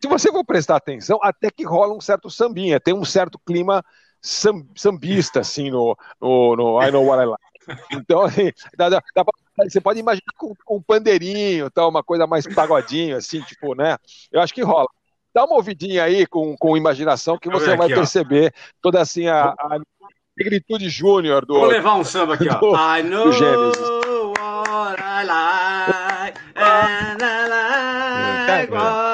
se 0.02 0.08
você 0.08 0.32
for 0.32 0.44
prestar 0.46 0.76
atenção, 0.78 1.20
até 1.22 1.50
que 1.50 1.64
rola 1.66 1.94
um 1.94 2.02
certo 2.02 2.30
sambinha, 2.30 2.80
tem 2.80 2.94
um 2.94 3.06
certo 3.06 3.40
clima 3.46 3.84
sam- 4.22 4.66
sambista, 4.76 5.40
assim, 5.42 5.70
no, 5.72 5.98
no, 6.22 6.56
no 6.56 6.82
I 6.82 6.92
Know 6.92 7.06
What 7.06 7.24
I 7.24 7.26
Like. 7.26 7.44
Então, 7.92 8.22
assim, 8.22 8.52
dá- 8.78 8.90
dá- 8.90 9.02
dá 9.16 9.26
pra- 9.26 9.34
você 9.70 9.82
pode 9.82 10.00
imaginar 10.00 10.32
com, 10.38 10.54
com 10.64 10.78
um 10.78 10.82
pandeirinho, 10.82 11.70
tal, 11.72 11.90
uma 11.90 12.04
coisa 12.04 12.26
mais 12.28 12.46
pagodinho, 12.54 13.18
assim, 13.18 13.42
tipo, 13.42 13.74
né? 13.76 13.98
Eu 14.32 14.40
acho 14.42 14.54
que 14.54 14.62
rola. 14.62 14.88
Dá 15.34 15.44
uma 15.46 15.56
ouvidinha 15.56 16.04
aí 16.04 16.26
com, 16.26 16.56
com 16.58 16.78
imaginação 16.78 17.38
que 17.38 17.50
você 17.50 17.72
ver 17.72 17.78
vai 17.78 17.86
aqui, 17.88 17.94
ó. 17.94 17.98
perceber 17.98 18.54
toda 18.82 19.02
assim 19.02 19.28
a, 19.28 19.50
a 19.50 19.80
negritude 20.38 20.90
júnior 20.90 21.46
do. 21.46 21.56
vou 21.56 21.66
levar 21.66 21.96
um 21.96 22.04
samba 22.04 22.36
aqui, 22.36 22.48
ó. 22.50 22.56
do- 22.60 22.74
I 22.76 23.04
know 23.04 23.26
do 23.26 23.32
Gênesis. 23.34 23.82
what 24.38 25.00
I 25.02 25.24
like, 25.26 26.40
and 26.56 27.18
I 27.22 27.48
like 27.50 28.72
what 28.72 28.86
I 28.86 28.90
know. 29.02 29.07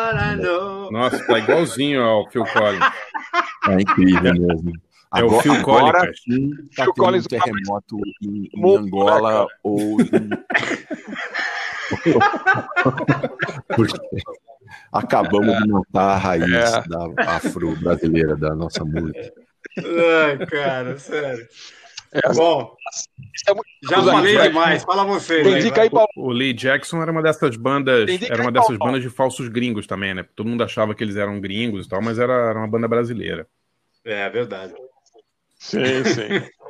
Nossa, 1.04 1.26
tá 1.28 1.40
igualzinho 1.40 2.02
ao 2.04 2.30
Phil 2.30 2.44
Collins. 2.46 2.84
É 3.66 3.76
incrível 3.82 4.34
mesmo. 4.34 4.74
É 5.16 5.24
o 5.24 5.40
Phil 5.40 5.54
agora 5.54 6.00
Collins. 6.00 6.22
sim 6.22 6.50
tá 6.76 6.84
Phil 6.84 6.94
Collins 6.96 7.24
um 7.26 7.30
terremoto 7.30 7.98
em, 8.22 8.50
em 8.54 8.76
Angola 8.78 9.48
ou 9.64 10.02
em... 10.02 10.08
Porque 13.76 13.98
acabamos 14.92 15.58
de 15.64 15.68
matar 15.70 16.16
a 16.16 16.18
raiz 16.18 16.52
É. 16.52 16.84
da 16.88 17.08
afro-brasileira 17.36 18.36
da 18.36 18.54
nossa 18.56 18.84
música. 18.84 19.32
Ai, 19.78 20.46
cara, 20.46 20.98
sério. 20.98 21.48
É, 22.14 22.34
Bom, 22.34 22.76
isso 23.34 23.50
é 23.50 23.54
muito- 23.54 23.68
já 23.90 24.04
falei 24.04 24.38
demais. 24.38 24.84
Fala 24.84 25.04
aí, 25.04 25.62
dica 25.64 25.82
aí, 25.82 25.90
Paulo. 25.90 26.08
O 26.16 26.32
Lee 26.32 26.54
Jackson 26.54 27.02
era 27.02 27.12
uma 27.12 27.24
dessas 27.24 27.56
bandas, 27.56 28.08
era 28.30 28.42
uma 28.42 28.52
dessas 28.52 28.78
bandas 28.78 29.02
de 29.02 29.10
falsos 29.10 29.48
gringos 29.48 29.88
também, 29.88 30.14
né? 30.14 30.24
Todo 30.36 30.48
mundo 30.48 30.64
achava 30.64 30.94
que 30.94 31.04
eles 31.04 31.16
eram 31.16 31.42
gringos 31.42 31.86
e 31.86 31.90
tal, 31.90 32.02
mas 32.04 32.20
era, 32.20 32.34
era 32.50 32.60
uma 32.60 32.68
banda 32.68 32.88
brasileira. 32.88 33.48
É 34.06 34.30
verdade. 34.30 34.74
Sim, 35.58 36.04
sim. 36.06 36.50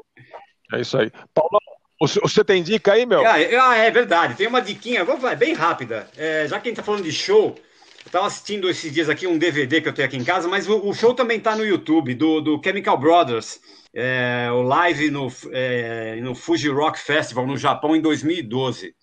É 0.72 0.82
isso 0.82 0.98
aí. 0.98 1.12
Paulo, 1.36 1.60
você 2.00 2.20
você 2.20 2.44
tem 2.44 2.64
dica 2.64 2.94
aí, 2.94 3.06
meu? 3.06 3.24
Ah, 3.24 3.40
é, 3.40 3.56
ah, 3.56 3.76
é 3.76 3.92
verdade. 3.92 4.34
Tem 4.36 4.48
uma 4.48 4.60
diquinha, 4.62 5.06
vou 5.06 5.18
falar, 5.18 5.36
bem 5.36 5.54
rápida. 5.54 6.10
É, 6.18 6.48
já 6.48 6.60
que 6.60 6.68
a 6.68 6.72
gente 6.72 6.78
tá 6.78 6.84
falando 6.84 7.04
de 7.04 7.12
show, 7.12 7.56
eu 8.04 8.12
tava 8.12 8.26
assistindo 8.26 8.68
esses 8.68 8.92
dias 8.92 9.08
aqui 9.08 9.28
um 9.28 9.38
DVD 9.38 9.82
que 9.82 9.88
eu 9.90 9.94
tenho 9.94 10.08
aqui 10.08 10.18
em 10.18 10.24
casa, 10.24 10.48
mas 10.48 10.68
o, 10.68 10.88
o 10.88 10.94
show 10.96 11.14
também 11.14 11.40
tá 11.40 11.56
no 11.56 11.64
YouTube, 11.64 12.16
do, 12.16 12.42
do 12.42 12.62
Chemical 12.64 12.98
Brothers. 12.98 13.62
É, 13.96 14.50
o 14.52 14.62
live 14.64 15.12
no, 15.12 15.28
é, 15.52 16.16
no 16.22 16.34
Fuji 16.34 16.70
Rock 16.70 17.00
Festival 17.00 17.46
no 17.46 17.58
Japão 17.58 17.96
em 17.96 18.02
2012. 18.02 18.96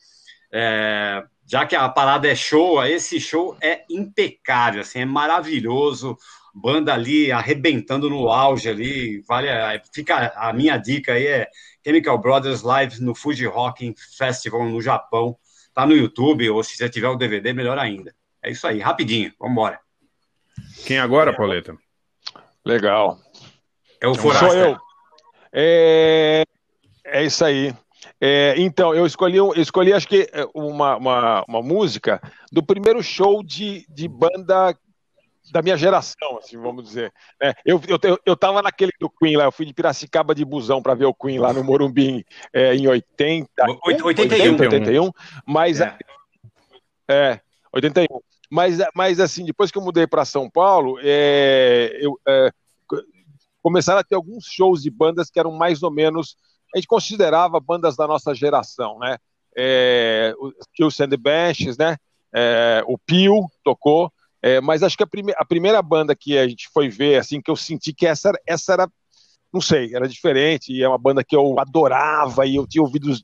É, 0.53 1.23
já 1.47 1.65
que 1.67 1.77
a 1.77 1.89
parada 1.89 2.29
é 2.29 2.35
show, 2.35 2.85
esse 2.85 3.21
show 3.21 3.57
é 3.61 3.85
impecável, 3.91 4.81
assim, 4.81 5.01
é 5.01 5.05
maravilhoso. 5.05 6.17
Banda 6.53 6.93
ali 6.93 7.31
arrebentando 7.31 8.11
no 8.11 8.29
auge 8.29 8.69
ali, 8.69 9.21
vale, 9.29 9.49
a- 9.49 9.81
fica 9.95 10.33
a 10.35 10.53
minha 10.53 10.77
dica 10.77 11.13
aí 11.13 11.27
é 11.27 11.49
Chemical 11.85 12.19
Brothers 12.19 12.63
Live 12.63 13.01
no 13.01 13.15
Fuji 13.15 13.47
Rock 13.47 13.95
Festival 14.19 14.65
no 14.69 14.83
Japão. 14.83 15.37
Tá 15.73 15.87
no 15.87 15.95
YouTube, 15.95 16.51
ou 16.51 16.63
se 16.65 16.77
você 16.77 16.89
tiver 16.89 17.09
o 17.09 17.17
DVD, 17.17 17.53
melhor 17.53 17.79
ainda. 17.79 18.13
É 18.43 18.51
isso 18.51 18.67
aí, 18.67 18.81
rapidinho, 18.81 19.33
vamos 19.39 19.53
embora. 19.53 19.79
Quem 20.85 20.99
agora, 20.99 21.33
Pauleta? 21.35 21.77
Legal. 22.65 23.19
É 24.01 24.09
o 24.09 24.15
Sou 24.15 24.33
Forasta. 24.33 24.57
eu. 24.57 24.77
É, 25.53 26.45
é 27.05 27.25
isso 27.25 27.45
aí. 27.45 27.75
É, 28.21 28.55
então, 28.59 28.95
eu 28.95 29.07
escolhi, 29.07 29.37
eu 29.37 29.53
escolhi 29.57 29.93
acho 29.93 30.07
que 30.07 30.29
é, 30.33 30.47
uma, 30.55 30.97
uma, 30.97 31.45
uma 31.49 31.63
música 31.63 32.21
do 32.53 32.63
primeiro 32.63 33.03
show 33.03 33.43
de, 33.43 33.87
de 33.89 34.09
banda 34.09 34.77
da 35.51 35.63
minha 35.63 35.77
geração, 35.77 36.39
assim, 36.39 36.57
vamos 36.57 36.85
dizer. 36.85 37.13
É, 37.43 37.53
eu, 37.65 37.81
eu, 37.89 38.19
eu 38.25 38.37
tava 38.37 38.63
naquele 38.63 38.93
do 39.01 39.11
Queen 39.11 39.37
lá, 39.37 39.45
eu 39.45 39.53
fui 39.53 39.67
de 39.67 39.75
Piracicaba 39.75 40.35
de 40.35 40.45
busão 40.45 40.83
para 40.83 40.95
ver 40.95 41.07
o 41.07 41.15
Queen 41.15 41.39
lá 41.39 41.53
no 41.53 41.65
Morumbi 41.65 42.25
é, 42.53 42.75
em 42.75 42.87
80, 42.87 43.49
81. 43.85 44.07
80, 44.07 44.63
81, 44.77 45.11
mas 45.47 45.81
É. 45.81 45.97
é, 47.09 47.41
81. 47.73 48.07
Mas, 48.51 48.79
mas 48.95 49.21
assim, 49.21 49.45
depois 49.45 49.71
que 49.71 49.79
eu 49.79 49.83
mudei 49.83 50.07
para 50.07 50.25
São 50.25 50.49
Paulo, 50.51 50.99
é, 51.03 51.97
eu, 52.01 52.19
é, 52.27 52.51
começaram 53.63 54.01
a 54.01 54.05
ter 54.05 54.15
alguns 54.15 54.45
shows 54.45 54.83
de 54.83 54.91
bandas 54.91 55.31
que 55.31 55.39
eram 55.39 55.53
mais 55.53 55.83
ou 55.83 55.91
menos, 55.91 56.37
a 56.75 56.79
gente 56.79 56.87
considerava 56.87 57.61
bandas 57.61 57.97
da 57.97 58.07
nossa 58.07 58.35
geração, 58.35 58.99
né? 58.99 59.17
É, 59.57 60.33
o 60.39 60.89
the 61.09 61.17
Benches, 61.17 61.77
né? 61.77 61.97
É, 62.33 62.83
o 62.87 62.97
Pio 62.97 63.47
tocou, 63.65 64.13
é, 64.43 64.61
mas 64.61 64.83
acho 64.83 64.97
que 64.97 65.03
a, 65.03 65.07
prime 65.07 65.33
a 65.37 65.45
primeira 65.45 65.83
banda 65.83 66.15
que 66.15 66.39
a 66.39 66.49
gente 66.49 66.69
foi 66.73 66.89
ver, 66.89 67.19
assim, 67.19 67.41
que 67.41 67.51
eu 67.51 67.57
senti 67.57 67.93
que 67.93 68.07
essa, 68.07 68.33
essa 68.47 68.73
era, 68.73 68.91
não 69.53 69.61
sei, 69.61 69.95
era 69.95 70.09
diferente, 70.09 70.73
e 70.73 70.83
é 70.83 70.89
uma 70.89 70.99
banda 70.99 71.25
que 71.25 71.35
eu 71.35 71.59
adorava, 71.59 72.47
e 72.47 72.57
eu 72.57 72.67
tinha 72.67 72.83
ouvido 72.83 73.11
os, 73.11 73.23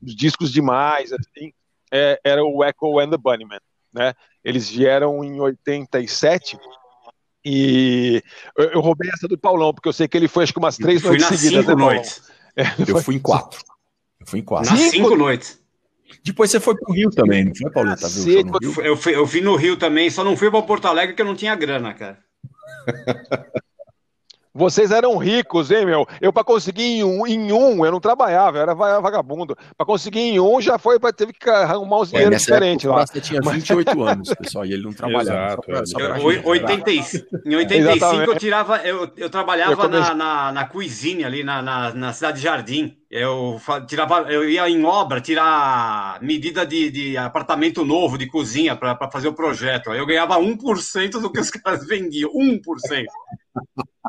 os 0.00 0.14
discos 0.14 0.52
demais, 0.52 1.12
assim, 1.12 1.52
é, 1.92 2.20
era 2.24 2.44
o 2.44 2.64
Echo 2.64 2.98
and 3.00 3.10
the 3.10 3.18
Bunnymen, 3.18 3.60
né? 3.92 4.14
Eles 4.44 4.70
vieram 4.70 5.24
em 5.24 5.40
87 5.40 6.56
e 7.48 8.22
eu, 8.58 8.70
eu 8.70 8.80
roubei 8.80 9.08
essa 9.08 9.28
do 9.28 9.38
Paulão, 9.38 9.72
porque 9.72 9.88
eu 9.88 9.92
sei 9.92 10.08
que 10.08 10.16
ele 10.16 10.26
foi 10.26 10.42
acho 10.42 10.52
que 10.52 10.58
umas 10.58 10.76
três 10.76 11.00
noites 11.00 11.26
seguidas. 11.28 11.64
cinco 11.64 11.76
né, 11.76 11.84
noites. 11.84 12.22
Eu 12.88 13.00
fui 13.00 13.14
em 13.14 13.18
quatro. 13.20 13.60
Eu 14.18 14.26
fui 14.26 14.40
em 14.40 14.42
quatro. 14.42 14.68
Nas 14.68 14.80
cinco 14.80 15.14
noites. 15.14 15.60
Depois 16.24 16.50
você 16.50 16.58
foi 16.58 16.74
pro 16.76 16.92
Rio 16.92 17.08
também, 17.10 17.44
não 17.44 17.54
foi, 17.54 17.70
Paulo? 17.70 17.94
Tá? 17.94 18.08
Eu 18.08 18.72
fui, 18.72 18.88
eu, 18.88 18.96
fui, 18.96 19.16
eu 19.16 19.26
fui 19.28 19.40
no 19.40 19.54
Rio 19.54 19.76
também, 19.76 20.10
só 20.10 20.24
não 20.24 20.36
fui 20.36 20.50
pra 20.50 20.60
Porto 20.62 20.86
Alegre 20.86 21.12
porque 21.12 21.22
eu 21.22 21.26
não 21.26 21.36
tinha 21.36 21.54
grana, 21.54 21.94
cara. 21.94 22.18
Vocês 24.56 24.90
eram 24.90 25.16
ricos, 25.18 25.70
hein, 25.70 25.84
meu? 25.84 26.06
Eu, 26.20 26.32
para 26.32 26.42
conseguir 26.42 26.82
em 26.82 27.04
um, 27.04 27.26
em 27.26 27.52
um, 27.52 27.84
eu 27.84 27.92
não 27.92 28.00
trabalhava, 28.00 28.56
eu 28.58 28.62
era 28.62 28.74
va- 28.74 29.00
vagabundo. 29.00 29.54
Para 29.76 29.86
conseguir 29.86 30.20
em 30.20 30.40
um, 30.40 30.60
já 30.60 30.78
foi 30.78 30.98
para 30.98 31.12
teve 31.12 31.32
que 31.32 31.48
arrumar 31.50 32.00
uns 32.00 32.08
É, 32.08 32.16
dinheiros 32.16 32.42
época, 32.42 32.54
diferentes 32.54 32.84
lá. 32.86 32.94
Praça 32.96 33.20
tinha 33.20 33.40
28 33.40 34.02
anos, 34.02 34.34
pessoal, 34.34 34.64
e 34.64 34.72
ele 34.72 34.82
não 34.82 34.92
trabalhava. 34.92 35.46
Exato, 35.46 35.62
só 35.62 35.72
pra- 35.72 35.80
é. 35.80 35.86
só 35.86 35.98
pra 35.98 36.20
Eu- 36.20 36.26
lembrar. 36.28 36.48
80 36.50 36.90
e- 36.90 37.00
em 37.44 37.54
85 37.56 38.14
eu 38.30 38.38
tirava, 38.38 38.76
eu, 38.78 39.10
eu 39.16 39.28
trabalhava 39.30 39.72
Eu 39.72 39.76
comecei- 39.76 40.14
na, 40.14 40.14
na, 40.14 40.52
na 40.52 40.64
cuisine 40.64 41.24
ali 41.24 41.44
na, 41.44 41.60
na, 41.60 41.92
na 41.94 42.12
cidade 42.12 42.38
de 42.38 42.42
Jardim. 42.44 42.96
Eu 43.10 43.60
tirava, 43.86 44.22
eu 44.32 44.48
ia 44.48 44.68
em 44.68 44.84
obra 44.84 45.20
tirar 45.20 46.18
medida 46.20 46.66
de, 46.66 46.90
de 46.90 47.16
apartamento 47.16 47.84
novo 47.84 48.18
de 48.18 48.26
cozinha 48.26 48.74
para 48.74 48.98
fazer 49.12 49.28
o 49.28 49.32
projeto. 49.32 49.90
Aí 49.90 49.98
eu 49.98 50.06
ganhava 50.06 50.36
1% 50.38 51.10
do 51.20 51.30
que 51.30 51.38
os 51.40 51.50
caras 51.52 51.86
vendiam, 51.86 52.30
1%. 52.32 52.60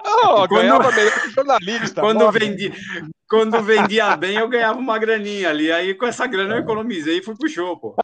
Não, 0.04 0.48
quando- 0.48 0.50
ganhava 0.50 0.92
melhor 0.92 1.22
que 1.22 1.30
jornalista. 1.32 2.02
Quando 2.02 2.32
vendi, 2.32 2.72
quando 3.30 3.62
vendia 3.62 4.16
bem, 4.16 4.38
eu 4.38 4.48
ganhava 4.48 4.80
uma 4.80 4.98
graninha 5.00 5.50
ali. 5.50 5.72
Aí 5.72 5.94
com 5.94 6.06
essa 6.06 6.26
grana 6.28 6.56
eu 6.56 6.60
economizei 6.60 7.20
e 7.20 7.24
fui 7.24 7.36
pro 7.38 7.50
show, 7.50 7.78
pô. 7.80 7.96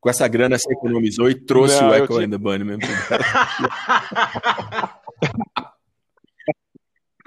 Com 0.00 0.08
essa 0.10 0.28
grana 0.28 0.56
você 0.58 0.72
economizou 0.72 1.28
e 1.28 1.34
trouxe 1.34 1.82
Não, 1.82 1.90
o 1.90 1.94
Echo 1.94 2.06
tinha- 2.14 2.26
and 2.26 2.30
the 2.30 2.38
Bunnymen. 2.38 2.78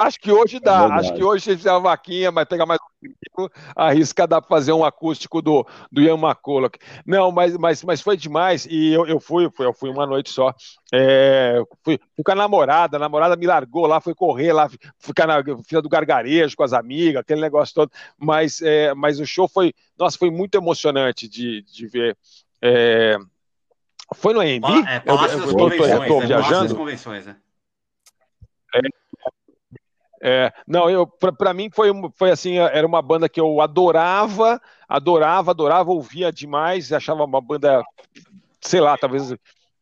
Acho 0.02 0.20
que 0.20 0.32
hoje 0.32 0.60
dá. 0.60 0.88
É. 0.88 0.92
Acho 0.94 1.14
que 1.14 1.24
hoje, 1.24 1.44
se 1.44 1.56
fizer 1.56 1.72
uma 1.72 1.80
vaquinha, 1.80 2.32
vai 2.32 2.44
pegar 2.44 2.66
mais 2.66 2.80
um 2.82 3.08
tempo, 3.08 3.52
arrisca 3.76 4.26
dá 4.26 4.42
para 4.42 4.50
fazer 4.50 4.74
um 4.74 4.84
acústico 4.84 5.42
do, 5.42 5.66
do 5.92 6.02
Ian 6.02 6.18
McCulloch. 6.18 6.80
Não, 7.06 7.32
mas, 7.32 7.56
mas, 7.56 7.84
mas 7.84 8.02
foi 8.02 8.18
demais. 8.18 8.66
E 8.66 8.92
eu, 8.92 9.06
eu 9.06 9.20
fui, 9.20 9.48
fui, 9.52 9.66
eu 9.66 9.74
fui 9.74 9.92
uma 9.92 10.08
noite 10.08 10.32
só. 10.32 10.56
É, 10.92 11.62
fui, 11.84 12.00
fui 12.16 12.24
com 12.24 12.32
a 12.32 12.36
namorada, 12.36 12.98
a 12.98 13.00
namorada 13.00 13.36
me 13.36 13.46
largou 13.46 13.86
lá, 13.86 14.02
foi 14.02 14.16
correr 14.16 14.52
lá, 14.54 14.68
ficar 14.98 15.28
na 15.28 15.44
fila 15.64 15.82
do 15.84 15.90
gargarejo 15.90 16.56
com 16.56 16.64
as 16.64 16.74
amigas, 16.74 17.22
aquele 17.22 17.42
negócio 17.42 17.76
todo. 17.76 17.92
Mas, 18.18 18.60
é, 18.62 18.96
mas 18.96 19.20
o 19.20 19.26
show 19.26 19.48
foi, 19.48 19.72
nossa, 19.98 20.18
foi 20.18 20.32
muito 20.32 20.56
emocionante 20.56 21.28
de, 21.28 21.62
de 21.62 21.88
ver. 21.88 22.18
É, 22.60 23.18
foi 24.16 24.34
no 24.34 24.40
AMB? 24.40 24.88
É, 24.88 25.00
Palácio 25.00 25.38
eu, 25.38 25.42
das 25.42 25.50
eu 25.52 25.58
tô, 25.58 25.70
eu 25.70 25.70
Convenções. 25.70 25.78
tô 25.78 25.84
é, 25.86 26.08
Palácio 26.08 26.28
das 26.28 26.28
viajando? 26.28 26.76
Convenções, 26.76 27.26
né? 27.28 27.36
É, 30.24 30.54
não, 30.68 30.88
eu 30.88 31.08
pra 31.08 31.54
mim 31.54 31.70
foi, 31.74 31.90
foi 32.16 32.30
assim, 32.30 32.58
era 32.58 32.86
uma 32.86 33.02
banda 33.02 33.28
que 33.28 33.42
eu 33.42 33.60
adorava, 33.60 34.62
adorava, 34.88 35.50
adorava, 35.50 35.92
ouvia 35.92 36.32
demais, 36.32 36.94
achava 36.94 37.24
uma 37.24 37.42
banda, 37.42 37.84
sei 38.62 38.80
lá, 38.80 38.96
talvez 38.96 39.34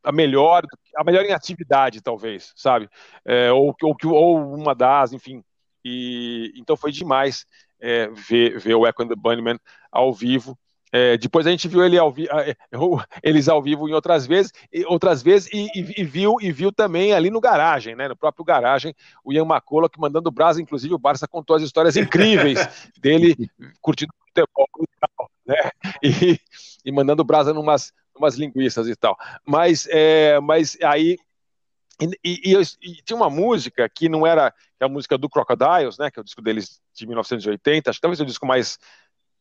a 0.01 0.11
melhor, 0.13 0.63
a 0.95 1.03
melhor 1.03 1.25
em 1.25 1.33
atividade, 1.33 2.01
talvez, 2.01 2.53
sabe? 2.55 2.89
É, 3.25 3.51
ou, 3.51 3.75
ou, 3.83 3.97
ou 4.13 4.55
uma 4.55 4.73
das, 4.73 5.11
enfim. 5.11 5.43
E 5.83 6.53
então 6.55 6.77
foi 6.77 6.91
demais 6.91 7.45
é, 7.79 8.07
ver, 8.07 8.57
ver 8.59 8.75
o 8.75 8.87
Echo 8.87 9.03
and 9.03 9.07
the 9.09 9.15
Bunnymen 9.15 9.59
ao 9.91 10.13
vivo. 10.13 10.57
É, 10.91 11.17
depois 11.17 11.45
a 11.45 11.51
gente 11.51 11.67
viu 11.67 11.83
ele 11.83 11.97
ao 11.97 12.11
vi- 12.11 12.27
o- 12.73 12.99
eles 13.21 13.47
ao 13.47 13.61
vivo 13.61 13.87
em 13.87 13.93
outras 13.93 14.25
vezes, 14.25 14.51
e, 14.73 14.83
outras 14.85 15.21
vezes 15.21 15.49
e, 15.53 15.67
e- 15.75 16.01
e 16.01 16.03
viu 16.03 16.35
e 16.41 16.51
viu 16.51 16.71
também 16.71 17.13
ali 17.13 17.29
no 17.29 17.39
garagem, 17.39 17.95
né? 17.95 18.07
No 18.07 18.15
próprio 18.15 18.43
garagem, 18.43 18.93
o 19.23 19.31
Ian 19.31 19.45
McCulloch 19.45 19.99
mandando 19.99 20.31
brasa, 20.31 20.61
inclusive 20.61 20.93
o 20.93 20.99
Barça 20.99 21.27
contou 21.27 21.55
as 21.55 21.61
histórias 21.61 21.95
incríveis 21.95 22.59
dele 22.99 23.35
curtindo 23.81 24.11
futebol 24.27 24.67
e 24.81 24.87
tal, 24.99 25.31
né? 25.45 25.55
E, 26.03 26.39
e 26.85 26.91
mandando 26.91 27.23
brasa 27.23 27.53
numas, 27.53 27.91
numas 28.15 28.35
linguiças 28.35 28.87
e 28.87 28.95
tal. 28.95 29.17
Mas, 29.45 29.87
é, 29.91 30.39
mas 30.39 30.77
aí 30.81 31.17
e, 32.01 32.53
e- 32.53 32.55
e 32.81 33.01
tinha 33.03 33.17
uma 33.17 33.29
música 33.29 33.87
que 33.89 34.07
não 34.07 34.25
era 34.25 34.51
que 34.51 34.83
é 34.83 34.85
a 34.85 34.89
música 34.89 35.17
do 35.17 35.29
Crocodiles, 35.29 35.97
né? 35.97 36.09
Que 36.09 36.19
é 36.19 36.21
o 36.21 36.23
disco 36.23 36.41
deles 36.41 36.79
de 36.95 37.05
1980, 37.05 37.89
acho 37.89 37.97
que 37.99 38.01
talvez 38.01 38.19
o 38.21 38.25
disco 38.25 38.45
mais 38.45 38.77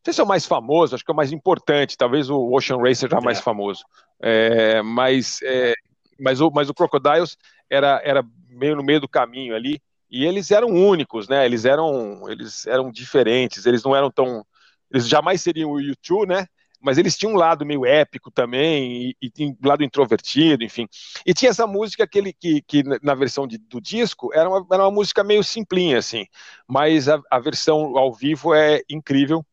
sei 0.03 0.13
se 0.13 0.21
é 0.21 0.23
o 0.23 0.27
mais 0.27 0.45
famoso, 0.45 0.95
acho 0.95 1.03
que 1.03 1.11
é 1.11 1.13
o 1.13 1.17
mais 1.17 1.31
importante, 1.31 1.97
talvez 1.97 2.29
o 2.29 2.51
Ocean 2.53 2.77
Racer 2.77 3.09
seja 3.09 3.21
mais 3.21 3.39
famoso. 3.39 3.83
É, 4.21 4.81
mas, 4.81 5.39
é, 5.43 5.73
mas, 6.19 6.41
o, 6.41 6.49
mas 6.51 6.69
o 6.69 6.73
Crocodiles 6.73 7.37
era, 7.69 8.01
era 8.03 8.23
meio 8.49 8.75
no 8.75 8.83
meio 8.83 8.99
do 8.99 9.07
caminho 9.07 9.55
ali, 9.55 9.81
e 10.09 10.25
eles 10.25 10.51
eram 10.51 10.69
únicos, 10.69 11.27
né? 11.27 11.45
Eles 11.45 11.65
eram, 11.65 12.29
eles 12.29 12.65
eram 12.65 12.91
diferentes, 12.91 13.65
eles 13.65 13.83
não 13.83 13.95
eram 13.95 14.09
tão. 14.09 14.43
Eles 14.91 15.07
jamais 15.07 15.41
seriam 15.41 15.71
o 15.71 15.75
U2, 15.75 16.27
né? 16.27 16.47
Mas 16.81 16.97
eles 16.97 17.17
tinham 17.17 17.33
um 17.33 17.37
lado 17.37 17.65
meio 17.65 17.85
épico 17.85 18.31
também, 18.31 19.13
e, 19.21 19.31
e 19.37 19.45
um 19.45 19.67
lado 19.67 19.83
introvertido, 19.83 20.63
enfim. 20.63 20.87
E 21.25 21.33
tinha 21.33 21.51
essa 21.51 21.67
música 21.67 22.07
que, 22.07 22.17
ele, 22.17 22.33
que, 22.33 22.61
que 22.61 22.83
na 23.03 23.13
versão 23.13 23.45
de- 23.45 23.57
do 23.57 23.81
disco 23.81 24.33
era 24.33 24.49
uma, 24.49 24.65
era 24.71 24.83
uma 24.85 24.91
música 24.91 25.21
meio 25.23 25.43
simplinha, 25.43 25.97
assim, 25.99 26.25
mas 26.67 27.09
a, 27.09 27.21
a 27.29 27.37
versão 27.39 27.97
ao 27.97 28.13
vivo 28.13 28.53
é 28.55 28.81
incrível 28.89 29.45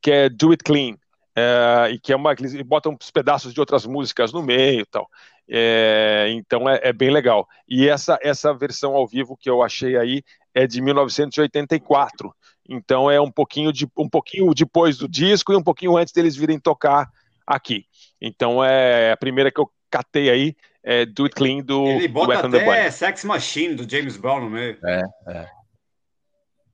que 0.00 0.10
é 0.10 0.28
Do 0.28 0.50
It 0.50 0.62
Clean, 0.64 0.96
é, 1.36 1.90
e 1.92 1.98
que 1.98 2.12
é 2.12 2.16
uma 2.16 2.32
eles 2.32 2.60
botam 2.62 2.96
uns 3.00 3.10
pedaços 3.10 3.54
de 3.54 3.60
outras 3.60 3.86
músicas 3.86 4.32
no 4.32 4.42
meio 4.42 4.80
e 4.80 4.86
tal. 4.86 5.08
É, 5.50 6.26
então 6.32 6.68
é, 6.68 6.80
é 6.82 6.92
bem 6.92 7.10
legal. 7.10 7.46
E 7.68 7.88
essa, 7.88 8.18
essa 8.22 8.52
versão 8.52 8.94
ao 8.94 9.06
vivo 9.06 9.36
que 9.36 9.48
eu 9.48 9.62
achei 9.62 9.96
aí 9.96 10.22
é 10.54 10.66
de 10.66 10.80
1984. 10.80 12.34
Então 12.68 13.10
é 13.10 13.20
um 13.20 13.30
pouquinho, 13.30 13.72
de, 13.72 13.88
um 13.96 14.08
pouquinho 14.08 14.52
depois 14.52 14.98
do 14.98 15.08
disco 15.08 15.52
e 15.52 15.56
um 15.56 15.62
pouquinho 15.62 15.96
antes 15.96 16.12
deles 16.12 16.36
virem 16.36 16.58
tocar 16.58 17.08
aqui. 17.46 17.86
Então 18.20 18.62
é 18.62 19.12
a 19.12 19.16
primeira 19.16 19.50
que 19.50 19.60
eu 19.60 19.70
catei 19.90 20.28
aí, 20.28 20.54
é 20.82 21.06
Do 21.06 21.24
It 21.24 21.34
Clean 21.34 21.62
do, 21.62 21.86
Ele 21.86 22.08
do 22.08 22.14
bota 22.14 22.48
Bunny. 22.48 22.58
até 22.58 22.90
Sex 22.90 23.24
Machine 23.24 23.74
do 23.74 23.88
James 23.88 24.16
Brown 24.16 24.40
no 24.40 24.50
meio. 24.50 24.76
É, 24.84 25.02
é. 25.28 25.48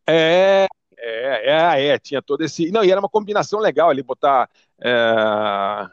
É, 0.06 0.66
é, 1.04 1.50
é, 1.50 1.86
é, 1.88 1.98
tinha 1.98 2.22
todo 2.22 2.42
esse. 2.42 2.70
Não, 2.70 2.84
e 2.84 2.90
era 2.90 3.00
uma 3.00 3.08
combinação 3.08 3.60
legal 3.60 3.90
ali, 3.90 4.02
botar. 4.02 4.48
é, 4.80 5.88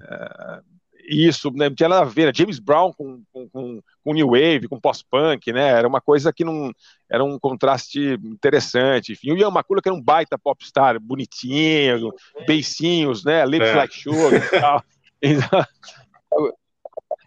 é, 0.00 0.60
isso, 1.08 1.52
né, 1.52 1.68
não 1.68 1.76
tinha 1.76 1.88
nada 1.88 2.02
a 2.02 2.04
ver, 2.04 2.26
né, 2.26 2.32
James 2.34 2.58
Brown 2.58 2.92
com, 2.92 3.22
com, 3.32 3.48
com, 3.48 3.80
com 4.02 4.12
New 4.12 4.30
Wave, 4.30 4.68
com 4.68 4.80
pós-punk, 4.80 5.52
né? 5.52 5.68
Era 5.68 5.86
uma 5.86 6.00
coisa 6.00 6.32
que 6.32 6.44
não. 6.44 6.72
Era 7.08 7.22
um 7.22 7.38
contraste 7.38 8.18
interessante. 8.24 9.12
Enfim, 9.12 9.32
o 9.32 9.36
Ian 9.36 9.48
McCulloch 9.48 9.82
que 9.82 9.88
era 9.88 9.96
um 9.96 10.02
baita 10.02 10.36
popstar, 10.36 10.98
bonitinho, 11.00 12.12
beicinhos, 12.46 13.24
né? 13.24 13.46
Lips 13.46 13.68
É. 13.68 13.74
like 13.74 13.94
sugar 13.94 14.32
e 14.34 14.60
tal. 14.60 14.84
Então, 15.22 15.64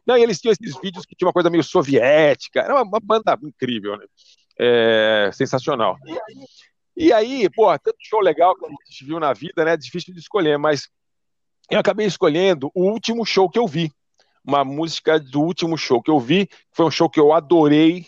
não, 0.05 0.17
e 0.17 0.21
eles 0.21 0.39
tinham 0.39 0.51
esses 0.53 0.79
vídeos 0.79 1.05
que 1.05 1.15
tinha 1.15 1.27
uma 1.27 1.33
coisa 1.33 1.49
meio 1.49 1.63
soviética, 1.63 2.61
era 2.61 2.75
uma, 2.75 2.83
uma 2.83 2.99
banda 2.99 3.37
incrível, 3.43 3.97
né? 3.97 4.05
É, 4.59 5.29
sensacional. 5.33 5.97
E 7.01 7.13
aí, 7.13 7.49
pô, 7.49 7.65
tanto 7.79 7.97
show 8.01 8.19
legal 8.19 8.53
que 8.57 8.65
a 8.65 8.69
gente 8.89 9.05
viu 9.05 9.21
na 9.21 9.31
vida, 9.31 9.63
né? 9.63 9.77
Difícil 9.77 10.13
de 10.13 10.19
escolher, 10.19 10.59
mas 10.59 10.89
eu 11.71 11.79
acabei 11.79 12.05
escolhendo 12.05 12.69
o 12.75 12.91
último 12.91 13.25
show 13.25 13.49
que 13.49 13.57
eu 13.57 13.65
vi. 13.65 13.89
Uma 14.43 14.65
música 14.65 15.17
do 15.17 15.39
último 15.39 15.77
show 15.77 16.01
que 16.01 16.11
eu 16.11 16.19
vi, 16.19 16.47
que 16.47 16.55
foi 16.73 16.85
um 16.85 16.91
show 16.91 17.09
que 17.09 17.17
eu 17.17 17.31
adorei 17.31 18.07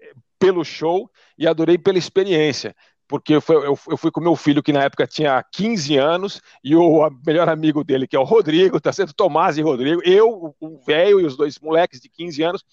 eh, 0.00 0.14
pelo 0.38 0.64
show 0.64 1.10
e 1.36 1.46
adorei 1.46 1.76
pela 1.76 1.98
experiência, 1.98 2.74
porque 3.06 3.34
eu, 3.34 3.42
eu, 3.50 3.96
fui 3.98 4.10
com 4.10 4.22
meu 4.22 4.34
filho, 4.34 4.62
que 4.62 4.72
na 4.72 4.84
época 4.84 5.06
tinha 5.06 5.44
15 5.52 5.98
anos, 5.98 6.40
e 6.64 6.74
o 6.74 7.10
melhor 7.26 7.50
amigo 7.50 7.84
dele, 7.84 8.06
que 8.06 8.16
é 8.16 8.18
o 8.18 8.24
Rodrigo, 8.24 8.80
tá 8.80 8.94
sendo 8.94 9.12
Tomás 9.12 9.58
e 9.58 9.62
Rodrigo, 9.62 10.00
eu, 10.02 10.56
o 10.58 10.78
velho 10.86 11.20
e 11.20 11.26
os 11.26 11.36
dois 11.36 11.58
moleques 11.58 12.00
de 12.00 12.08
15 12.08 12.42
anos, 12.42 12.64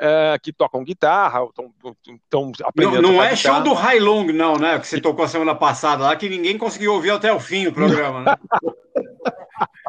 uh, 0.00 0.40
que 0.42 0.52
tocam 0.52 0.84
guitarra, 0.84 1.44
estão 1.44 2.52
aprendendo 2.64 3.02
Não, 3.02 3.12
não 3.12 3.22
é 3.22 3.34
show 3.34 3.62
do 3.62 3.72
High 3.72 4.00
Long, 4.00 4.26
não, 4.26 4.56
né? 4.56 4.78
Que 4.78 4.86
você 4.86 5.00
tocou 5.00 5.26
semana 5.28 5.54
passada 5.54 6.04
lá, 6.04 6.16
que 6.16 6.28
ninguém 6.28 6.56
conseguiu 6.58 6.94
ouvir 6.94 7.10
até 7.10 7.32
o 7.32 7.40
fim 7.40 7.66
o 7.66 7.72
programa, 7.72 8.22
né? 8.22 8.36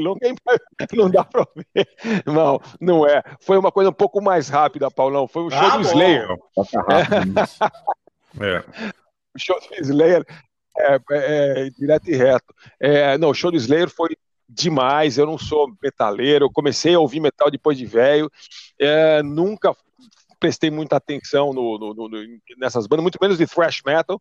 Long 0.00 0.16
não 0.94 1.10
dá 1.10 1.24
pra 1.24 1.46
ver. 1.74 1.88
Não, 2.24 2.60
não 2.80 3.06
é. 3.06 3.22
Foi 3.40 3.58
uma 3.58 3.72
coisa 3.72 3.90
um 3.90 3.94
pouco 3.94 4.22
mais 4.22 4.48
rápida, 4.48 4.90
Paulão. 4.90 5.26
Foi 5.26 5.42
um 5.42 5.50
show 5.50 5.58
ah, 5.58 5.76
do 5.76 5.82
bom. 5.82 5.90
Slayer. 5.90 6.28
É. 8.40 8.60
O 9.34 9.38
show 9.40 9.58
do 9.58 9.74
Slayer 9.80 10.24
é, 10.78 10.94
é, 10.94 11.66
é 11.66 11.70
direto 11.70 12.08
e 12.08 12.14
reto. 12.14 12.54
É, 12.78 13.18
não, 13.18 13.30
o 13.30 13.34
show 13.34 13.50
do 13.50 13.56
Slayer 13.56 13.90
foi 13.90 14.16
demais. 14.50 15.16
Eu 15.16 15.26
não 15.26 15.38
sou 15.38 15.72
metaleiro. 15.82 16.46
Eu 16.46 16.50
comecei 16.50 16.94
a 16.94 17.00
ouvir 17.00 17.20
metal 17.20 17.50
depois 17.50 17.78
de 17.78 17.86
velho. 17.86 18.30
É, 18.78 19.22
nunca 19.22 19.74
prestei 20.38 20.70
muita 20.70 20.96
atenção 20.96 21.52
no, 21.52 21.78
no, 21.78 21.94
no, 21.94 22.08
nessas 22.56 22.86
bandas, 22.86 23.02
muito 23.02 23.18
menos 23.20 23.38
de 23.38 23.46
thrash 23.46 23.82
metal. 23.84 24.20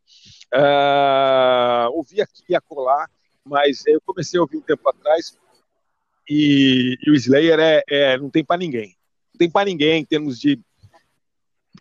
É, 0.53 1.87
ouvi 1.91 2.21
aqui 2.21 2.43
e 2.49 2.55
acolá, 2.55 3.07
mas 3.43 3.85
eu 3.87 4.01
comecei 4.05 4.37
a 4.37 4.41
ouvir 4.41 4.57
um 4.57 4.61
tempo 4.61 4.87
atrás 4.89 5.37
e, 6.29 6.97
e 7.01 7.09
o 7.09 7.15
Slayer 7.15 7.59
é, 7.59 7.83
é 7.89 8.17
não 8.17 8.29
tem 8.29 8.43
para 8.43 8.57
ninguém. 8.57 8.95
Não 9.33 9.39
tem 9.39 9.49
para 9.49 9.65
ninguém 9.65 10.01
em 10.01 10.05
termos 10.05 10.39
de 10.39 10.59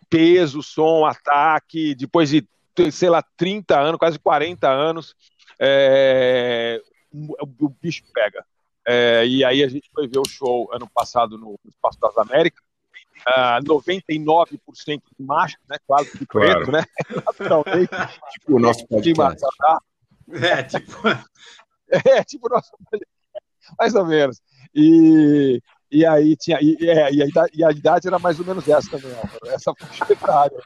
peso, 0.09 0.63
som, 0.63 1.05
ataque, 1.05 1.93
depois 1.93 2.29
de, 2.29 2.47
sei 2.91 3.09
lá, 3.09 3.21
30 3.37 3.79
anos, 3.79 3.99
quase 3.99 4.17
40 4.17 4.67
anos, 4.67 5.15
é, 5.59 6.81
o, 7.11 7.65
o, 7.65 7.69
bicho 7.69 8.03
pega. 8.13 8.45
É, 8.87 9.25
e 9.25 9.43
aí 9.43 9.63
a 9.63 9.67
gente 9.67 9.89
foi 9.93 10.07
ver 10.07 10.19
o 10.19 10.27
show 10.27 10.69
ano 10.73 10.89
passado 10.89 11.37
no, 11.37 11.59
Espaço 11.67 11.99
das 11.99 12.17
Américas, 12.17 12.63
uh, 13.27 13.63
99% 13.63 15.01
de 15.17 15.25
macho, 15.25 15.57
né, 15.69 15.77
quase 15.85 16.17
de 16.17 16.25
preto, 16.25 16.65
claro. 16.65 16.71
né, 16.71 16.83
naturalmente. 17.25 17.91
tipo 18.31 18.55
o 18.55 18.59
nosso 18.59 18.87
podcast. 18.87 19.45
É, 20.31 20.63
tipo... 20.63 20.93
é, 21.89 22.23
tipo 22.23 22.47
o 22.47 22.49
nosso 22.49 22.71
mais 23.77 23.93
ou 23.95 24.05
menos. 24.05 24.41
E, 24.73 25.61
e 25.91 26.05
aí 26.05 26.35
tinha. 26.35 26.59
E, 26.61 26.77
é, 26.89 27.11
e, 27.11 27.21
a 27.21 27.25
idade, 27.25 27.51
e, 27.53 27.63
a 27.63 27.71
idade, 27.71 28.07
era 28.07 28.19
mais 28.19 28.39
ou 28.39 28.45
menos 28.45 28.67
essa 28.67 28.89
também, 28.89 29.11
Álvaro. 29.15 29.47
Essa 29.47 29.73
foi 29.75 30.17
a 30.21 30.33
área. 30.39 30.57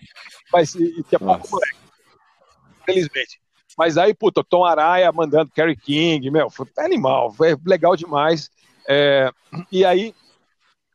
Mas 0.52 0.76
e, 0.76 0.84
e 1.00 1.04
tinha 1.04 1.20
pouco 1.20 1.50
moleque. 1.50 1.78
Felizmente. 2.86 3.42
Mas 3.78 3.98
aí, 3.98 4.14
puta, 4.14 4.44
Tom 4.44 4.64
Araya 4.64 5.12
mandando 5.12 5.52
Kerry 5.52 5.76
King, 5.76 6.30
meu, 6.30 6.50
foi 6.50 6.68
animal, 6.78 7.32
foi 7.32 7.58
legal 7.66 7.96
demais. 7.96 8.50
É, 8.88 9.32
e 9.72 9.84
aí, 9.84 10.14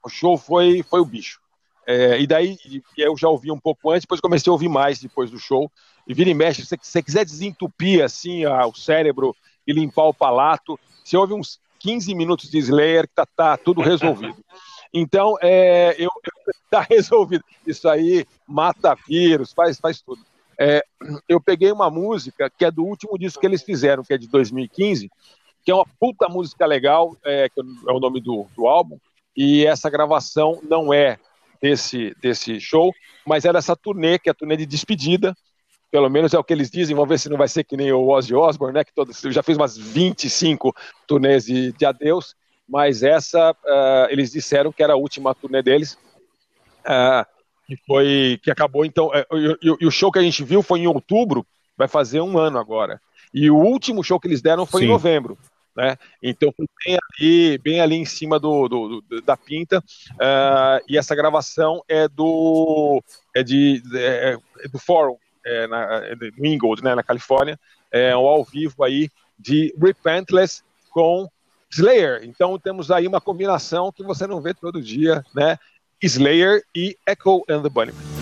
o 0.05 0.09
show 0.09 0.37
foi, 0.39 0.83
foi 0.89 1.01
o 1.01 1.05
bicho. 1.05 1.41
É, 1.87 2.21
e 2.21 2.27
daí, 2.27 2.59
eu 2.97 3.17
já 3.17 3.29
ouvi 3.29 3.51
um 3.51 3.59
pouco 3.59 3.91
antes, 3.91 4.03
depois 4.03 4.21
comecei 4.21 4.51
a 4.51 4.53
ouvir 4.53 4.69
mais 4.69 5.01
depois 5.01 5.31
do 5.31 5.39
show. 5.39 5.71
E 6.07 6.15
vira 6.15 6.31
e 6.31 6.35
mexe, 6.35 6.65
se 6.65 6.77
você 6.81 7.03
quiser 7.03 7.25
desentupir 7.25 8.05
assim 8.05 8.45
a, 8.45 8.67
o 8.67 8.75
cérebro 8.75 9.35
e 9.67 9.73
limpar 9.73 10.05
o 10.05 10.15
palato, 10.15 10.79
você 11.05 11.17
ouve 11.17 11.35
uns 11.35 11.61
15 11.79 12.15
minutos 12.15 12.51
de 12.51 12.59
Slayer 12.59 13.07
que 13.09 13.15
tá, 13.15 13.27
tá 13.27 13.57
tudo 13.57 13.81
resolvido. 13.81 14.37
Então, 14.91 15.37
é, 15.43 15.95
eu, 15.99 16.11
eu, 16.25 16.55
tá 16.71 16.81
resolvido. 16.81 17.45
Isso 17.67 17.87
aí 17.87 18.27
mata 18.47 18.97
vírus, 19.07 19.53
faz, 19.53 19.79
faz 19.79 20.01
tudo. 20.01 20.23
É, 20.61 20.83
eu 21.29 21.41
peguei 21.41 21.71
uma 21.71 21.89
música 21.89 22.51
que 22.51 22.65
é 22.65 22.71
do 22.71 22.85
último 22.85 23.17
disco 23.17 23.41
que 23.41 23.47
eles 23.47 23.63
fizeram, 23.63 24.03
que 24.03 24.13
é 24.13 24.19
de 24.19 24.29
2015, 24.29 25.09
que 25.65 25.71
é 25.71 25.75
uma 25.75 25.87
puta 26.01 26.29
música 26.29 26.67
legal, 26.67 27.17
é, 27.25 27.49
que 27.49 27.61
é 27.61 27.93
o 27.93 28.01
nome 28.01 28.21
do, 28.21 28.47
do 28.57 28.67
álbum, 28.67 28.99
e 29.37 29.65
essa 29.65 29.89
gravação 29.89 30.61
não 30.69 30.93
é 30.93 31.19
desse, 31.63 32.15
desse 32.21 32.61
show, 32.61 32.93
mas 33.25 33.45
é 33.45 33.53
dessa 33.53 33.77
turnê, 33.77 34.19
que 34.19 34.29
é 34.29 34.33
a 34.33 34.35
turnê 34.35 34.57
de 34.57 34.67
despedida, 34.67 35.37
pelo 35.91 36.09
menos 36.11 36.35
é 36.35 36.39
o 36.39 36.45
que 36.45 36.53
eles 36.53 36.71
dizem, 36.71 36.95
vamos 36.95 37.09
ver 37.09 37.19
se 37.19 37.29
não 37.29 37.37
vai 37.37 37.49
ser 37.49 37.65
que 37.65 37.77
nem 37.77 37.93
o 37.93 38.09
Ozzy 38.09 38.35
Osbourne, 38.35 38.75
né, 38.75 38.85
que 38.85 38.93
todo, 38.93 39.13
já 39.31 39.43
fez 39.43 39.57
umas 39.57 39.77
25 39.77 40.75
turnês 41.07 41.45
de, 41.45 41.73
de 41.73 41.87
adeus, 41.87 42.35
mas 42.69 43.03
essa, 43.03 43.53
uh, 43.53 44.11
eles 44.11 44.31
disseram 44.31 44.73
que 44.73 44.83
era 44.83 44.93
a 44.93 44.97
última 44.97 45.35
turnê 45.35 45.63
deles, 45.63 45.95
uh, 46.85 47.25
que 47.69 47.77
foi, 47.87 48.41
que 48.43 48.51
acabou, 48.51 48.85
então, 48.85 49.09
uh, 49.09 49.59
e, 49.63 49.87
o 49.87 49.91
show 49.91 50.11
que 50.11 50.19
a 50.19 50.23
gente 50.23 50.43
viu 50.43 50.63
foi 50.63 50.81
em 50.81 50.87
outubro, 50.87 51.47
vai 51.77 51.87
fazer 51.87 52.21
um 52.21 52.39
ano 52.39 52.59
agora, 52.59 53.01
e 53.33 53.51
o 53.51 53.57
último 53.57 54.03
show 54.03 54.19
que 54.19 54.27
eles 54.27 54.41
deram 54.41 54.65
foi 54.65 54.81
Sim. 54.81 54.87
em 54.87 54.91
novembro, 54.91 55.39
né? 55.77 55.97
Então 56.23 56.53
foi 56.57 56.67
bem 56.85 56.97
ali, 56.97 57.59
bem 57.59 57.81
ali 57.81 57.95
em 57.97 58.05
cima 58.05 58.39
do, 58.41 58.69
do, 58.69 59.01
do 59.03 59.23
da 59.23 59.37
pinta. 59.37 59.79
Uh, 60.13 60.83
e 60.89 60.99
essa 60.99 61.15
gravação 61.15 61.85
é 61.87 62.09
do 62.09 63.01
é 63.37 63.45
de 63.45 63.81
é, 63.95 64.37
é 64.61 64.69
do 64.69 64.79
Forum, 64.79 65.17
é, 65.47 65.67
na, 65.67 66.03
Ingold, 66.43 66.83
né, 66.83 66.95
na 66.95 67.03
Califórnia, 67.03 67.59
é 67.93 68.17
um 68.17 68.27
ao 68.27 68.43
vivo 68.43 68.83
aí 68.83 69.09
de 69.39 69.75
Repentless 69.81 70.63
com 70.91 71.29
Slayer. 71.71 72.23
Então 72.25 72.59
temos 72.59 72.91
aí 72.91 73.07
uma 73.07 73.21
combinação 73.21 73.93
que 73.93 74.03
você 74.03 74.27
não 74.27 74.41
vê 74.41 74.55
todo 74.55 74.83
dia, 74.83 75.25
né? 75.35 75.59
Slayer 76.07 76.63
e 76.75 76.95
Echo 77.07 77.43
and 77.49 77.65
the 77.65 77.71
Bunnymen. 77.71 78.18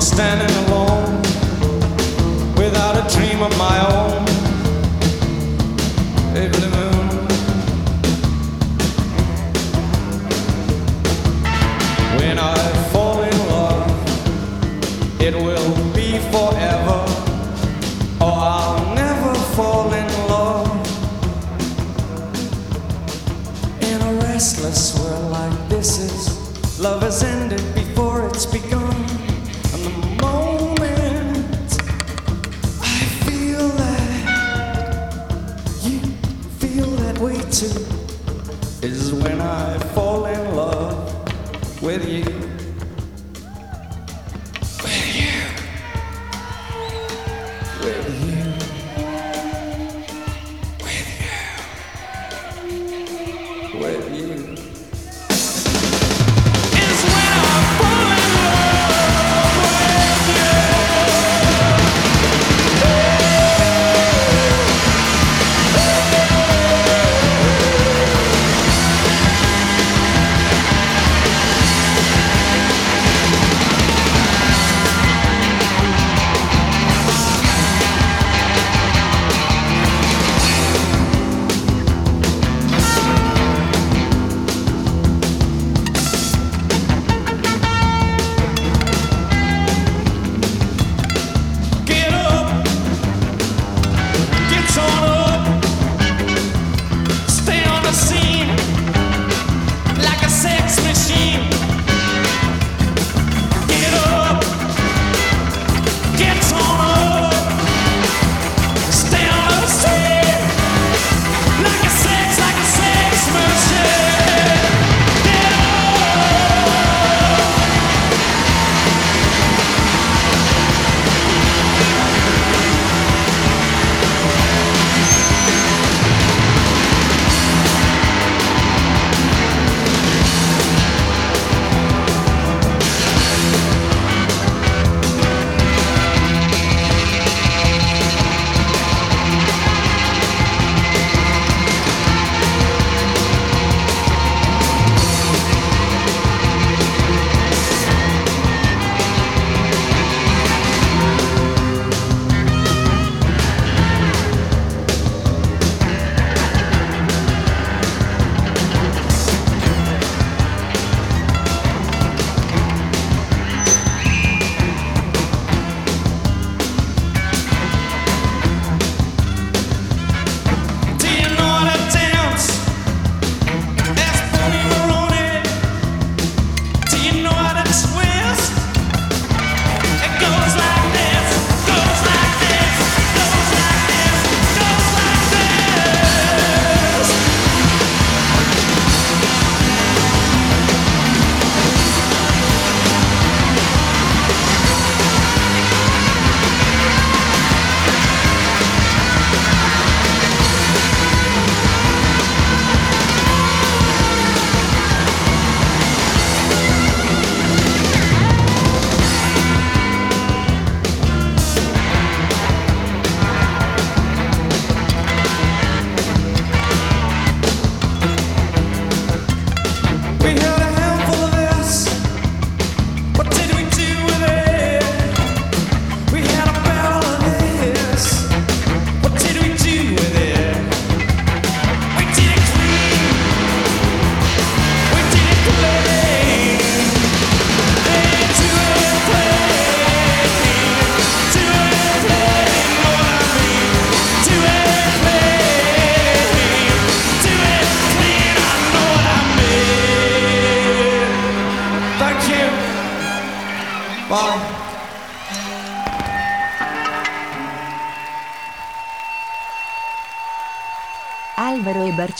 standing 0.00 0.69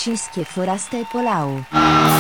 Alvaro 0.00 0.96
e 0.96 1.06
Barcischi 1.12 2.19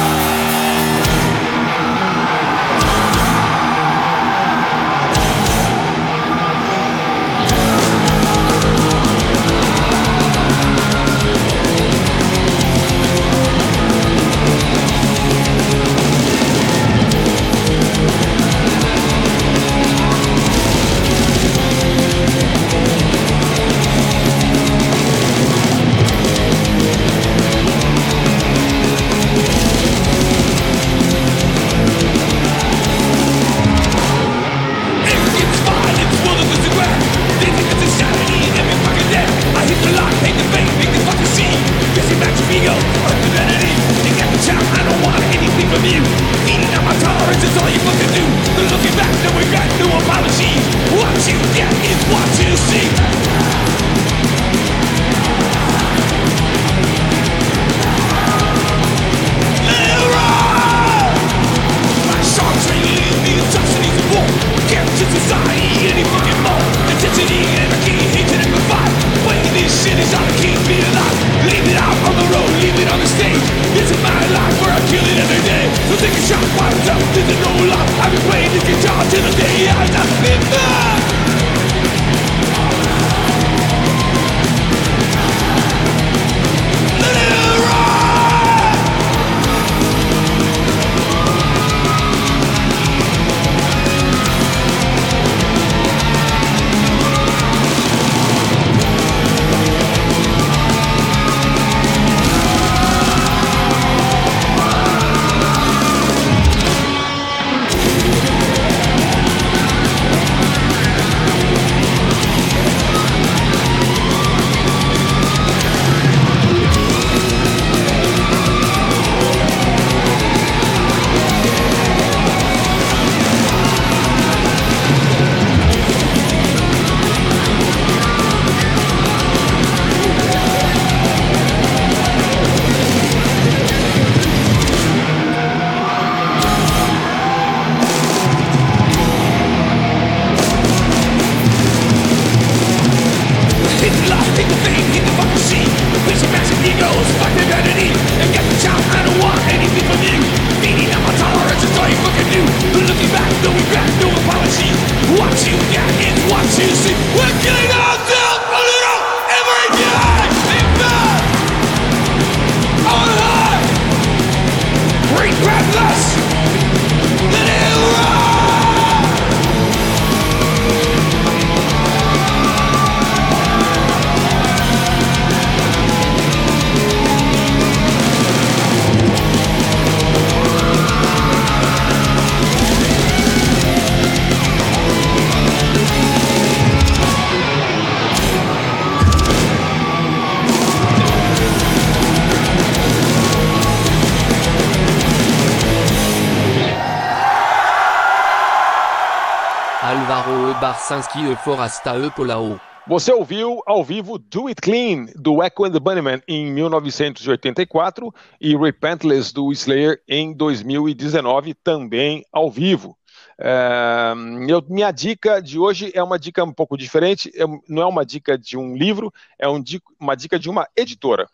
E. 201.20 201.36
Forasta 201.36 201.96
E. 201.98 202.10
Polao. 202.10 202.58
Você 202.86 203.12
ouviu 203.12 203.60
ao 203.66 203.84
vivo 203.84 204.18
Do 204.18 204.46
It 204.48 204.60
Clean, 204.60 205.06
do 205.14 205.42
Echo 205.42 205.64
and 205.64 205.72
the 205.72 205.78
Bunnymen, 205.78 206.22
em 206.26 206.50
1984, 206.50 208.12
e 208.40 208.56
Repentless, 208.56 209.32
do 209.32 209.52
Slayer, 209.52 210.00
em 210.08 210.32
2019, 210.32 211.54
também 211.54 212.24
ao 212.32 212.50
vivo. 212.50 212.96
É, 213.38 214.12
eu- 214.48 214.64
minha 214.68 214.90
dica 214.90 215.40
de 215.40 215.58
hoje 215.58 215.92
é 215.94 216.02
uma 216.02 216.18
dica 216.18 216.42
um 216.42 216.52
pouco 216.52 216.76
diferente, 216.76 217.30
é- 217.34 217.46
não 217.68 217.82
é 217.82 217.86
uma 217.86 218.04
dica 218.04 218.38
de 218.38 218.56
um 218.56 218.74
livro, 218.76 219.12
é 219.38 219.46
um 219.48 219.62
uma 220.00 220.14
dica 220.16 220.38
de 220.38 220.48
uma 220.48 220.66
editora. 220.74 221.28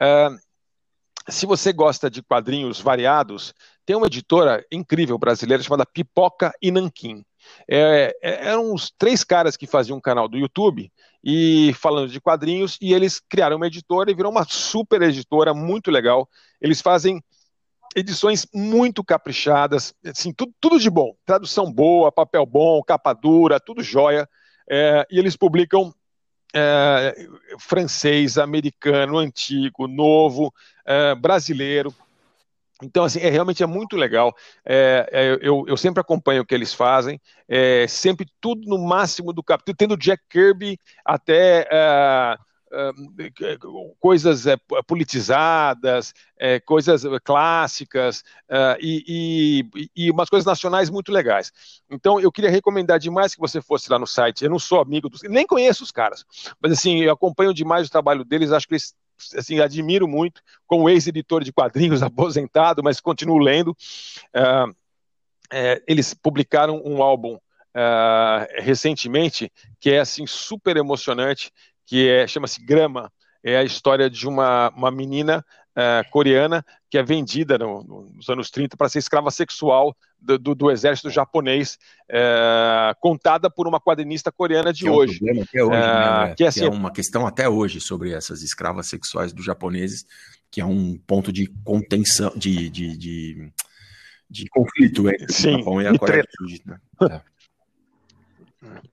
É, 0.00 0.28
se 1.28 1.46
você 1.46 1.72
gosta 1.72 2.10
de 2.10 2.22
quadrinhos 2.22 2.80
variados, 2.80 3.54
tem 3.86 3.96
uma 3.96 4.06
editora 4.06 4.64
incrível 4.70 5.18
brasileira 5.18 5.62
chamada 5.62 5.86
Pipoca 5.86 6.52
e 6.60 6.70
Nanquim. 6.70 7.24
É, 7.68 8.14
é- 8.22 8.48
eram 8.48 8.72
uns 8.72 8.92
três 8.96 9.24
caras 9.24 9.56
que 9.56 9.66
faziam 9.66 9.98
um 9.98 10.00
canal 10.00 10.28
do 10.28 10.36
YouTube 10.36 10.90
e 11.24 11.72
falando 11.74 12.10
de 12.10 12.20
quadrinhos, 12.20 12.76
e 12.80 12.92
eles 12.92 13.20
criaram 13.20 13.56
uma 13.56 13.66
editora 13.66 14.10
e 14.10 14.14
virou 14.14 14.32
uma 14.32 14.44
super 14.44 15.00
editora 15.02 15.54
muito 15.54 15.90
legal. 15.90 16.28
Eles 16.60 16.80
fazem 16.80 17.22
edições 17.94 18.46
muito 18.52 19.04
caprichadas, 19.04 19.94
assim, 20.04 20.32
tudo, 20.32 20.52
tudo 20.60 20.80
de 20.80 20.90
bom, 20.90 21.14
tradução 21.24 21.70
boa, 21.70 22.10
papel 22.10 22.44
bom, 22.46 22.82
capa 22.82 23.12
dura, 23.12 23.60
tudo 23.60 23.82
jóia. 23.82 24.28
É, 24.68 25.06
e 25.10 25.18
eles 25.18 25.36
publicam 25.36 25.94
é, 26.54 27.28
francês, 27.58 28.38
americano, 28.38 29.18
antigo, 29.18 29.86
novo, 29.86 30.52
é, 30.86 31.14
brasileiro. 31.14 31.94
Então, 32.82 33.04
assim, 33.04 33.20
é, 33.20 33.30
realmente 33.30 33.62
é 33.62 33.66
muito 33.66 33.96
legal. 33.96 34.34
É, 34.64 35.08
é, 35.12 35.38
eu, 35.40 35.64
eu 35.68 35.76
sempre 35.76 36.00
acompanho 36.00 36.42
o 36.42 36.46
que 36.46 36.54
eles 36.54 36.74
fazem, 36.74 37.20
é, 37.48 37.86
sempre 37.86 38.26
tudo 38.40 38.68
no 38.68 38.78
máximo 38.78 39.32
do 39.32 39.42
capítulo, 39.42 39.76
tendo 39.76 39.96
Jack 39.96 40.22
Kirby 40.28 40.78
até 41.04 41.66
é, 41.70 42.36
é, 42.72 43.56
coisas 44.00 44.46
é, 44.46 44.56
politizadas, 44.86 46.12
é, 46.38 46.58
coisas 46.60 47.02
clássicas 47.24 48.22
é, 48.48 48.78
e, 48.80 49.64
e- 49.74 49.90
e 50.06 50.10
umas 50.10 50.28
coisas 50.28 50.46
nacionais 50.46 50.90
muito 50.90 51.12
legais. 51.12 51.52
Então, 51.90 52.18
eu 52.20 52.32
queria 52.32 52.50
recomendar 52.50 52.98
demais 52.98 53.34
que 53.34 53.40
você 53.40 53.60
fosse 53.60 53.90
lá 53.90 53.98
no 53.98 54.06
site. 54.06 54.44
Eu 54.44 54.50
não 54.50 54.58
sou 54.58 54.80
amigo 54.80 55.08
dos, 55.08 55.22
nem 55.24 55.46
conheço 55.46 55.84
os 55.84 55.90
caras, 55.90 56.24
mas 56.60 56.72
assim, 56.72 57.02
eu 57.02 57.12
acompanho 57.12 57.52
demais 57.54 57.86
o 57.86 57.90
trabalho 57.90 58.24
deles. 58.24 58.52
Acho 58.52 58.66
que 58.66 58.74
eles 58.74 58.94
assim, 59.36 59.60
admiro 59.60 60.06
muito, 60.08 60.42
como 60.66 60.88
ex-editor 60.88 61.42
de 61.42 61.52
quadrinhos 61.52 62.02
aposentado, 62.02 62.82
mas 62.82 63.00
continuo 63.00 63.38
lendo. 63.38 63.76
Ah, 64.34 64.66
é, 65.52 65.82
eles 65.86 66.14
publicaram 66.14 66.82
um 66.84 67.02
álbum 67.02 67.38
ah, 67.74 68.46
recentemente 68.58 69.52
que 69.80 69.90
é 69.90 70.00
assim 70.00 70.26
super 70.26 70.76
emocionante, 70.76 71.52
que 71.86 72.08
é 72.08 72.26
chama-se 72.26 72.64
Grama. 72.64 73.12
É 73.44 73.56
a 73.56 73.64
história 73.64 74.08
de 74.08 74.28
uma, 74.28 74.70
uma 74.70 74.90
menina 74.90 75.44
ah, 75.74 76.04
coreana 76.10 76.64
que 76.90 76.98
é 76.98 77.02
vendida 77.02 77.56
no- 77.56 77.82
no- 77.82 78.02
nos 78.14 78.28
anos 78.28 78.50
30 78.50 78.76
para 78.76 78.88
ser 78.88 78.98
escrava 78.98 79.30
sexual 79.30 79.96
do, 80.20 80.38
do- 80.38 80.54
do 80.54 80.70
exército 80.70 81.08
japonês, 81.10 81.78
eh, 82.08 82.94
contada 83.00 83.50
por 83.50 83.66
uma 83.66 83.80
quadrinista 83.80 84.30
coreana 84.30 84.72
de 84.72 84.82
Que 84.82 84.88
é 84.88 84.90
um 84.90 84.94
hoje. 84.94 85.18
problema 85.18 85.42
até 85.44 85.64
hoje, 85.64 85.76
Ah, 85.76 86.26
né, 86.28 86.34
que 86.34 86.44
é 86.44 86.46
assim, 86.48 86.68
uma 86.68 86.92
questão 86.92 87.26
até 87.26 87.48
hoje 87.48 87.80
sobre 87.80 88.12
essas 88.12 88.42
escravas 88.42 88.86
sexuais 88.88 89.32
dos 89.32 89.44
japoneses, 89.44 90.06
que 90.50 90.60
é 90.60 90.64
um 90.64 90.98
ponto 91.06 91.32
de 91.32 91.46
contenção, 91.64 92.30
de, 92.36 92.68
de, 92.68 92.96
de, 92.96 93.52
de 94.30 94.46
conflito 94.50 95.08
entre 95.08 95.32
Sim, 95.32 95.54
o 95.54 95.58
Japão 95.58 95.80
e 95.82 95.86
a 95.86 95.98
Coreia 95.98 96.22
do 96.22 96.48
Sul. 96.48 96.58
Né? 96.66 96.78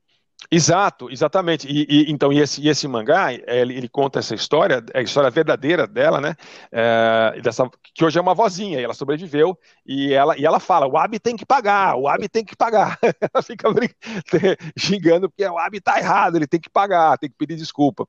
Exato, 0.52 1.12
exatamente. 1.12 1.68
E, 1.68 1.86
e- 1.88 2.12
então, 2.12 2.34
e 2.34 2.40
esse, 2.40 2.60
e 2.60 2.70
esse 2.70 2.88
mangá, 2.88 3.32
é, 3.32 3.62
ele, 3.62 3.76
ele 3.78 3.88
conta 3.88 4.18
essa 4.18 4.34
história, 4.34 4.84
é 4.96 5.00
a 5.00 5.02
história 5.04 5.30
verdadeira 5.30 5.86
dela, 5.86 6.20
né? 6.20 6.36
É, 6.72 7.40
dessa, 7.44 7.70
que 7.94 8.04
hoje 8.04 8.18
é 8.18 8.22
uma 8.22 8.34
vozinha, 8.34 8.80
e 8.80 8.84
ela 8.84 8.96
sobreviveu, 8.96 9.56
e 9.86 10.12
ela, 10.12 10.36
e 10.40 10.44
ela 10.46 10.60
fala: 10.60 10.88
o 10.88 10.98
Abi 10.98 11.20
tem 11.20 11.36
que 11.38 11.46
pagar, 11.46 11.96
o 11.98 12.08
Abi 12.08 12.28
tem 12.28 12.44
que 12.44 12.56
pagar. 12.56 12.98
ela 13.32 13.44
fica 13.44 13.72
brin- 13.72 13.90
xingando 14.76 15.30
porque 15.30 15.46
o 15.46 15.58
Abi 15.60 15.80
tá 15.80 16.00
errado, 16.00 16.36
ele 16.38 16.48
tem 16.48 16.60
que 16.60 16.70
pagar, 16.70 17.20
tem 17.20 17.30
que 17.30 17.38
pedir 17.38 17.56
desculpa. 17.56 18.08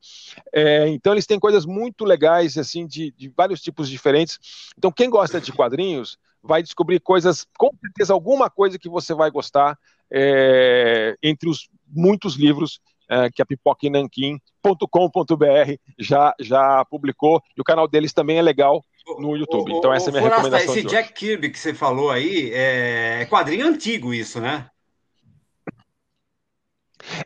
É, 0.52 0.88
então, 0.88 1.12
eles 1.12 1.26
têm 1.26 1.38
coisas 1.38 1.64
muito 1.66 2.04
legais, 2.04 2.56
assim, 2.58 2.86
de, 2.86 3.10
de 3.12 3.28
vários 3.36 3.60
tipos 3.60 3.88
diferentes. 3.88 4.38
Então, 4.76 4.90
quem 4.92 5.10
gosta 5.10 5.40
de 5.40 5.52
quadrinhos 5.52 6.18
vai 6.42 6.62
descobrir 6.62 7.00
coisas, 7.00 7.46
com 7.58 7.70
certeza, 7.80 8.12
alguma 8.12 8.48
coisa 8.48 8.78
que 8.78 8.88
você 8.88 9.12
vai 9.14 9.30
gostar 9.30 9.78
é, 10.10 11.16
entre 11.22 11.48
os 11.48 11.68
muitos 11.90 12.36
livros 12.36 12.80
é, 13.08 13.30
que 13.30 13.42
a 13.42 13.46
pipoquinanquim.com.br 13.46 15.74
já, 15.98 16.34
já 16.38 16.84
publicou, 16.84 17.42
e 17.56 17.60
o 17.60 17.64
canal 17.64 17.88
deles 17.88 18.12
também 18.12 18.38
é 18.38 18.42
legal 18.42 18.84
no 19.18 19.36
YouTube. 19.36 19.72
Então, 19.72 19.92
essa 19.92 20.06
é 20.06 20.10
a 20.10 20.12
minha 20.12 20.22
Forasta, 20.22 20.42
recomendação 20.42 20.76
esse. 20.76 20.86
Jack 20.86 21.12
Kirby 21.14 21.50
que 21.50 21.58
você 21.58 21.74
falou 21.74 22.10
aí 22.10 22.52
é 22.52 23.22
é 23.22 23.26
quadrinho 23.26 23.66
antigo 23.66 24.14
isso, 24.14 24.40
né? 24.40 24.70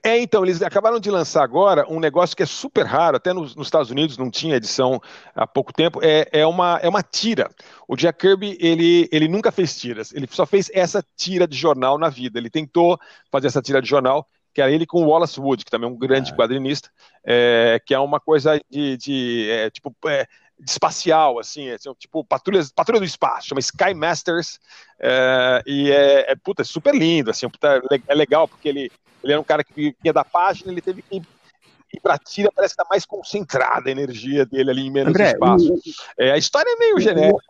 É, 0.02 0.18
então, 0.18 0.44
eles 0.44 0.62
acabaram 0.62 1.00
de 1.00 1.10
lançar 1.10 1.42
agora 1.42 1.84
um 1.90 1.98
negócio 1.98 2.36
que 2.36 2.42
é 2.42 2.46
super 2.46 2.86
raro, 2.86 3.16
até 3.16 3.32
nos, 3.32 3.54
nos 3.54 3.66
Estados 3.66 3.90
Unidos 3.90 4.16
não 4.16 4.30
tinha 4.30 4.56
edição 4.56 5.00
há 5.34 5.46
pouco 5.46 5.72
tempo, 5.72 6.00
é, 6.02 6.28
é, 6.32 6.46
uma, 6.46 6.78
é 6.82 6.88
uma 6.88 7.02
tira. 7.02 7.50
O 7.88 7.96
Jack 7.96 8.20
Kirby, 8.20 8.56
ele, 8.60 9.08
ele 9.12 9.28
nunca 9.28 9.50
fez 9.50 9.76
tiras, 9.76 10.12
ele 10.12 10.28
só 10.30 10.46
fez 10.46 10.70
essa 10.72 11.04
tira 11.16 11.46
de 11.46 11.56
jornal 11.56 11.98
na 11.98 12.08
vida. 12.08 12.38
Ele 12.38 12.50
tentou 12.50 12.98
fazer 13.30 13.48
essa 13.48 13.60
tira 13.60 13.82
de 13.82 13.88
jornal, 13.88 14.26
que 14.54 14.62
era 14.62 14.70
ele 14.70 14.86
com 14.86 15.02
o 15.02 15.08
Wallace 15.08 15.40
Wood, 15.40 15.64
que 15.64 15.70
também 15.70 15.88
é 15.88 15.92
um 15.92 15.96
grande 15.98 16.32
quadrinista, 16.32 16.88
é, 17.26 17.80
que 17.84 17.92
é 17.92 17.98
uma 17.98 18.20
coisa 18.20 18.60
de, 18.70 18.96
de 18.96 19.50
é, 19.50 19.68
tipo, 19.70 19.94
é, 20.06 20.26
de 20.58 20.70
espacial, 20.70 21.38
assim, 21.40 21.68
é, 21.68 21.76
tipo 21.98 22.24
patrulhas, 22.24 22.70
patrulha 22.70 23.00
do 23.00 23.06
espaço, 23.06 23.48
chama 23.48 23.58
Sky 23.60 23.92
Masters, 23.94 24.60
é, 25.00 25.62
e 25.66 25.90
é, 25.90 26.32
é, 26.32 26.36
puta, 26.36 26.62
é 26.62 26.64
super 26.64 26.94
lindo, 26.94 27.30
assim, 27.30 27.48
puta, 27.48 27.82
é 28.08 28.14
legal, 28.14 28.46
porque 28.46 28.68
ele, 28.68 28.90
ele 29.22 29.32
era 29.32 29.40
um 29.40 29.44
cara 29.44 29.64
que 29.64 29.94
vinha 30.00 30.12
da 30.12 30.24
página, 30.24 30.70
ele 30.70 30.80
teve 30.80 31.02
que 31.02 31.16
ir 31.16 32.00
pra 32.00 32.16
tira, 32.18 32.50
parece 32.54 32.74
que 32.74 32.82
tá 32.82 32.86
mais 32.88 33.04
concentrada 33.04 33.88
a 33.88 33.92
energia 33.92 34.46
dele 34.46 34.70
ali 34.70 34.86
em 34.86 34.90
menos 34.90 35.10
André, 35.10 35.32
espaço. 35.32 35.74
o- 35.74 35.80
É, 36.18 36.30
a 36.32 36.36
história 36.36 36.70
é 36.70 36.76
meio 36.76 37.00
genérica, 37.00 37.42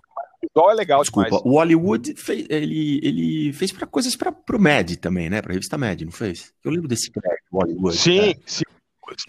o 0.44 0.48
visual 0.48 0.70
é 0.70 0.74
legal 0.74 1.00
Desculpa, 1.02 1.28
demais. 1.28 1.44
o 1.44 1.50
Hollywood 1.50 2.14
fez, 2.16 2.46
ele, 2.48 3.00
ele 3.02 3.52
fez 3.52 3.72
para 3.72 3.86
coisas 3.86 4.14
para 4.16 4.30
pro 4.32 4.60
Mad 4.60 4.96
também, 4.96 5.28
né? 5.30 5.40
Pra 5.42 5.52
revista 5.52 5.76
Mad, 5.78 6.00
não 6.02 6.12
fez? 6.12 6.52
Eu 6.64 6.70
lembro 6.70 6.88
desse 6.88 7.10
cara, 7.10 7.36
o 7.50 7.58
Hollywood. 7.58 7.96
Sim, 7.96 8.30
é. 8.30 8.34
sim. 8.46 8.62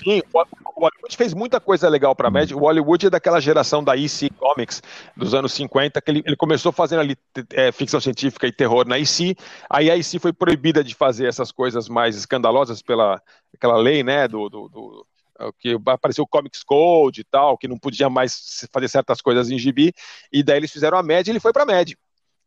Sim, 0.02 0.22
o 0.34 0.40
o 0.78 0.82
Hollywood 0.82 1.16
fez 1.18 1.34
muita 1.34 1.60
coisa 1.60 1.88
legal 1.90 2.16
para 2.16 2.28
a 2.30 2.32
Mad. 2.32 2.52
O 2.52 2.60
Hollywood 2.60 3.08
é 3.08 3.10
daquela 3.10 3.40
geração 3.42 3.84
da 3.84 3.96
EC 3.96 4.30
Comics 4.38 4.82
dos 5.16 5.34
anos 5.34 5.52
50, 5.54 6.02
que 6.02 6.12
ele, 6.12 6.24
ele 6.26 6.36
começou 6.36 6.72
fazendo 6.72 7.00
ali 7.00 7.18
é, 7.54 7.72
ficção 7.72 8.00
científica 8.00 8.48
e 8.48 8.52
terror 8.54 8.86
na 8.88 8.98
EC. 8.98 9.36
Aí 9.70 9.90
a 9.92 9.98
EC 9.98 10.20
foi 10.20 10.32
proibida 10.34 10.84
de 10.84 10.96
fazer 10.96 11.28
essas 11.28 11.52
coisas 11.52 11.88
mais 11.90 12.16
escandalosas 12.16 12.82
pela 12.82 13.22
aquela 13.54 13.78
lei, 13.78 14.04
né, 14.04 14.28
do, 14.28 14.50
do, 14.50 14.68
do- 14.70 15.06
que 15.60 15.78
apareceu 15.86 16.24
o 16.24 16.28
Comics 16.28 16.64
Code 16.64 17.22
e 17.22 17.24
tal, 17.24 17.58
que 17.58 17.68
não 17.68 17.78
podia 17.78 18.10
mais 18.10 18.68
fazer 18.72 18.88
certas 18.88 19.22
coisas 19.22 19.50
em 19.50 19.58
gibi. 19.58 19.94
E 20.32 20.44
daí 20.44 20.58
eles 20.58 20.72
fizeram 20.72 20.98
a 20.98 21.04
Mad 21.04 21.28
e 21.28 21.30
ele 21.30 21.40
foi 21.40 21.54
para 21.54 21.64
a 21.64 21.66
Mad. 21.66 21.92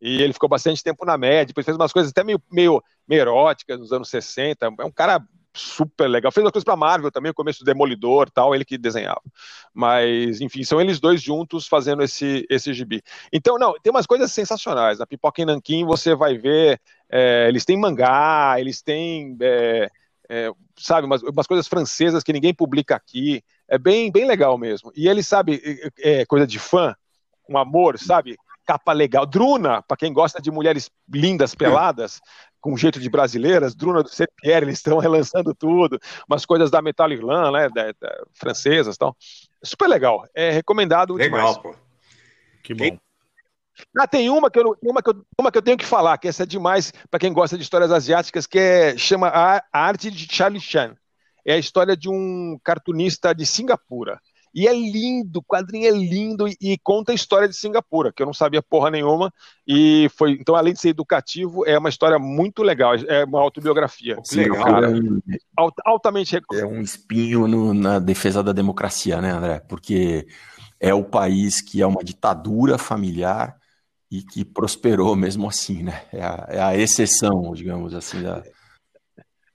E 0.01 0.23
ele 0.23 0.33
ficou 0.33 0.49
bastante 0.49 0.83
tempo 0.83 1.05
na 1.05 1.19
Mad, 1.19 1.49
depois 1.49 1.65
fez 1.65 1.77
umas 1.77 1.93
coisas 1.93 2.11
até 2.11 2.23
meio, 2.23 2.41
meio, 2.51 2.83
meio 3.07 3.21
eróticas 3.21 3.79
nos 3.79 3.93
anos 3.93 4.09
60. 4.09 4.67
É 4.79 4.85
um 4.85 4.93
cara 4.93 5.21
super 5.59 6.09
legal. 6.09 6.31
Fez 6.31 6.45
umas 6.45 6.53
coisas 6.53 6.65
para 6.65 6.77
Marvel 6.77 7.11
também, 7.11 7.31
o 7.31 7.35
começo 7.35 7.61
do 7.61 7.65
Demolidor 7.65 8.29
e 8.29 8.31
tal, 8.31 8.55
ele 8.55 8.65
que 8.65 8.79
desenhava. 8.79 9.23
Mas, 9.75 10.41
enfim, 10.41 10.63
são 10.63 10.81
eles 10.81 11.01
dois 11.01 11.21
juntos 11.21 11.67
fazendo 11.67 12.03
esse, 12.03 12.47
esse 12.49 12.73
gibi. 12.73 13.03
Então, 13.33 13.59
não, 13.59 13.75
tem 13.83 13.91
umas 13.91 14.07
coisas 14.07 14.31
sensacionais. 14.33 14.99
Na 14.99 15.07
Pipoca 15.07 15.43
em 15.43 15.45
Nanquim 15.45 15.85
você 15.85 16.15
vai 16.15 16.39
ver, 16.39 16.81
é, 17.11 17.47
eles 17.49 17.65
têm 17.65 17.77
mangá, 17.79 18.57
eles 18.59 18.81
têm, 18.83 19.37
é, 19.41 19.91
é, 20.29 20.51
sabe, 20.77 21.07
umas, 21.07 21.23
umas 21.23 21.47
coisas 21.47 21.67
francesas 21.67 22.23
que 22.23 22.33
ninguém 22.33 22.53
publica 22.55 22.95
aqui. 22.95 23.43
É 23.67 23.79
bem, 23.79 24.11
bem 24.11 24.27
legal 24.27 24.59
mesmo. 24.59 24.93
E 24.95 25.09
ele, 25.09 25.23
sabe, 25.23 25.63
é, 25.99 26.25
coisa 26.27 26.47
de 26.47 26.59
fã, 26.59 26.95
um 27.49 27.57
amor, 27.57 27.99
sabe? 27.99 28.37
Capa 28.67 28.93
legal. 28.93 29.25
Druna, 29.25 29.83
para 29.83 29.97
quem 29.97 30.13
gosta 30.13 30.41
de 30.41 30.51
mulheres 30.51 30.91
lindas, 31.11 31.55
peladas, 31.55 32.21
com 32.61 32.77
jeito 32.77 33.01
de 33.01 33.09
brasileiras, 33.09 33.75
Druna 33.75 34.03
do 34.03 34.11
Pierre, 34.37 34.67
eles 34.67 34.79
estão 34.79 34.99
relançando 35.01 35.55
tudo, 35.55 35.99
umas 36.29 36.45
coisas 36.45 36.71
da 36.71 36.83
Metal 36.83 37.11
Irlande, 37.11 37.53
né, 37.53 37.69
da, 37.71 37.93
da- 37.93 38.25
francesas 38.35 38.97
e 38.97 38.99
tal. 38.99 39.17
Super 39.63 39.89
legal, 39.89 40.25
é 40.35 40.51
recomendado 40.51 41.15
Legal, 41.15 41.39
demais. 41.39 41.59
pô. 41.59 41.75
Que 42.63 42.75
bom. 42.75 42.99
Ah, 43.97 44.07
tem 44.07 44.31
uma 44.31 44.51
que, 44.51 44.59
eu, 44.59 44.77
uma, 44.83 45.03
que 45.03 45.11
eu, 45.11 45.23
uma 45.39 45.51
que 45.53 45.59
eu 45.59 45.63
tenho 45.63 45.77
que 45.77 45.85
falar, 45.85 46.19
que 46.19 46.29
essa 46.29 46.43
é 46.43 46.47
demais 46.47 46.93
para 47.11 47.21
quem 47.21 47.33
gosta 47.33 47.57
de 47.57 47.63
histórias 47.63 47.91
asiáticas, 47.93 48.47
que 48.47 48.59
é, 48.59 48.97
chama 48.97 49.29
A 49.29 49.63
Arte 49.73 50.11
de 50.11 50.27
Charlie 50.31 50.61
Chan. 50.61 50.95
É 51.47 51.55
a 51.55 51.59
história 51.59 51.97
de 51.97 52.09
um 52.09 52.59
cartunista 52.63 53.35
de 53.35 53.47
Singapura. 53.47 54.21
E 54.55 54.67
é 54.67 54.73
lindo, 54.73 55.41
o 55.41 55.43
quadrinho 55.43 55.87
é 55.87 55.91
lindo 55.91 56.49
e, 56.49 56.57
e 56.61 56.79
conta 56.79 57.13
a 57.13 57.15
história 57.15 57.49
de 57.49 57.55
Singapura, 57.57 58.13
que 58.13 58.23
eu 58.23 58.27
não 58.27 58.35
sabia 58.35 58.63
porra 58.63 58.91
nenhuma. 58.91 59.33
E 59.67 60.11
foi, 60.17 60.33
então, 60.33 60.57
além 60.57 60.73
de 60.73 60.81
ser 60.81 60.89
educativo, 60.89 61.67
é 61.67 61.79
uma 61.79 61.89
história 61.89 62.19
muito 62.19 62.63
legal, 62.63 62.95
é 62.95 63.25
uma 63.25 63.41
autobiografia. 63.41 64.19
Singapura 64.25 64.65
cara. 64.65 64.87
é 64.91 64.95
um- 64.95 65.21
Alt- 65.57 65.81
altamente 65.85 66.37
é 66.37 66.65
um 66.67 66.81
espinho 66.81 67.47
no- 67.47 67.75
na 67.75 67.99
defesa 67.99 68.43
da 68.43 68.53
democracia, 68.53 69.21
né, 69.21 69.31
André? 69.31 69.61
Porque 69.61 70.27
é 70.81 70.95
o 70.95 71.05
país 71.05 71.61
que 71.61 71.83
é 71.83 71.87
uma 71.87 72.03
ditadura 72.03 72.79
familiar 72.79 73.58
e 74.11 74.23
que 74.23 74.45
prosperou 74.45 75.15
mesmo 75.15 75.49
assim, 75.49 75.83
né? 75.83 76.07
É 76.13 76.23
a, 76.23 76.47
é 76.49 76.61
a 76.61 76.77
exceção, 76.77 77.53
digamos 77.55 77.95
assim. 77.95 78.23
Da... 78.23 78.43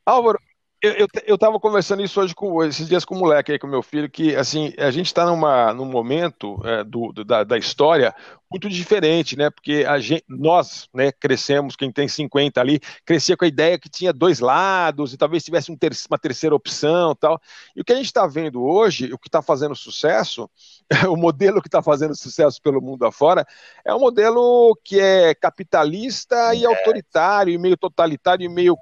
Álvaro, 0.06 0.38
eu, 0.84 1.08
eu, 1.26 1.38
conversando 1.62 2.04
isso 2.04 2.20
hoje 2.20 2.36
com 2.36 2.62
esses 2.66 2.90
dias 2.90 3.06
com 3.06 3.16
o 3.16 3.20
moleque 3.20 3.54
aí, 3.54 3.60
com 3.60 3.66
meu 3.68 3.82
filho, 3.82 4.10
que 4.10 4.36
assim, 4.36 4.74
a 4.78 4.92
gente 4.92 5.06
está 5.08 5.26
num 5.74 5.86
momento 5.86 6.60
é, 6.66 6.84
do, 6.84 7.14
do- 7.14 7.24
da, 7.24 7.44
da 7.46 7.58
história 7.58 8.14
muito 8.52 8.70
diferente, 8.70 9.36
né? 9.38 9.50
Porque 9.50 9.86
a 9.88 9.98
gente, 10.00 10.24
nós, 10.28 10.88
né, 10.94 11.12
crescemos, 11.12 11.76
quem 11.76 11.92
tem 11.92 12.08
50 12.08 12.60
ali, 12.62 12.80
crescia 13.06 13.36
com 13.36 13.46
a 13.46 13.48
ideia 13.48 13.80
que 13.80 13.90
tinha 13.90 14.14
dois 14.14 14.40
lados 14.40 15.14
e 15.14 15.18
talvez 15.18 15.44
tivesse 15.44 15.72
um 15.72 15.78
ter- 15.78 15.94
uma 16.10 16.20
terceira 16.20 16.54
opção 16.56 17.14
e 17.14 17.16
tal. 17.16 17.42
E 17.76 17.82
o 17.82 17.84
que 17.86 17.94
a 17.94 17.96
gente 17.96 18.06
está 18.08 18.28
vendo 18.28 18.62
hoje, 18.64 19.12
o 19.14 19.18
que 19.18 19.28
está 19.30 19.42
fazendo 19.42 19.76
sucesso, 19.76 20.50
o 21.10 21.16
modelo 21.16 21.62
que 21.62 21.68
está 21.68 21.82
fazendo 21.82 22.16
sucesso 22.16 22.62
pelo 22.62 22.82
mundo 22.82 23.06
afora, 23.06 23.46
é 23.86 23.94
um 23.96 24.00
modelo 24.00 24.78
que 24.84 25.00
é 25.00 25.34
capitalista 25.34 26.54
e 26.54 26.66
autoritário, 26.66 27.54
e 27.54 27.58
meio 27.58 27.78
totalitário, 27.78 28.44
e 28.46 28.50
meio 28.50 28.78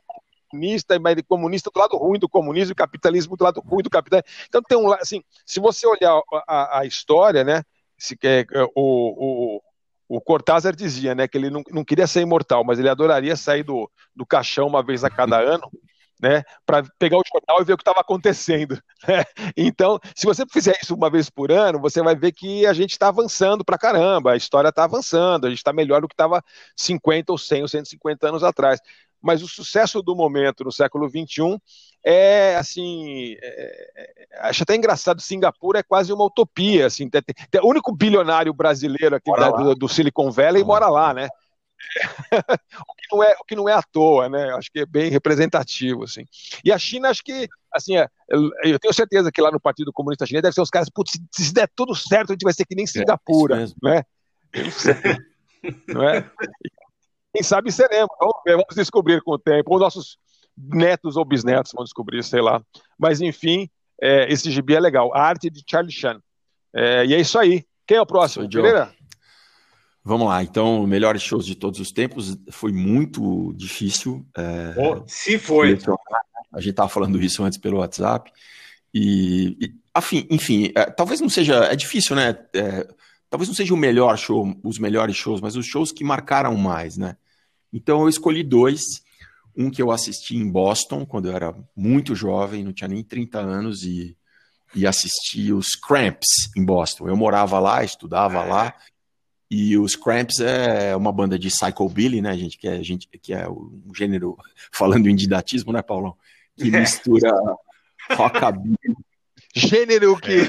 comunista, 0.51 0.95
e 0.95 0.99
meio 0.99 1.23
comunista 1.25 1.69
do 1.73 1.79
lado 1.79 1.97
ruim 1.97 2.19
do 2.19 2.29
comunismo, 2.29 2.71
e 2.73 2.75
capitalismo 2.75 3.35
do 3.37 3.43
lado 3.43 3.61
ruim 3.61 3.83
do 3.83 3.89
capitalismo. 3.89 4.29
Então 4.47 4.61
tem 4.61 4.77
um 4.77 4.87
lado, 4.87 5.01
assim, 5.01 5.23
se 5.45 5.59
você 5.59 5.87
olhar 5.87 6.19
a, 6.47 6.79
a- 6.79 6.85
história, 6.85 7.43
né, 7.43 7.63
se, 7.97 8.17
é, 8.23 8.41
é, 8.41 8.63
o, 8.75 9.57
o, 9.57 9.61
o 10.17 10.21
Cortázar 10.21 10.75
dizia, 10.75 11.15
né, 11.15 11.27
que 11.27 11.37
ele 11.37 11.49
não, 11.49 11.61
não 11.71 11.83
queria 11.85 12.07
ser 12.07 12.21
imortal, 12.21 12.63
mas 12.63 12.79
ele 12.79 12.89
adoraria 12.89 13.35
sair 13.35 13.63
do, 13.63 13.89
do 14.15 14.25
caixão 14.25 14.67
uma 14.67 14.83
vez 14.83 15.03
a 15.03 15.09
cada 15.09 15.39
ano, 15.41 15.69
né, 16.21 16.43
para 16.65 16.83
pegar 16.99 17.17
o 17.17 17.23
jornal 17.25 17.61
e 17.61 17.65
ver 17.65 17.73
o 17.73 17.77
que 17.77 17.81
estava 17.81 17.99
acontecendo. 18.01 18.79
né? 19.07 19.23
Então, 19.57 19.99
se 20.15 20.25
você 20.27 20.45
fizer 20.51 20.77
isso 20.81 20.93
uma 20.93 21.09
vez 21.09 21.29
por 21.29 21.51
ano, 21.51 21.79
você 21.79 22.01
vai 22.01 22.15
ver 22.15 22.31
que 22.31 22.65
a 22.67 22.73
gente 22.73 22.91
está 22.91 23.07
avançando 23.07 23.65
para 23.65 23.77
caramba, 23.77 24.33
a 24.33 24.37
história 24.37 24.69
está 24.69 24.83
avançando, 24.83 25.45
a 25.47 25.49
gente 25.49 25.57
está 25.57 25.73
melhor 25.73 26.01
do 26.01 26.07
que 26.07 26.13
estava 26.13 26.43
50 26.75 27.31
ou 27.31 27.37
100 27.39 27.63
ou 27.63 27.67
150 27.67 28.27
anos 28.29 28.43
atrás. 28.43 28.79
Mas 29.21 29.43
o 29.43 29.47
sucesso 29.47 30.01
do 30.01 30.15
momento 30.15 30.63
no 30.63 30.71
século 30.71 31.09
XXI 31.09 31.59
é 32.03 32.55
assim, 32.55 33.35
é, 33.41 33.91
é, 33.95 34.27
acho 34.47 34.63
até 34.63 34.75
engraçado. 34.75 35.21
Singapura 35.21 35.79
é 35.79 35.83
quase 35.83 36.11
uma 36.11 36.25
utopia. 36.25 36.87
Assim, 36.87 37.09
tem, 37.09 37.21
tem- 37.21 37.35
tem- 37.49 37.61
o 37.61 37.67
único 37.67 37.95
bilionário 37.95 38.53
brasileiro 38.53 39.15
aqui 39.15 39.31
da- 39.31 39.51
do, 39.51 39.75
do 39.75 39.87
Silicon 39.89 40.31
Valley 40.31 40.63
mora 40.63 40.89
lá, 40.89 41.13
né? 41.13 41.27
o, 42.87 42.93
que 42.95 43.15
não 43.15 43.23
é, 43.23 43.35
o 43.39 43.43
que 43.43 43.55
não 43.55 43.69
é 43.69 43.73
à 43.73 43.81
toa, 43.81 44.29
né? 44.29 44.53
Acho 44.53 44.71
que 44.71 44.79
é 44.79 44.85
bem 44.85 45.09
representativo, 45.09 46.03
assim. 46.03 46.25
E 46.63 46.71
a 46.71 46.77
China, 46.77 47.09
acho 47.09 47.23
que, 47.23 47.47
assim, 47.71 47.97
é, 47.97 48.07
eu 48.63 48.79
tenho 48.79 48.93
certeza 48.93 49.31
que 49.31 49.41
lá 49.41 49.51
no 49.51 49.59
Partido 49.59 49.91
Comunista 49.91 50.25
Chinês 50.25 50.43
deve 50.43 50.53
ser 50.53 50.61
os 50.61 50.69
caras, 50.69 50.89
putz, 50.89 51.13
se, 51.31 51.45
se 51.45 51.53
der 51.53 51.69
tudo 51.75 51.95
certo, 51.95 52.31
a 52.31 52.33
gente 52.33 52.43
vai 52.43 52.53
ser 52.53 52.65
que 52.65 52.75
nem 52.75 52.87
Singapura, 52.87 53.57
mesmo. 53.57 53.77
né? 53.81 54.03
não 55.87 56.07
é? 56.07 56.29
Quem 57.33 57.43
sabe 57.43 57.71
seremos. 57.71 58.09
Vamos, 58.19 58.35
ver, 58.45 58.51
vamos 58.53 58.75
descobrir 58.75 59.21
com 59.21 59.31
o 59.31 59.39
tempo. 59.39 59.73
Ou 59.73 59.79
nossos 59.79 60.17
netos 60.57 61.15
ou 61.15 61.25
bisnetos 61.25 61.71
vão 61.73 61.83
descobrir, 61.83 62.23
sei 62.23 62.41
lá. 62.41 62.61
Mas, 62.97 63.21
enfim, 63.21 63.69
é, 64.01 64.31
esse 64.31 64.51
gibi 64.51 64.75
é 64.75 64.79
legal. 64.79 65.13
A 65.13 65.21
arte 65.21 65.49
de 65.49 65.63
Charlie 65.67 65.93
Chan. 65.93 66.21
É, 66.73 67.05
e 67.05 67.13
é 67.13 67.19
isso 67.19 67.37
aí. 67.39 67.65
Quem 67.87 67.97
é 67.97 68.01
o 68.01 68.05
próximo? 68.05 68.49
Pereira? 68.49 68.93
Vamos 70.03 70.27
lá, 70.27 70.41
então, 70.41 70.85
melhores 70.87 71.21
shows 71.21 71.45
de 71.45 71.55
todos 71.55 71.79
os 71.79 71.91
tempos. 71.91 72.35
Foi 72.49 72.71
muito 72.71 73.53
difícil. 73.53 74.25
é, 74.35 74.73
Pô, 74.73 75.03
se 75.05 75.37
foi. 75.37 75.77
A 76.51 76.59
gente 76.59 76.71
estava 76.71 76.89
falando 76.89 77.21
isso 77.21 77.43
antes 77.43 77.57
pelo 77.57 77.77
WhatsApp. 77.77 78.31
E, 78.93 79.57
e, 79.61 79.73
afim, 79.93 80.27
enfim, 80.29 80.71
é, 80.75 80.85
talvez 80.85 81.21
não 81.21 81.29
seja. 81.29 81.65
É 81.65 81.75
difícil, 81.75 82.15
né? 82.15 82.35
É, 83.31 83.37
talvez 83.37 83.47
não 83.47 83.55
seja 83.55 83.73
o 83.73 83.77
melhor 83.77 84.17
show, 84.17 84.53
os 84.63 84.77
melhores 84.77 85.15
shows, 85.15 85.39
mas 85.41 85.55
os 85.55 85.65
shows 85.65 85.91
que 85.91 86.03
marcaram 86.03 86.55
mais, 86.55 86.97
né? 86.97 87.15
Então 87.71 88.01
eu 88.01 88.09
escolhi 88.09 88.43
dois. 88.43 88.81
Um 89.55 89.69
que 89.69 89.81
eu 89.81 89.91
assisti 89.91 90.37
em 90.37 90.49
Boston, 90.49 91.05
quando 91.05 91.27
eu 91.27 91.35
era 91.35 91.53
muito 91.75 92.15
jovem, 92.15 92.63
não 92.63 92.71
tinha 92.71 92.87
nem 92.87 93.03
30 93.03 93.39
anos, 93.39 93.83
e, 93.83 94.15
e 94.73 94.87
assisti 94.87 95.51
os 95.51 95.75
Cramps 95.75 96.49
em 96.55 96.63
Boston. 96.63 97.09
Eu 97.09 97.17
morava 97.17 97.59
lá, 97.59 97.83
estudava 97.83 98.43
lá, 98.43 98.73
e 99.49 99.77
os 99.77 99.93
Cramps 99.93 100.39
é 100.39 100.95
uma 100.95 101.11
banda 101.11 101.37
de 101.37 101.49
psychobilly, 101.49 102.21
né, 102.21 102.37
gente? 102.37 102.57
Que 102.57 102.69
é, 102.69 102.81
gente, 102.81 103.09
que 103.21 103.33
é 103.33 103.49
um 103.49 103.91
gênero, 103.93 104.37
falando 104.71 105.09
em 105.09 105.15
didatismo, 105.15 105.73
né, 105.73 105.81
Paulão? 105.81 106.15
Que 106.55 106.71
mistura 106.71 107.29
rockabilly. 108.11 108.95
Gênero 109.55 110.17
que. 110.17 110.43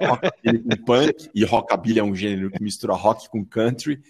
rockabilly 0.00 0.62
com 0.62 0.84
punk, 0.84 1.30
e 1.34 1.44
rockabilly 1.44 1.98
é 1.98 2.04
um 2.04 2.14
gênero 2.14 2.50
que 2.50 2.62
mistura 2.62 2.94
rock 2.94 3.28
com 3.28 3.44
country. 3.44 4.00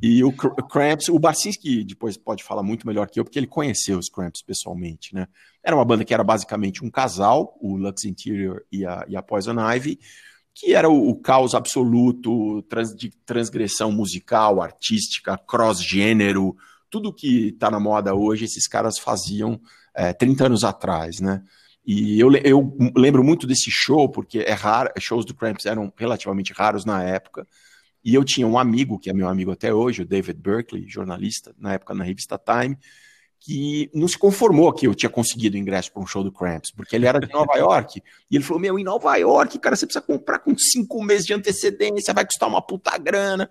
E 0.00 0.24
o 0.24 0.32
Cr- 0.32 0.54
Cramps, 0.68 1.08
o 1.08 1.18
Barcinski 1.18 1.84
depois 1.84 2.16
pode 2.16 2.42
falar 2.42 2.62
muito 2.62 2.86
melhor 2.86 3.08
que 3.08 3.20
eu, 3.20 3.24
porque 3.24 3.38
ele 3.38 3.46
conheceu 3.46 3.98
os 3.98 4.08
Cramps 4.08 4.42
pessoalmente, 4.42 5.14
né? 5.14 5.28
Era 5.62 5.76
uma 5.76 5.84
banda 5.84 6.04
que 6.04 6.12
era 6.12 6.24
basicamente 6.24 6.84
um 6.84 6.90
casal, 6.90 7.56
o 7.60 7.76
Lux 7.76 8.04
Interior 8.04 8.64
e 8.72 8.84
a, 8.84 9.04
e 9.08 9.14
a 9.16 9.22
Poison 9.22 9.54
Ivy, 9.60 10.00
que 10.54 10.74
era 10.74 10.88
o, 10.90 11.08
o 11.10 11.14
caos 11.20 11.54
absoluto 11.54 12.62
trans- 12.62 12.96
de 12.96 13.10
transgressão 13.24 13.92
musical, 13.92 14.60
artística, 14.60 15.38
cross-gênero, 15.38 16.56
tudo 16.90 17.12
que 17.14 17.52
tá 17.52 17.70
na 17.70 17.78
moda 17.78 18.12
hoje, 18.14 18.44
esses 18.44 18.66
caras 18.66 18.98
faziam 18.98 19.60
é, 19.94 20.12
30 20.12 20.46
anos 20.46 20.64
atrás, 20.64 21.20
né? 21.20 21.42
E 21.84 22.18
eu, 22.20 22.32
eu 22.36 22.76
lembro 22.96 23.24
muito 23.24 23.46
desse 23.46 23.70
show, 23.70 24.08
porque 24.08 24.38
é 24.38 24.52
raro, 24.52 24.90
shows 24.98 25.24
do 25.24 25.34
Cramps 25.34 25.66
eram 25.66 25.92
relativamente 25.96 26.52
raros 26.52 26.84
na 26.84 27.02
época, 27.02 27.46
e 28.04 28.14
eu 28.14 28.24
tinha 28.24 28.46
um 28.46 28.58
amigo, 28.58 28.98
que 28.98 29.10
é 29.10 29.12
meu 29.12 29.28
amigo 29.28 29.52
até 29.52 29.72
hoje, 29.72 30.02
o 30.02 30.06
David 30.06 30.40
Berkeley, 30.40 30.88
jornalista, 30.88 31.54
na 31.58 31.74
época 31.74 31.94
na 31.94 32.04
revista 32.04 32.38
Time, 32.38 32.76
que 33.44 33.90
não 33.92 34.06
se 34.06 34.16
conformou 34.16 34.72
que 34.72 34.86
eu 34.86 34.94
tinha 34.94 35.10
conseguido 35.10 35.56
ingresso 35.56 35.92
para 35.92 36.02
um 36.02 36.06
show 36.06 36.22
do 36.22 36.30
Cramps, 36.30 36.70
porque 36.70 36.94
ele 36.94 37.06
era 37.06 37.18
de 37.18 37.32
Nova 37.32 37.56
York. 37.56 38.02
E 38.30 38.36
ele 38.36 38.44
falou: 38.44 38.60
Meu, 38.60 38.78
em 38.78 38.84
Nova 38.84 39.14
York, 39.16 39.58
cara, 39.58 39.76
você 39.76 39.84
precisa 39.84 40.04
comprar 40.04 40.38
com 40.38 40.56
cinco 40.56 41.02
meses 41.02 41.26
de 41.26 41.34
antecedência, 41.34 42.14
vai 42.14 42.24
custar 42.24 42.48
uma 42.48 42.62
puta 42.62 42.96
grana. 42.96 43.50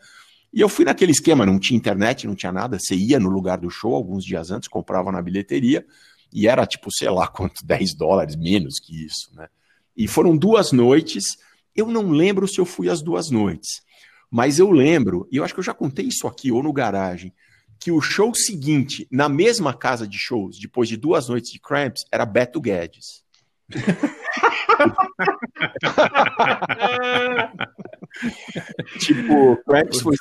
E 0.54 0.60
eu 0.60 0.68
fui 0.68 0.84
naquele 0.84 1.12
esquema, 1.12 1.46
não 1.46 1.60
tinha 1.60 1.78
internet, 1.78 2.26
não 2.26 2.36
tinha 2.36 2.52
nada. 2.52 2.78
Você 2.80 2.96
ia 2.96 3.20
no 3.20 3.30
lugar 3.30 3.58
do 3.58 3.70
show 3.70 3.94
alguns 3.94 4.26
dias 4.26 4.50
antes, 4.50 4.68
comprava 4.68 5.12
na 5.12 5.22
bilheteria, 5.22 5.86
e 6.32 6.48
era 6.48 6.66
tipo, 6.66 6.92
sei 6.92 7.10
lá 7.10 7.28
quanto, 7.28 7.64
10 7.66 7.96
dólares, 7.96 8.36
menos 8.36 8.80
que 8.80 9.06
isso, 9.06 9.34
né? 9.36 9.48
E 9.96 10.08
foram 10.08 10.38
duas 10.38 10.72
noites. 10.72 11.38
Eu 11.76 11.88
não 11.88 12.10
lembro 12.10 12.48
se 12.48 12.60
eu 12.60 12.66
fui 12.66 12.90
às 12.90 13.02
duas 13.02 13.30
noites. 13.30 13.82
Mas 14.30 14.60
eu 14.60 14.72
lembro, 14.72 15.28
e 15.30 15.38
eu 15.38 15.44
acho 15.44 15.54
que 15.54 15.60
eu 15.60 15.64
já 15.64 15.74
contei 15.74 16.06
isso 16.06 16.26
aqui 16.26 16.52
ou 16.52 16.64
no 16.64 16.72
garagem, 16.72 17.34
que 17.78 17.92
o 17.92 18.00
show 18.00 18.34
seguinte, 18.34 19.06
na 19.12 19.28
mesma 19.28 19.74
casa 19.74 20.08
de 20.08 20.18
shows, 20.18 20.58
depois 20.58 20.88
de 20.88 20.96
duas 20.96 21.28
noites 21.28 21.52
de 21.52 21.60
Cramps, 21.60 22.06
era 22.12 22.26
Beto 22.26 22.62
Guedes. 22.62 23.24
tipo, 29.00 29.58
Cramps 29.66 30.02
foi 30.02 30.16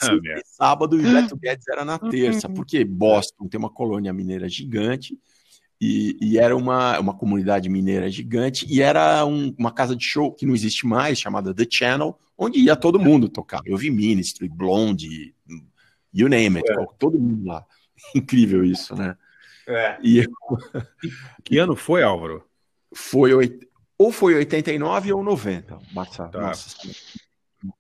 sábado 0.44 0.98
e 0.98 1.02
Beto 1.02 1.36
Guedes 1.36 1.68
era 1.68 1.84
na 1.84 1.98
terça, 1.98 2.48
porque 2.48 2.84
Boston 2.84 3.46
tem 3.46 3.58
uma 3.58 3.70
colônia 3.70 4.12
mineira 4.12 4.48
gigante 4.48 5.16
e, 5.80 6.16
e 6.20 6.38
era 6.38 6.56
uma, 6.56 6.98
uma 7.00 7.14
comunidade 7.14 7.68
mineira 7.68 8.10
gigante 8.10 8.66
e 8.68 8.82
era 8.82 9.24
um- 9.24 9.54
uma 9.58 9.72
casa 9.72 9.96
de 9.96 10.04
show 10.04 10.32
que 10.32 10.44
não 10.44 10.54
existe 10.54 10.86
mais, 10.86 11.18
chamada 11.18 11.54
The 11.54 11.66
Channel, 11.70 12.18
onde 12.36 12.58
ia 12.58 12.76
todo 12.76 12.98
mundo 12.98 13.28
tocar. 13.28 13.60
Eu 13.64 13.76
vi 13.76 13.90
Ministry, 13.90 14.48
Blonde, 14.48 15.34
you 16.12 16.28
name 16.28 16.58
it, 16.58 16.68
todo 16.98 17.18
mundo 17.18 17.46
lá. 17.46 17.64
Incrível 18.14 18.64
isso, 18.64 18.94
né? 18.94 19.16
É. 19.66 19.98
E 20.02 20.26
Que 21.44 21.58
ano 21.58 21.76
foi, 21.76 22.02
Álvaro? 22.02 22.44
foi 22.94 23.32
oit- 23.34 23.68
ou 23.96 24.10
foi 24.10 24.34
89 24.34 25.12
ou 25.12 25.22
90, 25.22 25.78
Marcelo. 25.92 26.30
Tá. 26.30 26.40
Nossa, 26.40 26.76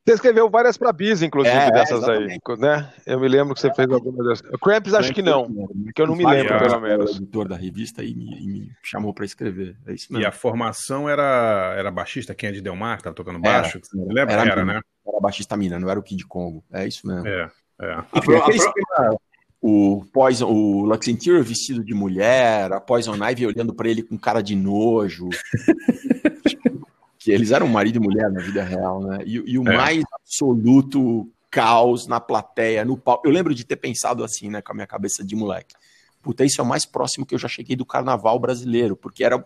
Você 0.06 0.14
escreveu 0.14 0.50
várias 0.50 0.76
para 0.76 0.92
Bis, 0.92 1.22
inclusive, 1.22 1.56
É, 1.56 1.70
dessas 1.70 2.06
aí, 2.08 2.24
exatamente. 2.24 2.60
né? 2.60 2.92
Eu 3.06 3.18
me 3.18 3.28
lembro 3.28 3.54
que 3.54 3.60
você 3.60 3.72
fez 3.72 3.90
algumas 3.90 4.26
dessas. 4.26 4.52
O 4.52 4.58
Cramps 4.58 4.92
acho 4.92 5.12
que 5.12 5.22
não, 5.22 5.46
que 5.94 6.02
eu 6.02 6.06
não 6.06 6.14
me 6.14 6.24
lembro, 6.26 6.58
pelo 6.58 6.80
menos. 6.80 7.16
editor 7.16 7.48
da 7.48 7.56
revista 7.56 8.02
e 8.04 8.14
me, 8.14 8.24
e 8.42 8.46
me 8.46 8.72
chamou 8.82 9.14
para 9.14 9.24
escrever. 9.24 9.76
É 9.86 9.94
isso 9.94 10.08
E 10.10 10.12
mesmo. 10.14 10.28
a 10.28 10.32
formação 10.32 11.08
era, 11.08 11.74
era 11.78 11.90
baixista, 11.90 12.34
quem 12.34 12.50
é 12.50 12.52
de 12.52 12.60
Delmar, 12.60 12.98
que 12.98 13.04
tava 13.04 13.14
tocando 13.16 13.40
Era. 13.42 13.62
baixo? 13.62 13.80
Você 13.82 13.96
lembra? 13.96 14.32
Era, 14.34 14.42
Era, 14.42 14.56
mina, 14.64 14.74
né? 14.74 14.80
era 15.06 15.20
baixista 15.20 15.56
mina, 15.56 15.78
não 15.78 15.88
era 15.88 15.98
o 15.98 16.02
Kid 16.02 16.26
Congo. 16.26 16.62
É 16.72 16.86
isso 16.86 17.06
mesmo. 17.06 17.26
É, 17.26 17.48
é. 17.80 17.98
Enfim, 18.16 18.34
aquele 18.34 18.56
esquema, 18.58 19.16
o 19.62 20.04
Poison, 20.12 20.46
o 20.48 20.84
Lux 20.84 21.08
Interior 21.08 21.42
vestido 21.42 21.82
de 21.84 21.94
mulher, 21.94 22.72
a 22.72 22.80
Poison 22.80 23.14
Ivy 23.16 23.46
olhando 23.46 23.74
pra 23.74 23.88
ele 23.88 24.02
com 24.02 24.18
cara 24.18 24.42
de 24.42 24.54
nojo. 24.54 25.28
que 27.20 27.30
eles 27.30 27.50
eram 27.50 27.68
marido 27.68 27.96
e 27.96 28.00
mulher 28.00 28.30
na 28.32 28.40
vida 28.40 28.64
real, 28.64 29.02
né? 29.02 29.18
E, 29.26 29.34
e 29.52 29.58
o 29.58 29.68
É. 29.68 29.76
mais 29.76 30.02
absoluto 30.10 31.30
caos 31.50 32.06
na 32.06 32.18
plateia, 32.18 32.82
no 32.82 32.96
palco. 32.96 33.28
Eu 33.28 33.30
lembro 33.30 33.54
de 33.54 33.62
ter 33.62 33.76
pensado 33.76 34.24
assim, 34.24 34.48
né, 34.48 34.62
com 34.62 34.72
a 34.72 34.74
minha 34.74 34.86
cabeça 34.86 35.22
de 35.22 35.36
moleque. 35.36 35.74
Puta, 36.22 36.44
isso 36.46 36.60
é 36.62 36.64
o 36.64 36.66
mais 36.66 36.86
próximo 36.86 37.26
que 37.26 37.34
eu 37.34 37.38
já 37.38 37.46
cheguei 37.46 37.76
do 37.76 37.84
carnaval 37.84 38.38
brasileiro, 38.38 38.96
porque 38.96 39.22
era 39.22 39.44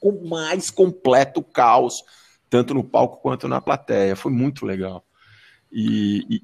o 0.00 0.28
mais 0.28 0.70
completo 0.70 1.42
caos, 1.42 1.94
tanto 2.48 2.74
no 2.74 2.84
palco 2.84 3.16
quanto 3.20 3.48
na 3.48 3.60
plateia. 3.60 4.14
Foi 4.14 4.30
muito 4.30 4.64
legal. 4.64 5.04
E, 5.72 6.24
e, 6.30 6.42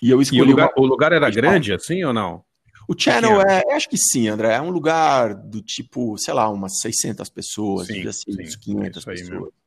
e 0.00 0.10
eu 0.10 0.20
E 0.20 0.22
escolhi 0.22 0.42
o 0.42 0.46
lugar, 0.46 0.70
uma- 0.76 0.84
o 0.84 0.86
lugar 0.86 1.12
era 1.12 1.28
grande, 1.28 1.72
assim, 1.72 2.04
ou 2.04 2.12
não? 2.12 2.44
o 2.86 2.94
Channel 2.96 3.40
é, 3.40 3.64
acho 3.74 3.88
que 3.88 3.96
sim, 3.96 4.28
André, 4.28 4.54
é 4.54 4.60
um 4.60 4.70
lugar 4.70 5.34
do 5.34 5.60
tipo, 5.62 6.16
sei 6.18 6.34
lá, 6.34 6.48
umas 6.50 6.78
600 6.80 7.28
pessoas, 7.30 7.86
Sim, 7.88 8.02
ser 8.02 8.12
sim, 8.12 8.42
uns 8.42 8.56
500 8.56 9.06
é 9.06 9.10
pessoas. 9.10 9.48
É, 9.48 9.63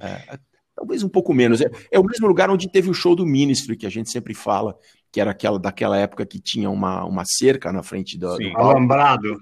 é, 0.00 0.38
talvez 0.74 1.02
um 1.02 1.08
pouco 1.08 1.32
menos. 1.32 1.60
É, 1.60 1.70
é 1.90 1.98
o 1.98 2.04
mesmo 2.04 2.26
lugar 2.26 2.50
onde 2.50 2.70
teve 2.70 2.90
o 2.90 2.94
show 2.94 3.16
do 3.16 3.26
Ministry, 3.26 3.76
que 3.76 3.86
a 3.86 3.90
gente 3.90 4.10
sempre 4.10 4.34
fala, 4.34 4.76
que 5.10 5.20
era 5.20 5.30
aquela 5.30 5.58
daquela 5.58 5.96
época 5.96 6.26
que 6.26 6.38
tinha 6.38 6.70
uma, 6.70 7.04
uma 7.04 7.24
cerca 7.24 7.72
na 7.72 7.82
frente 7.82 8.18
do, 8.18 8.28
do 8.28 8.36
Sim. 8.36 8.52
palco. 8.52 8.70
Alambrado. 8.70 9.40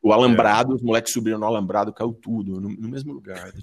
O 0.00 0.12
alambrado, 0.12 0.74
os 0.74 0.80
moleques 0.80 1.12
subiram 1.12 1.38
no 1.38 1.46
alambrado, 1.46 1.92
caiu 1.92 2.12
tudo, 2.12 2.60
no, 2.60 2.68
no 2.68 2.88
mesmo 2.88 3.12
lugar, 3.12 3.50
do. 3.50 3.62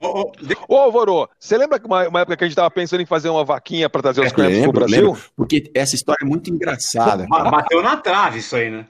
Ô, 0.68 0.76
Alvaro, 0.76 1.28
você 1.38 1.58
lembra 1.58 1.78
que 1.78 1.86
uma, 1.86 2.08
uma 2.08 2.20
época 2.20 2.36
que 2.36 2.44
a 2.44 2.46
gente 2.46 2.56
tava 2.56 2.70
pensando 2.70 3.02
em 3.02 3.06
fazer 3.06 3.28
uma 3.28 3.44
vaquinha 3.44 3.90
para 3.90 4.00
trazer 4.00 4.22
os 4.22 4.32
Cramps 4.32 4.54
pro 4.54 4.66
Lembro, 4.66 4.80
Brasil? 4.80 5.06
lembro, 5.06 5.22
porque 5.36 5.70
essa 5.74 5.94
história 5.94 6.24
é 6.24 6.26
muito 6.26 6.50
engraçada. 6.50 7.26
Bateu 7.28 7.82
na 7.82 7.98
trave 7.98 8.38
isso 8.38 8.56
aí, 8.56 8.70
né? 8.70 8.88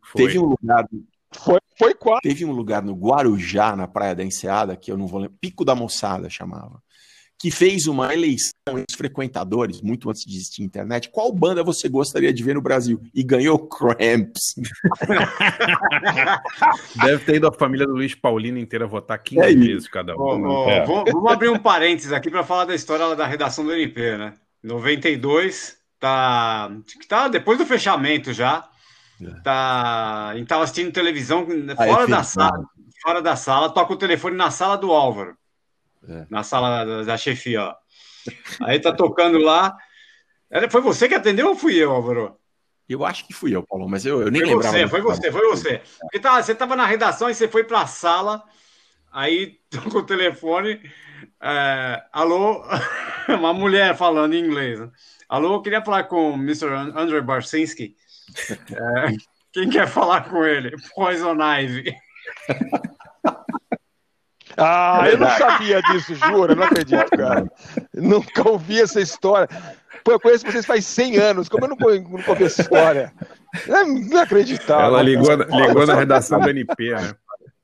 Foi. 0.00 0.22
Teve 0.22 0.38
um 0.38 0.44
lugar 0.44 0.86
Foi, 1.32 1.58
foi 1.78 1.94
quase. 1.94 2.22
Teve 2.22 2.44
um 2.44 2.52
lugar 2.52 2.82
no 2.82 2.94
Guarujá, 2.94 3.76
na 3.76 3.86
Praia 3.86 4.14
da 4.14 4.24
Enseada, 4.24 4.76
que 4.76 4.90
eu 4.90 4.96
não 4.96 5.06
vou 5.06 5.20
lembrar, 5.20 5.36
Pico 5.40 5.64
da 5.64 5.74
Moçada 5.74 6.28
chamava, 6.28 6.82
que 7.40 7.52
fez 7.52 7.86
uma 7.86 8.12
eleição 8.12 8.50
entre 8.70 8.86
os 8.90 8.96
frequentadores, 8.96 9.80
muito 9.80 10.10
antes 10.10 10.24
de 10.24 10.34
existir 10.36 10.64
internet, 10.64 11.08
qual 11.10 11.32
banda 11.32 11.62
você 11.62 11.88
gostaria 11.88 12.32
de 12.32 12.42
ver 12.42 12.54
no 12.56 12.60
Brasil? 12.60 13.00
E 13.14 13.22
ganhou 13.22 13.56
Cramps. 13.68 14.54
Deve 17.04 17.24
ter 17.24 17.36
ido 17.36 17.46
a 17.48 17.52
família 17.52 17.86
do 17.86 17.92
Luiz 17.92 18.14
Paulino 18.14 18.58
inteira 18.58 18.86
votar 18.86 19.18
15 19.22 19.40
É 19.40 19.54
vezes 19.54 19.88
cada 19.88 20.14
um. 20.16 20.46
ô, 20.46 20.68
É. 20.68 20.84
vamos, 20.84 21.12
vamos 21.12 21.32
abrir 21.32 21.48
um 21.48 21.58
parênteses 21.58 22.12
aqui 22.12 22.30
para 22.30 22.44
falar 22.44 22.64
da 22.64 22.74
história 22.74 23.14
da 23.14 23.26
redação 23.26 23.64
do 23.64 23.72
NP, 23.72 24.16
né? 24.18 24.34
92, 24.62 25.76
tá, 26.00 26.70
tá 27.08 27.28
depois 27.28 27.58
do 27.58 27.66
fechamento 27.66 28.32
já. 28.32 28.68
Tá, 29.42 30.28
a 30.28 30.36
gente 30.36 30.46
tava 30.46 30.64
assistindo 30.64 30.92
televisão 30.92 31.46
Ah, 31.76 31.86
é 31.86 31.88
fora 31.88 32.06
da 32.06 32.22
sala, 32.22 32.64
fora 33.02 33.22
da 33.22 33.36
sala, 33.36 33.70
toca 33.70 33.92
o 33.92 33.96
telefone 33.96 34.36
na 34.36 34.50
sala 34.50 34.76
do 34.76 34.92
Álvaro. 34.92 35.36
É. 36.08 36.26
Na 36.30 36.42
sala 36.42 36.84
da, 36.84 37.02
da 37.02 37.16
chefia, 37.16 37.62
ó. 37.64 37.74
Aí 38.62 38.78
tá 38.80 38.92
tocando 38.92 39.38
lá. 39.38 39.76
Era- 40.50 40.70
Foi 40.70 40.80
você 40.80 41.08
que 41.08 41.14
atendeu 41.14 41.48
ou 41.48 41.56
fui 41.56 41.74
eu, 41.76 41.90
Álvaro? 41.92 42.36
Eu 42.88 43.04
acho 43.04 43.26
que 43.26 43.34
fui 43.34 43.54
eu, 43.54 43.62
Paulo, 43.62 43.88
mas 43.88 44.06
eu, 44.06 44.22
eu 44.22 44.30
nem 44.30 44.40
Foi 44.42 44.50
lembrava. 44.54 44.76
você, 44.78 44.88
foi 44.88 45.00
você, 45.02 45.32
foi 45.32 45.48
você. 45.48 45.82
Porque 46.00 46.18
tá, 46.20 46.40
você 46.42 46.54
tava 46.54 46.74
na 46.74 46.86
redação 46.86 47.28
e 47.28 47.34
você 47.34 47.46
foi 47.48 47.64
pra 47.64 47.86
sala, 47.86 48.42
aí 49.12 49.58
tocou 49.68 50.00
o 50.00 50.06
telefone, 50.06 50.80
é, 51.42 52.02
alô, 52.12 52.62
uma 53.28 53.52
mulher 53.52 53.94
falando 53.96 54.34
em 54.34 54.42
inglês. 54.44 54.80
né? 54.80 54.90
Alô, 55.28 55.54
eu 55.54 55.62
queria 55.62 55.84
falar 55.84 56.04
com 56.04 56.30
o 56.30 56.34
Mr. 56.34 56.66
An- 56.72 56.92
André 56.96 57.20
Barcinski. 57.20 57.94
É, 58.72 59.16
quem 59.52 59.68
quer 59.70 59.86
falar 59.88 60.28
com 60.28 60.44
ele? 60.44 60.74
Poison 60.94 61.36
Ivy. 61.40 61.94
Ah, 64.60 65.04
eu 65.08 65.18
não 65.18 65.28
sabia 65.30 65.80
disso, 65.82 66.16
juro, 66.16 66.52
eu 66.52 66.56
não 66.56 66.64
acredito, 66.64 67.08
cara. 67.10 67.46
Nunca 67.94 68.48
ouvi 68.48 68.80
essa 68.80 69.00
história. 69.00 69.48
Pô, 70.02 70.12
eu 70.12 70.20
conheço 70.20 70.44
vocês 70.50 70.66
faz 70.66 70.84
100 70.84 71.16
anos, 71.16 71.48
como 71.48 71.64
eu 71.64 71.68
não, 71.68 71.76
conhe- 71.76 72.00
nunca 72.00 72.30
ouvi 72.30 72.44
essa 72.44 72.62
história? 72.62 73.12
É 73.68 73.82
inacreditável. 73.84 74.86
Ela 74.86 75.02
ligou, 75.02 75.32
ligou 75.32 75.86
na 75.86 75.94
redação 75.94 76.40
do 76.40 76.50
NP, 76.50 76.90
né? 76.92 77.14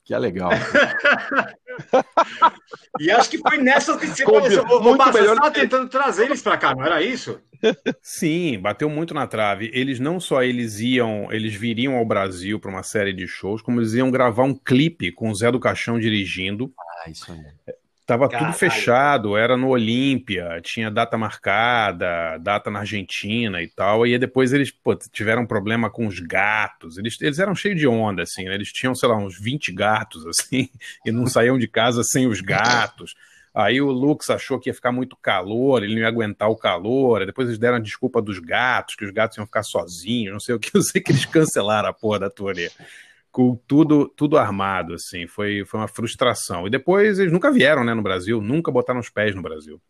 Que 0.04 0.12
é 0.14 0.18
legal. 0.18 0.50
E 3.00 3.10
acho 3.10 3.28
que 3.30 3.38
foi 3.38 3.58
nessa 3.58 3.98
que 3.98 4.06
você 4.06 4.22
Combina- 4.24 4.62
ô, 4.62 4.80
muito 4.80 5.02
você 5.04 5.20
melhor 5.20 5.50
tentando 5.50 5.88
trazer 5.88 6.26
eles 6.26 6.40
pra 6.40 6.56
cá, 6.56 6.72
não 6.74 6.84
era 6.84 7.02
isso? 7.02 7.40
Sim, 8.00 8.58
bateu 8.60 8.88
muito 8.88 9.12
na 9.12 9.26
trave. 9.26 9.70
Eles 9.74 9.98
não 9.98 10.20
só 10.20 10.42
eles 10.44 10.78
iam, 10.78 11.32
eles 11.32 11.52
viriam 11.54 11.96
ao 11.96 12.04
Brasil 12.06 12.60
para 12.60 12.70
uma 12.70 12.82
série 12.84 13.12
de 13.12 13.26
shows, 13.26 13.60
como 13.60 13.80
eles 13.80 13.94
iam 13.94 14.10
gravar 14.10 14.44
um 14.44 14.54
clipe 14.54 15.10
com 15.10 15.30
o 15.30 15.34
Zé 15.34 15.50
do 15.50 15.58
Caixão 15.58 15.98
dirigindo. 15.98 16.72
Ah, 17.04 17.10
isso 17.10 17.32
aí. 17.32 17.74
Tava 18.06 18.28
Caralho. 18.28 18.52
tudo 18.52 18.58
fechado, 18.58 19.36
era 19.36 19.56
no 19.56 19.68
Olímpia, 19.68 20.60
tinha 20.62 20.90
data 20.90 21.16
marcada, 21.16 22.36
data 22.38 22.70
na 22.70 22.80
Argentina 22.80 23.62
e 23.62 23.68
tal. 23.68 24.06
E 24.06 24.12
aí 24.12 24.18
depois 24.18 24.52
eles 24.52 24.70
pô, 24.70 24.94
tiveram 24.94 25.46
problema 25.46 25.88
com 25.88 26.06
os 26.06 26.20
gatos. 26.20 26.98
Eles, 26.98 27.18
eles 27.22 27.38
eram 27.38 27.54
cheios 27.54 27.78
de 27.78 27.88
onda, 27.88 28.22
assim, 28.22 28.44
né? 28.44 28.54
Eles 28.54 28.70
tinham, 28.70 28.94
sei 28.94 29.08
lá, 29.08 29.16
uns 29.16 29.40
20 29.40 29.72
gatos, 29.72 30.26
assim, 30.28 30.68
e 31.04 31.10
não 31.10 31.26
saíam 31.26 31.58
de 31.58 31.66
casa 31.66 32.02
sem 32.04 32.26
os 32.26 32.42
gatos. 32.42 33.14
Aí 33.54 33.80
o 33.80 33.90
Lux 33.90 34.28
achou 34.30 34.58
que 34.58 34.68
ia 34.68 34.74
ficar 34.74 34.90
muito 34.90 35.16
calor, 35.16 35.82
ele 35.82 35.94
não 35.94 36.02
ia 36.02 36.08
aguentar 36.08 36.50
o 36.50 36.56
calor. 36.56 37.20
aí 37.20 37.26
Depois 37.26 37.48
eles 37.48 37.58
deram 37.58 37.76
a 37.76 37.80
desculpa 37.80 38.20
dos 38.20 38.38
gatos, 38.38 38.96
que 38.96 39.04
os 39.04 39.12
gatos 39.12 39.38
iam 39.38 39.46
ficar 39.46 39.62
sozinhos, 39.62 40.32
não 40.32 40.40
sei 40.40 40.56
o 40.56 40.58
que. 40.58 40.72
Eu 40.76 40.82
sei 40.82 41.00
que 41.00 41.12
eles 41.12 41.24
cancelaram 41.24 41.88
a 41.88 41.92
porra 41.92 42.18
da 42.18 42.28
turnê. 42.28 42.68
Com 43.34 43.56
tudo, 43.66 44.06
tudo 44.16 44.38
armado, 44.38 44.94
assim. 44.94 45.26
Foi, 45.26 45.64
foi 45.64 45.80
uma 45.80 45.88
frustração. 45.88 46.68
E 46.68 46.70
depois 46.70 47.18
eles 47.18 47.32
nunca 47.32 47.50
vieram, 47.50 47.82
né, 47.82 47.92
no 47.92 48.00
Brasil. 48.00 48.40
Nunca 48.40 48.70
botaram 48.70 49.00
os 49.00 49.10
pés 49.10 49.34
no 49.34 49.42
Brasil. 49.42 49.82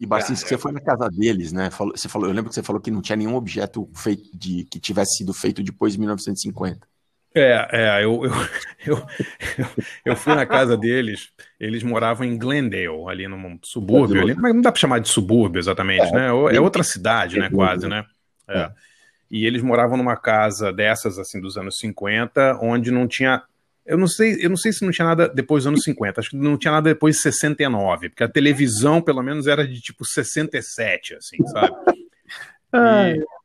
E 0.00 0.06
Barcinski, 0.06 0.48
você 0.48 0.56
foi 0.56 0.70
na 0.70 0.80
casa 0.80 1.08
deles, 1.10 1.50
né? 1.50 1.72
Falou- 1.72 1.96
Você 1.96 2.08
falou, 2.08 2.28
eu 2.28 2.32
lembro 2.32 2.50
que 2.50 2.54
você 2.54 2.62
falou 2.62 2.80
que 2.80 2.92
não 2.92 3.02
tinha 3.02 3.16
nenhum 3.16 3.34
objeto 3.34 3.90
feito 3.96 4.22
de 4.32 4.62
que 4.70 4.78
tivesse 4.78 5.16
sido 5.16 5.34
feito 5.34 5.60
depois 5.60 5.94
de 5.94 5.98
1950. 5.98 6.86
É, 7.34 7.68
é, 7.72 8.04
eu, 8.04 8.24
eu, 8.24 8.30
eu, 8.86 8.96
eu, 9.58 9.66
eu 10.04 10.16
fui 10.16 10.36
na 10.36 10.46
casa 10.46 10.76
deles, 10.76 11.30
eles 11.58 11.82
moravam 11.82 12.24
em 12.24 12.38
Glendale, 12.38 13.08
ali 13.08 13.26
num 13.26 13.58
subúrbio, 13.60 14.22
ali, 14.22 14.36
mas 14.36 14.54
não 14.54 14.62
dá 14.62 14.70
pra 14.70 14.80
chamar 14.80 15.00
de 15.00 15.08
subúrbio 15.08 15.58
exatamente, 15.58 16.06
É, 16.06 16.12
né? 16.12 16.26
É 16.28 16.60
outra 16.60 16.84
cidade, 16.84 17.40
né, 17.40 17.50
quase, 17.50 17.88
né? 17.88 18.04
É. 18.48 18.70
E 19.30 19.46
eles 19.46 19.62
moravam 19.62 19.96
numa 19.96 20.16
casa 20.16 20.72
dessas, 20.72 21.18
assim, 21.18 21.40
dos 21.40 21.56
anos 21.56 21.78
50, 21.78 22.58
onde 22.60 22.90
não 22.90 23.06
tinha... 23.06 23.42
Eu 23.84 23.98
não 23.98 24.06
sei, 24.06 24.38
eu 24.40 24.48
não 24.48 24.56
sei 24.56 24.72
se 24.72 24.82
não 24.82 24.90
tinha 24.90 25.06
nada 25.06 25.28
depois 25.28 25.64
dos 25.64 25.68
anos 25.68 25.82
50, 25.84 26.20
acho 26.20 26.30
que 26.30 26.36
não 26.36 26.56
tinha 26.56 26.72
nada 26.72 26.88
depois 26.88 27.16
de 27.16 27.22
69, 27.22 28.08
porque 28.08 28.24
a 28.24 28.28
televisão, 28.28 29.02
pelo 29.02 29.22
menos, 29.22 29.46
era 29.46 29.66
de 29.66 29.80
tipo 29.80 30.06
67, 30.06 31.14
assim, 31.14 31.36
sabe? 31.48 31.74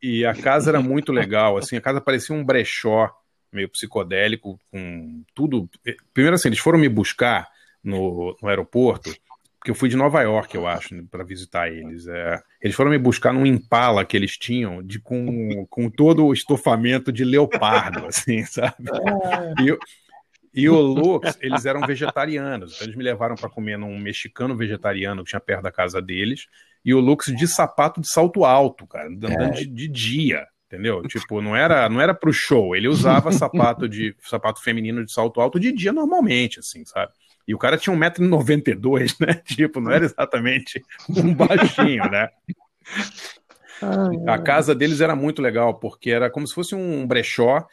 E, 0.01 0.21
e 0.21 0.25
a 0.25 0.33
casa 0.33 0.71
era 0.71 0.81
muito 0.81 1.11
legal, 1.11 1.55
assim, 1.55 1.77
a 1.77 1.81
casa 1.81 2.01
parecia 2.01 2.35
um 2.35 2.43
brechó 2.43 3.11
meio 3.51 3.69
psicodélico, 3.69 4.59
com 4.71 5.23
tudo. 5.33 5.69
Primeiro, 6.13 6.35
assim, 6.35 6.49
eles 6.49 6.59
foram 6.59 6.79
me 6.79 6.89
buscar 6.89 7.47
no, 7.83 8.35
no 8.41 8.49
aeroporto, 8.49 9.13
porque 9.59 9.71
eu 9.71 9.75
fui 9.75 9.89
de 9.89 9.97
Nova 9.97 10.21
York, 10.21 10.55
eu 10.55 10.65
acho, 10.67 11.03
para 11.07 11.23
visitar 11.23 11.69
eles. 11.71 12.07
É, 12.07 12.41
eles 12.61 12.75
foram 12.75 12.91
me 12.91 12.97
buscar 12.97 13.33
num 13.33 13.45
Impala 13.45 14.05
que 14.05 14.15
eles 14.17 14.37
tinham, 14.37 14.81
de, 14.83 14.99
com, 14.99 15.65
com 15.69 15.89
todo 15.89 16.25
o 16.25 16.33
estofamento 16.33 17.11
de 17.11 17.23
leopardo, 17.25 18.05
assim, 18.05 18.43
sabe? 18.47 18.91
E, 19.57 19.67
eu- 19.67 19.79
e 20.53 20.69
o 20.69 20.79
Lux, 20.81 21.37
eles 21.41 21.65
eram 21.65 21.85
vegetarianos, 21.85 22.73
então 22.73 22.85
eles 22.85 22.95
me 22.97 23.03
levaram 23.03 23.37
para 23.37 23.49
comer 23.49 23.77
num 23.77 23.99
mexicano 23.99 24.55
vegetariano 24.57 25.23
que 25.23 25.29
tinha 25.31 25.39
perto 25.39 25.63
da 25.63 25.71
casa 25.71 26.01
deles, 26.01 26.47
e 26.83 26.93
o 26.93 26.99
Lux 26.99 27.27
de 27.35 27.47
sapato 27.47 28.01
de 28.01 28.09
salto 28.11 28.45
alto, 28.45 28.87
cara, 28.87 29.09
andando 29.09 29.47
de, 29.47 29.67
de 29.67 29.87
dia, 29.87 30.47
entendeu? 30.67 31.05
Tipo, 31.05 31.41
não 31.41 31.55
era, 31.55 31.87
não 31.89 32.01
era 32.01 32.13
pro 32.15 32.33
show, 32.33 32.75
ele 32.75 32.87
usava 32.87 33.31
sapato 33.31 33.87
de 33.87 34.15
sapato 34.23 34.61
feminino 34.61 35.05
de 35.05 35.11
salto 35.11 35.41
alto 35.41 35.59
de 35.59 35.71
dia 35.71 35.93
normalmente, 35.93 36.59
assim, 36.59 36.85
sabe? 36.85 37.11
E 37.49 37.55
o 37.55 37.57
cara 37.57 37.79
tinha 37.79 37.95
1,92m, 37.95 39.25
né? 39.25 39.41
Tipo, 39.43 39.81
não 39.81 39.91
era 39.91 40.05
exatamente 40.05 40.85
um 41.09 41.33
baixinho, 41.33 42.07
né? 42.07 42.29
A 44.27 44.37
casa 44.37 44.75
deles 44.75 45.01
era 45.01 45.15
muito 45.15 45.41
legal, 45.41 45.79
porque 45.79 46.11
era 46.11 46.29
como 46.29 46.45
se 46.45 46.53
fosse 46.53 46.75
um 46.75 47.07
brechó 47.07 47.65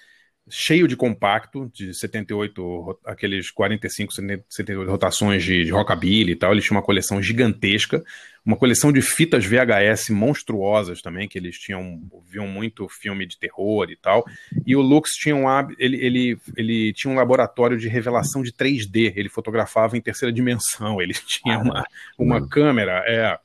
cheio 0.49 0.87
de 0.87 0.97
compacto, 0.97 1.71
de 1.75 1.93
78, 1.93 2.63
ro- 2.63 3.01
aqueles 3.05 3.51
45, 3.51 4.13
78 4.13 4.89
rotações 4.91 5.43
de, 5.43 5.65
de 5.65 5.71
rockabilly 5.71 6.33
e 6.33 6.37
tal. 6.37 6.53
Eles 6.53 6.65
tinham 6.65 6.77
uma 6.77 6.85
coleção 6.85 7.21
gigantesca, 7.21 8.03
uma 8.45 8.57
coleção 8.57 8.93
de 8.93 9.03
fitas 9.03 9.45
VHS 9.45 10.11
monstruosas 10.11 11.03
também, 11.03 11.27
que 11.27 11.37
eles 11.37 11.59
tinham, 11.59 12.01
viam 12.31 12.47
muito 12.47 12.89
filme 12.89 13.27
de 13.27 13.37
terror 13.39 13.91
e 13.91 13.97
tal. 13.97 14.25
E 14.65 14.77
o 14.77 14.81
Lux 14.81 15.11
tinha 15.15 15.35
um, 15.35 15.47
ele, 15.79 15.97
ele, 15.97 16.39
ele 16.57 16.93
tinha 16.93 17.13
um 17.13 17.17
laboratório 17.17 17.77
de 17.77 17.89
revelação 17.89 18.43
de 18.43 18.53
3D, 18.53 19.13
ele 19.17 19.29
fotografava 19.29 19.97
em 19.97 20.01
terceira 20.01 20.33
dimensão, 20.33 21.01
ele 21.03 21.15
tinha 21.15 21.59
uma, 21.59 21.85
uma 22.17 22.47
câmera, 22.49 23.03
é. 23.07 23.37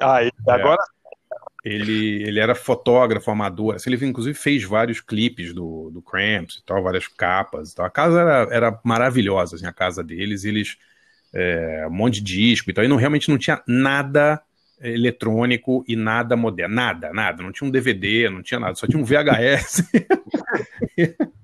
Aí, 0.00 0.30
agora 0.46 0.78
Ele, 1.64 2.22
ele 2.22 2.38
era 2.38 2.54
fotógrafo 2.54 3.30
amador. 3.30 3.74
assim, 3.74 3.90
ele 3.90 4.06
inclusive 4.06 4.38
fez 4.38 4.62
vários 4.62 5.00
clipes 5.00 5.52
do, 5.52 5.90
do 5.90 6.00
Cramps 6.00 6.56
e 6.56 6.64
tal, 6.64 6.82
várias 6.82 7.08
capas. 7.08 7.72
e 7.72 7.74
tal. 7.74 7.86
A 7.86 7.90
casa 7.90 8.20
era, 8.20 8.48
era 8.50 8.80
maravilhosa, 8.84 9.56
assim, 9.56 9.66
a 9.66 9.72
casa 9.72 10.02
deles. 10.02 10.44
Eles. 10.44 10.76
é, 11.34 11.86
um 11.88 11.90
monte 11.90 12.22
de 12.22 12.36
disco 12.36 12.70
e 12.70 12.72
tal. 12.72 12.84
E 12.84 12.88
não, 12.88 12.96
realmente 12.96 13.28
não 13.28 13.38
tinha 13.38 13.62
nada 13.66 14.40
eletrônico 14.80 15.84
e 15.88 15.96
nada 15.96 16.36
moderno. 16.36 16.74
Nada, 16.74 17.12
nada. 17.12 17.42
Não 17.42 17.52
tinha 17.52 17.68
um 17.68 17.70
DVD, 17.70 18.30
não 18.30 18.42
tinha 18.42 18.60
nada. 18.60 18.74
Só 18.74 18.86
tinha 18.86 19.00
um 19.00 19.04
VHS. 19.04 19.82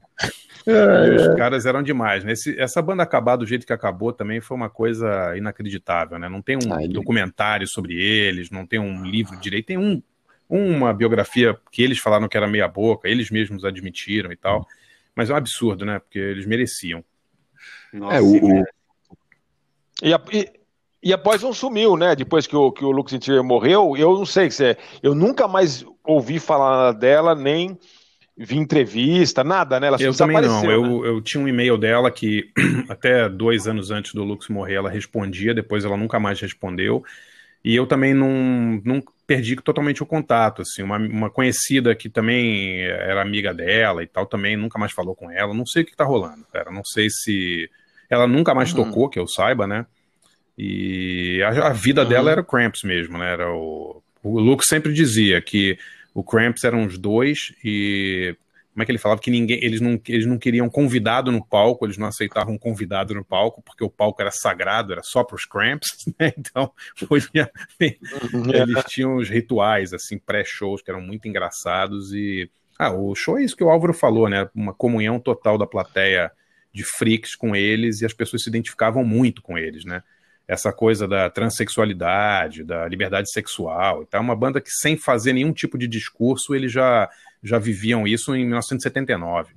Os 0.67 1.37
caras 1.37 1.67
eram 1.67 1.83
demais, 1.83 2.25
né? 2.25 2.33
Esse- 2.33 2.59
essa 2.59 2.81
banda 2.81 3.03
acabar 3.03 3.37
do 3.37 3.47
jeito 3.47 3.67
que 3.67 3.73
acabou 3.73 4.12
também 4.12 4.41
foi 4.41 4.57
uma 4.57 4.71
coisa 4.71 5.37
inacreditável, 5.37 6.19
né? 6.19 6.29
Não 6.29 6.41
tem 6.41 6.57
um 6.57 6.73
documentário 6.95 7.67
sobre 7.69 7.95
eles, 7.95 8.51
não 8.51 8.67
tem 8.67 8.79
um 8.79 9.05
livro 9.05 9.39
direito, 9.39 9.67
tem 9.67 9.79
um, 9.79 10.03
uma 10.49 10.93
biografia 10.95 11.59
que 11.71 11.83
eles 11.83 11.99
falaram 11.99 12.29
que 12.29 12.37
era 12.37 12.47
meia 12.47 12.67
boca, 12.69 13.09
eles 13.09 13.31
mesmos 13.31 13.65
admitiram 13.65 14.33
e 14.33 14.37
tal. 14.37 14.67
Mas 15.15 15.29
é 15.29 15.35
um 15.35 15.37
absurdo, 15.37 15.85
né? 15.85 15.99
Porque 15.99 16.19
eles 16.19 16.47
mereciam. 16.47 17.05
É, 18.11 18.21
o, 18.21 18.25
o- 18.61 18.65
E, 20.03 20.12
a, 20.12 20.21
e, 20.33 20.51
e 21.03 21.12
a 21.12 21.19
Poison 21.19 21.53
sumiu, 21.53 21.97
né? 21.97 22.17
Depois 22.17 22.47
que 22.47 22.57
o, 22.57 22.73
que 22.73 22.85
o 22.85 22.91
Lux 22.91 23.12
Interior 23.12 23.45
morreu, 23.45 23.97
eu 23.97 24.15
não 24.15 24.27
sei 24.27 24.51
se 24.51 24.65
é. 24.65 24.77
Eu 25.03 25.15
nunca 25.15 25.47
mais 25.47 25.85
ouvi 26.03 26.39
falar 26.41 26.93
dela, 26.93 27.35
nem 27.35 27.79
vi 28.37 28.57
entrevista, 28.57 29.45
nada, 29.45 29.78
né? 29.80 29.87
Ela 29.89 29.99
Eu 29.99 30.12
também 30.14 30.41
não. 30.41 30.68
desapareceu, 30.68 30.78
né? 30.80 30.97
Eu, 30.99 31.05
eu 31.05 31.20
tinha 31.22 31.43
um 31.43 31.47
e-mail 31.47 31.78
dela 31.78 32.11
que 32.11 32.51
até 32.89 33.28
dois 33.28 33.68
anos 33.68 33.91
antes 33.91 34.12
do 34.12 34.24
Lux 34.24 34.49
morrer 34.49 34.74
ela 34.74 34.91
respondia, 34.91 35.55
depois 35.55 35.85
ela 35.85 35.97
nunca 35.97 36.18
mais 36.18 36.41
respondeu. 36.41 37.05
E 37.64 37.74
eu 37.76 37.87
também 37.87 38.14
não, 38.14 38.82
não 38.85 39.03
perdi 39.26 39.57
totalmente 39.57 40.03
o 40.03 40.07
contato. 40.07 40.62
Assim, 40.62 40.82
uma, 40.82 40.99
uma 40.99 41.30
conhecida 41.30 41.95
que 41.95 42.09
também 42.11 42.82
era 42.82 43.22
amiga 43.22 43.55
dela 43.55 44.03
e 44.03 44.07
tal, 44.07 44.26
também 44.26 44.57
nunca 44.57 44.78
mais 44.78 44.93
falou 44.93 45.14
com 45.14 45.30
ela. 45.30 45.55
Não 45.55 45.66
sei 45.66 45.82
o 45.82 45.87
que 45.87 45.97
tá 45.97 46.05
rolando, 46.05 46.45
cara. 46.53 46.70
Não 46.72 46.85
sei 46.85 47.09
se. 47.11 47.70
Ela 48.11 48.26
nunca 48.26 48.55
mais 48.55 48.72
Uhum. 48.72 48.85
tocou, 48.85 49.09
que 49.09 49.18
eu 49.18 49.28
saiba, 49.28 49.66
né? 49.66 49.87
E 50.57 51.43
a, 51.43 51.68
a 51.68 51.72
vida 51.72 52.03
Uhum. 52.03 52.09
dela 52.09 52.30
era 52.30 52.41
o 52.41 52.45
Cramps 52.45 52.82
mesmo, 52.82 53.18
né? 53.18 53.32
Era 53.32 53.53
o, 53.53 54.03
o 54.22 54.39
Luke 54.41 54.64
sempre 54.64 54.93
dizia 54.93 55.41
que 55.41 55.78
o 56.15 56.23
Cramps 56.23 56.62
eram 56.65 56.87
os 56.87 56.97
dois 56.97 57.53
e 57.62 58.37
como 58.73 58.83
é 58.83 58.87
que 58.87 58.93
ele 58.93 58.99
falava 58.99 59.21
que 59.21 59.31
ninguém 59.31 59.62
eles 59.62 59.81
não, 59.81 60.01
eles 60.09 60.27
não 60.27 60.39
queriam 60.39 60.69
convidado 60.69 61.31
no 61.31 61.45
palco, 61.45 61.85
eles 61.85 61.97
não 61.97 62.07
aceitavam 62.07 62.57
convidado 62.57 63.15
no 63.15 63.25
palco 63.25 63.62
porque 63.62 63.85
o 63.85 63.91
palco 63.91 64.21
era 64.23 64.31
sagrado, 64.31 64.93
era 64.93 65.03
só 65.03 65.23
para 65.23 65.37
os 65.37 65.45
Cramps, 65.45 65.91
né? 66.19 66.33
Então 66.39 66.73
podia, 67.09 67.51
eles 67.81 68.85
tinham 68.89 69.17
os 69.17 69.29
rituais 69.29 69.93
assim 69.93 70.19
pré-shows 70.19 70.83
que 70.83 70.91
eram 70.91 71.01
muito 71.01 71.29
engraçados 71.29 72.12
e 72.12 72.51
ah, 72.79 72.93
o 72.93 73.15
show 73.15 73.39
é 73.39 73.45
isso 73.45 73.57
que 73.57 73.62
o 73.62 73.71
Álvaro 73.71 73.95
falou, 73.95 74.29
né? 74.29 74.49
Uma 74.55 74.75
comunhão 74.75 75.21
total 75.21 75.57
da 75.57 75.67
plateia 75.67 76.31
de 76.73 76.83
freaks 76.83 77.37
com 77.37 77.55
eles 77.55 78.01
e 78.01 78.07
as 78.07 78.12
pessoas 78.12 78.43
se 78.43 78.49
identificavam 78.49 79.05
muito 79.05 79.41
com 79.41 79.57
eles, 79.57 79.85
né? 79.85 80.03
Essa 80.47 80.72
coisa 80.72 81.09
da 81.09 81.30
transexualidade, 81.30 82.62
da 82.64 82.86
liberdade 82.86 83.30
sexual 83.30 84.03
e 84.03 84.07
tal. 84.07 84.20
Uma 84.20 84.36
banda 84.36 84.61
que, 84.61 84.70
sem 84.70 84.97
fazer 84.97 85.32
nenhum 85.32 85.53
tipo 85.53 85.78
de 85.78 85.88
discurso, 85.88 86.55
eles 86.55 86.70
já, 86.70 87.09
já 87.42 87.59
viviam 87.59 88.07
isso 88.07 88.34
em 88.34 88.45
1979. 88.45 89.55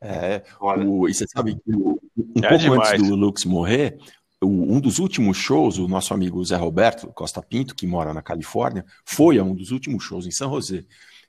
É, 0.00 0.42
o- 0.60 1.08
e 1.08 1.14
você 1.14 1.24
sabe 1.28 1.54
que 1.54 1.60
o- 1.74 2.00
um 2.16 2.44
É 2.44 2.48
pouco 2.48 2.58
demais. 2.64 2.90
antes 2.94 3.08
do 3.08 3.14
Lux 3.14 3.44
morrer, 3.44 3.96
o- 4.42 4.74
um 4.74 4.80
dos 4.80 4.98
últimos 4.98 5.36
shows, 5.36 5.78
o 5.78 5.86
nosso 5.88 6.12
amigo 6.12 6.44
Zé 6.44 6.56
Roberto 6.56 7.06
Costa 7.08 7.40
Pinto, 7.40 7.74
que 7.74 7.86
mora 7.86 8.12
na 8.12 8.20
Califórnia, 8.20 8.84
foi 9.04 9.38
a 9.38 9.44
um 9.44 9.54
dos 9.54 9.70
últimos 9.70 10.02
shows 10.04 10.26
em 10.26 10.30
São 10.32 10.50
José. 10.50 10.84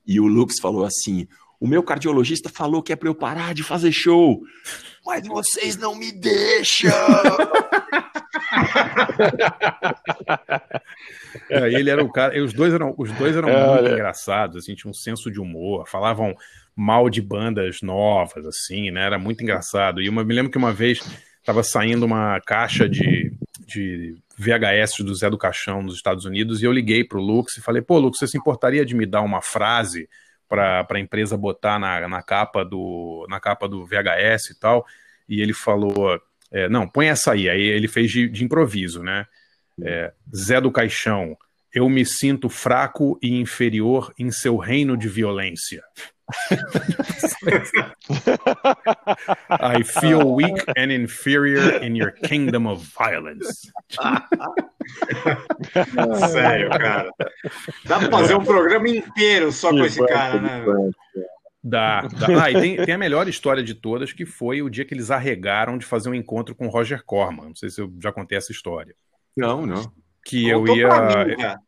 E 0.05 0.19
o 0.19 0.25
Lux 0.27 0.59
falou 0.59 0.83
assim: 0.83 1.27
o 1.59 1.67
meu 1.67 1.81
cardiologista 1.83 2.49
falou 2.49 2.81
que 2.83 2.91
é 2.91 2.95
para 2.95 3.07
eu 3.09 3.15
parar 3.15 3.53
de 3.53 3.63
fazer 3.63 3.91
show, 3.91 4.41
mas 5.05 5.25
vocês 5.27 5.77
não 5.77 5.95
me 5.95 6.11
deixam. 6.11 6.91
É, 11.49 11.71
ele 11.71 11.89
era 11.89 12.03
o 12.03 12.11
cara, 12.11 12.35
e 12.35 12.41
os 12.41 12.53
dois 12.53 12.73
eram, 12.73 12.95
os 12.97 13.11
dois 13.13 13.35
eram 13.35 13.49
É, 13.49 13.81
muito 13.81 13.93
engraçados, 13.93 14.57
assim, 14.57 14.73
tinham 14.73 14.91
um 14.91 14.93
senso 14.93 15.29
de 15.29 15.39
humor, 15.39 15.87
falavam 15.87 16.35
mal 16.75 17.09
de 17.09 17.21
bandas 17.21 17.81
novas, 17.81 18.45
assim, 18.45 18.91
né? 18.91 19.05
Era 19.05 19.19
muito 19.19 19.43
engraçado. 19.43 20.01
E 20.01 20.07
eu 20.07 20.13
me 20.13 20.33
lembro 20.33 20.51
que 20.51 20.57
uma 20.57 20.73
vez 20.73 20.99
estava 21.39 21.63
saindo 21.63 22.05
uma 22.05 22.39
caixa 22.41 22.89
de, 22.89 23.31
de 23.65 24.17
VHS 24.37 25.03
do 25.03 25.15
Zé 25.15 25.29
do 25.29 25.37
Caixão 25.37 25.81
nos 25.81 25.95
Estados 25.95 26.25
Unidos 26.25 26.61
e 26.61 26.65
eu 26.65 26.71
liguei 26.71 27.03
pro 27.03 27.21
Lux 27.21 27.57
e 27.57 27.61
falei, 27.61 27.81
pô, 27.81 27.97
Lux, 27.97 28.17
você 28.17 28.27
se 28.27 28.37
importaria 28.37 28.85
de 28.85 28.95
me 28.95 29.05
dar 29.05 29.21
uma 29.21 29.41
frase 29.41 30.09
para 30.49 30.85
a 30.89 30.99
empresa 30.99 31.37
botar 31.37 31.79
na, 31.79 32.07
na, 32.07 32.21
capa 32.21 32.63
do, 32.65 33.25
na 33.29 33.39
capa 33.39 33.67
do 33.67 33.85
VHS 33.85 34.51
e 34.51 34.59
tal? 34.59 34.85
E 35.29 35.41
ele 35.41 35.53
falou, 35.53 36.19
é, 36.51 36.69
não, 36.69 36.87
põe 36.87 37.07
essa 37.07 37.33
aí. 37.33 37.49
Aí 37.49 37.61
ele 37.61 37.87
fez 37.87 38.11
de, 38.11 38.27
de 38.27 38.43
improviso, 38.43 39.01
né? 39.03 39.25
É, 39.83 40.13
Zé 40.33 40.61
do 40.61 40.71
Caixão, 40.71 41.37
eu 41.73 41.89
me 41.89 42.05
sinto 42.05 42.47
fraco 42.47 43.19
e 43.21 43.39
inferior 43.39 44.13
em 44.17 44.31
seu 44.31 44.55
reino 44.57 44.95
de 44.95 45.09
violência. 45.09 45.83
I 49.51 49.83
feel 49.83 50.33
weak 50.33 50.63
and 50.75 50.91
inferior 50.91 51.83
in 51.83 51.95
your 51.95 52.11
kingdom 52.11 52.65
of 52.65 52.83
violence. 52.97 53.71
Sério, 56.31 56.69
cara. 56.71 57.11
Dá 57.85 57.99
pra 57.99 58.09
fazer 58.09 58.33
um 58.35 58.43
programa 58.43 58.89
inteiro 58.89 59.51
só 59.51 59.69
com 59.69 59.85
esse 59.85 60.03
cara, 60.07 60.41
né? 60.41 60.63
Dá, 61.67 62.01
dá. 62.01 62.43
Ah, 62.43 62.51
e 62.51 62.61
tem, 62.61 62.85
tem 62.85 62.93
a 62.93 62.97
melhor 62.97 63.27
história 63.27 63.63
de 63.63 63.73
todas, 63.73 64.13
que 64.13 64.23
foi 64.23 64.61
o 64.61 64.69
dia 64.69 64.85
que 64.85 64.93
eles 64.93 65.09
arregaram 65.09 65.79
de 65.79 65.85
fazer 65.85 66.09
um 66.09 66.13
encontro 66.13 66.53
com 66.53 66.67
o 66.67 66.69
Roger 66.69 67.03
Corman. 67.03 67.47
Não 67.47 67.55
sei 67.55 67.71
se 67.71 67.81
eu 67.81 67.91
já 67.99 68.11
contei 68.11 68.37
essa 68.37 68.51
história. 68.51 68.93
Não, 69.35 69.65
não. 69.65 69.91
Que 70.23 70.47
eu 70.47 70.59
Contou 70.59 70.77
ia. 70.77 70.87
mim, 71.25 71.35
cara. 71.35 71.59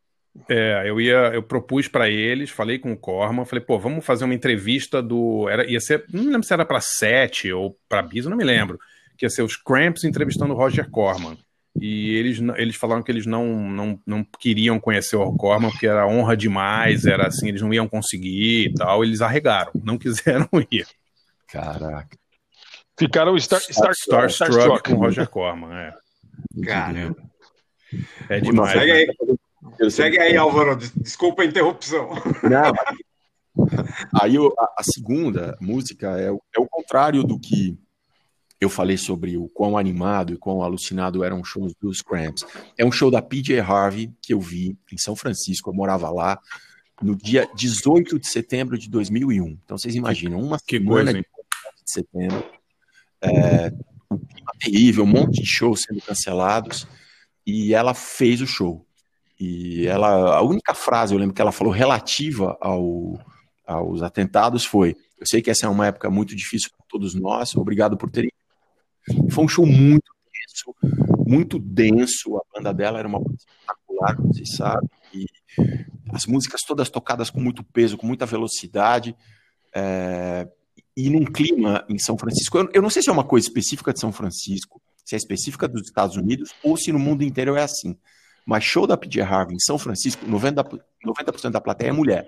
É, 0.47 0.83
eu 0.85 1.01
ia, 1.01 1.33
eu 1.33 1.41
propus 1.41 1.87
pra 1.87 2.07
eles, 2.07 2.51
falei 2.51 2.77
com 2.77 2.91
o 2.91 2.97
Corman, 2.97 3.43
falei, 3.43 3.65
pô, 3.65 3.79
vamos 3.79 4.05
fazer 4.05 4.23
uma 4.23 4.35
entrevista 4.35 5.01
do, 5.01 5.49
era, 5.49 5.65
ia 5.65 5.79
ser, 5.79 6.05
não 6.13 6.25
lembro 6.25 6.43
se 6.43 6.53
era 6.53 6.63
pra 6.63 6.79
Sete 6.79 7.51
ou 7.51 7.75
pra 7.89 8.03
Bis, 8.03 8.25
eu 8.25 8.29
não 8.29 8.37
me 8.37 8.43
lembro, 8.43 8.77
que 9.17 9.25
ia 9.25 9.31
ser 9.31 9.41
os 9.41 9.55
Cramps 9.55 10.03
entrevistando 10.03 10.53
o 10.53 10.55
Roger 10.55 10.87
Corman. 10.91 11.35
E 11.80 12.15
eles, 12.15 12.39
eles 12.57 12.75
falaram 12.75 13.03
que 13.03 13.11
eles 13.11 13.25
não, 13.25 13.45
não, 13.69 13.99
não 14.05 14.23
queriam 14.39 14.80
conhecer 14.80 15.15
o 15.15 15.32
Corman, 15.34 15.69
porque 15.69 15.86
era 15.88 16.07
honra 16.07 16.36
demais, 16.36 17.05
era 17.05 17.28
assim, 17.28 17.49
eles 17.49 17.61
não 17.61 17.73
iam 17.73 17.88
conseguir 17.88 18.69
e 18.69 18.73
tal, 18.73 19.03
eles 19.03 19.21
arregaram, 19.21 19.71
não 19.84 19.97
quiseram 19.99 20.49
ir. 20.71 20.88
Caraca. 21.47 22.17
Ficaram 22.99 23.38
star, 23.38 23.59
star, 23.61 23.91
Starstruck 23.93 24.32
starstruck. 24.34 24.89
com 24.89 24.95
o 24.95 24.99
Roger 24.99 25.30
Corman, 25.30 25.71
é. 25.73 25.93
Caramba. 26.65 27.15
É 28.30 28.39
demais. 28.39 28.71
Segue 28.71 28.91
né? 28.91 29.13
aí. 29.80 29.91
Segue 29.91 30.19
aí, 30.19 30.36
Álvaro. 30.36 30.75
Des- 30.75 30.91
Desculpa 30.95 31.43
a 31.43 31.45
interrupção. 31.45 32.09
Não, 32.43 32.73
Aí 34.21 34.36
a, 34.38 34.63
a 34.80 34.84
segunda 34.84 35.57
música 35.61 36.07
é, 36.19 36.32
o- 36.32 36.41
é 36.55 36.59
o 36.59 36.67
contrário 36.67 37.23
do 37.23 37.39
que 37.39 37.78
eu 38.59 38.69
falei 38.69 38.97
sobre 38.97 39.37
o 39.37 39.47
quão 39.49 39.77
animado 39.77 40.33
e 40.33 40.37
quão 40.37 40.61
alucinado 40.61 41.23
eram 41.23 41.41
os 41.41 41.47
shows 41.47 41.73
dos 41.79 42.01
Cramps. 42.01 42.43
É 42.77 42.83
um 42.83 42.91
show 42.91 43.11
da 43.11 43.21
PJ 43.21 43.59
Harvey 43.59 44.11
que 44.21 44.33
eu 44.33 44.39
vi 44.39 44.77
em 44.91 44.97
São 44.97 45.15
Francisco, 45.15 45.69
eu 45.69 45.73
morava 45.73 46.09
lá, 46.09 46.39
no 47.01 47.15
dia 47.15 47.47
18 47.55 48.19
de 48.19 48.27
setembro 48.27 48.77
de 48.77 48.89
2001. 48.89 49.59
Então 49.63 49.77
vocês 49.77 49.95
imaginam, 49.95 50.39
uma 50.39 50.57
Que 50.57 50.77
semana 50.77 50.95
coisa, 50.95 51.13
de 51.13 51.17
hein? 51.19 51.25
18 51.53 51.85
de 51.85 51.91
setembro, 51.91 52.43
é, 53.21 53.73
um 54.11 54.17
clima 54.17 54.51
terrível, 54.59 55.03
um 55.03 55.07
monte 55.07 55.41
de 55.41 55.45
shows 55.45 55.83
sendo 55.83 56.01
cancelados, 56.01 56.87
e 57.45 57.73
ela 57.73 57.93
fez 57.93 58.41
o 58.41 58.47
show. 58.47 58.85
E 59.39 59.85
ela, 59.85 60.35
a 60.35 60.41
única 60.41 60.73
frase, 60.73 61.13
eu 61.13 61.19
lembro 61.19 61.35
que 61.35 61.41
ela 61.41 61.51
falou 61.51 61.71
relativa 61.71 62.57
ao, 62.59 63.19
aos 63.65 64.01
atentados 64.01 64.65
foi: 64.65 64.95
Eu 65.19 65.27
sei 65.27 65.41
que 65.41 65.51
essa 65.51 65.67
é 65.67 65.69
uma 65.69 65.87
época 65.87 66.09
muito 66.09 66.35
difícil 66.35 66.71
para 66.75 66.85
todos 66.89 67.13
nós, 67.13 67.55
obrigado 67.55 67.95
por 67.95 68.09
terem. 68.09 68.31
Foi 69.31 69.43
um 69.43 69.47
show 69.47 69.65
muito 69.65 70.11
denso, 70.33 70.75
muito 71.25 71.59
denso. 71.59 72.37
A 72.37 72.41
banda 72.53 72.73
dela 72.73 72.99
era 72.99 73.07
uma 73.07 73.19
banda 73.19 73.35
espetacular, 73.35 74.15
como 74.15 74.33
vocês 74.33 74.55
sabem, 74.55 74.89
e 75.13 75.25
as 76.11 76.25
músicas 76.25 76.61
todas 76.61 76.89
tocadas 76.89 77.29
com 77.29 77.39
muito 77.39 77.63
peso, 77.63 77.97
com 77.97 78.07
muita 78.07 78.25
velocidade. 78.25 79.15
é, 79.75 80.47
e 80.95 81.11
num 81.11 81.25
clima 81.25 81.85
em 81.87 81.99
São 81.99 82.17
Francisco, 82.17 82.57
eu, 82.57 82.69
eu 82.73 82.81
não 82.81 82.89
sei 82.89 83.03
se 83.03 83.09
é 83.09 83.13
uma 83.13 83.23
coisa 83.23 83.47
específica 83.47 83.93
de 83.93 83.99
São 83.99 84.11
Francisco, 84.11 84.81
se 85.05 85.13
é 85.13 85.17
específica 85.17 85.67
dos 85.67 85.83
Estados 85.83 86.15
Unidos, 86.15 86.55
ou 86.63 86.75
se 86.75 86.91
no 86.91 86.97
mundo 86.97 87.23
inteiro 87.23 87.55
é 87.55 87.61
assim. 87.61 87.95
Mas 88.43 88.63
show 88.63 88.87
da 88.87 88.97
PJ 88.97 89.21
Harvey 89.21 89.55
em 89.55 89.59
São 89.59 89.77
Francisco, 89.77 90.25
90%, 90.25 90.81
90 91.05 91.49
da 91.51 91.61
plateia 91.61 91.89
é 91.89 91.91
mulher. 91.91 92.27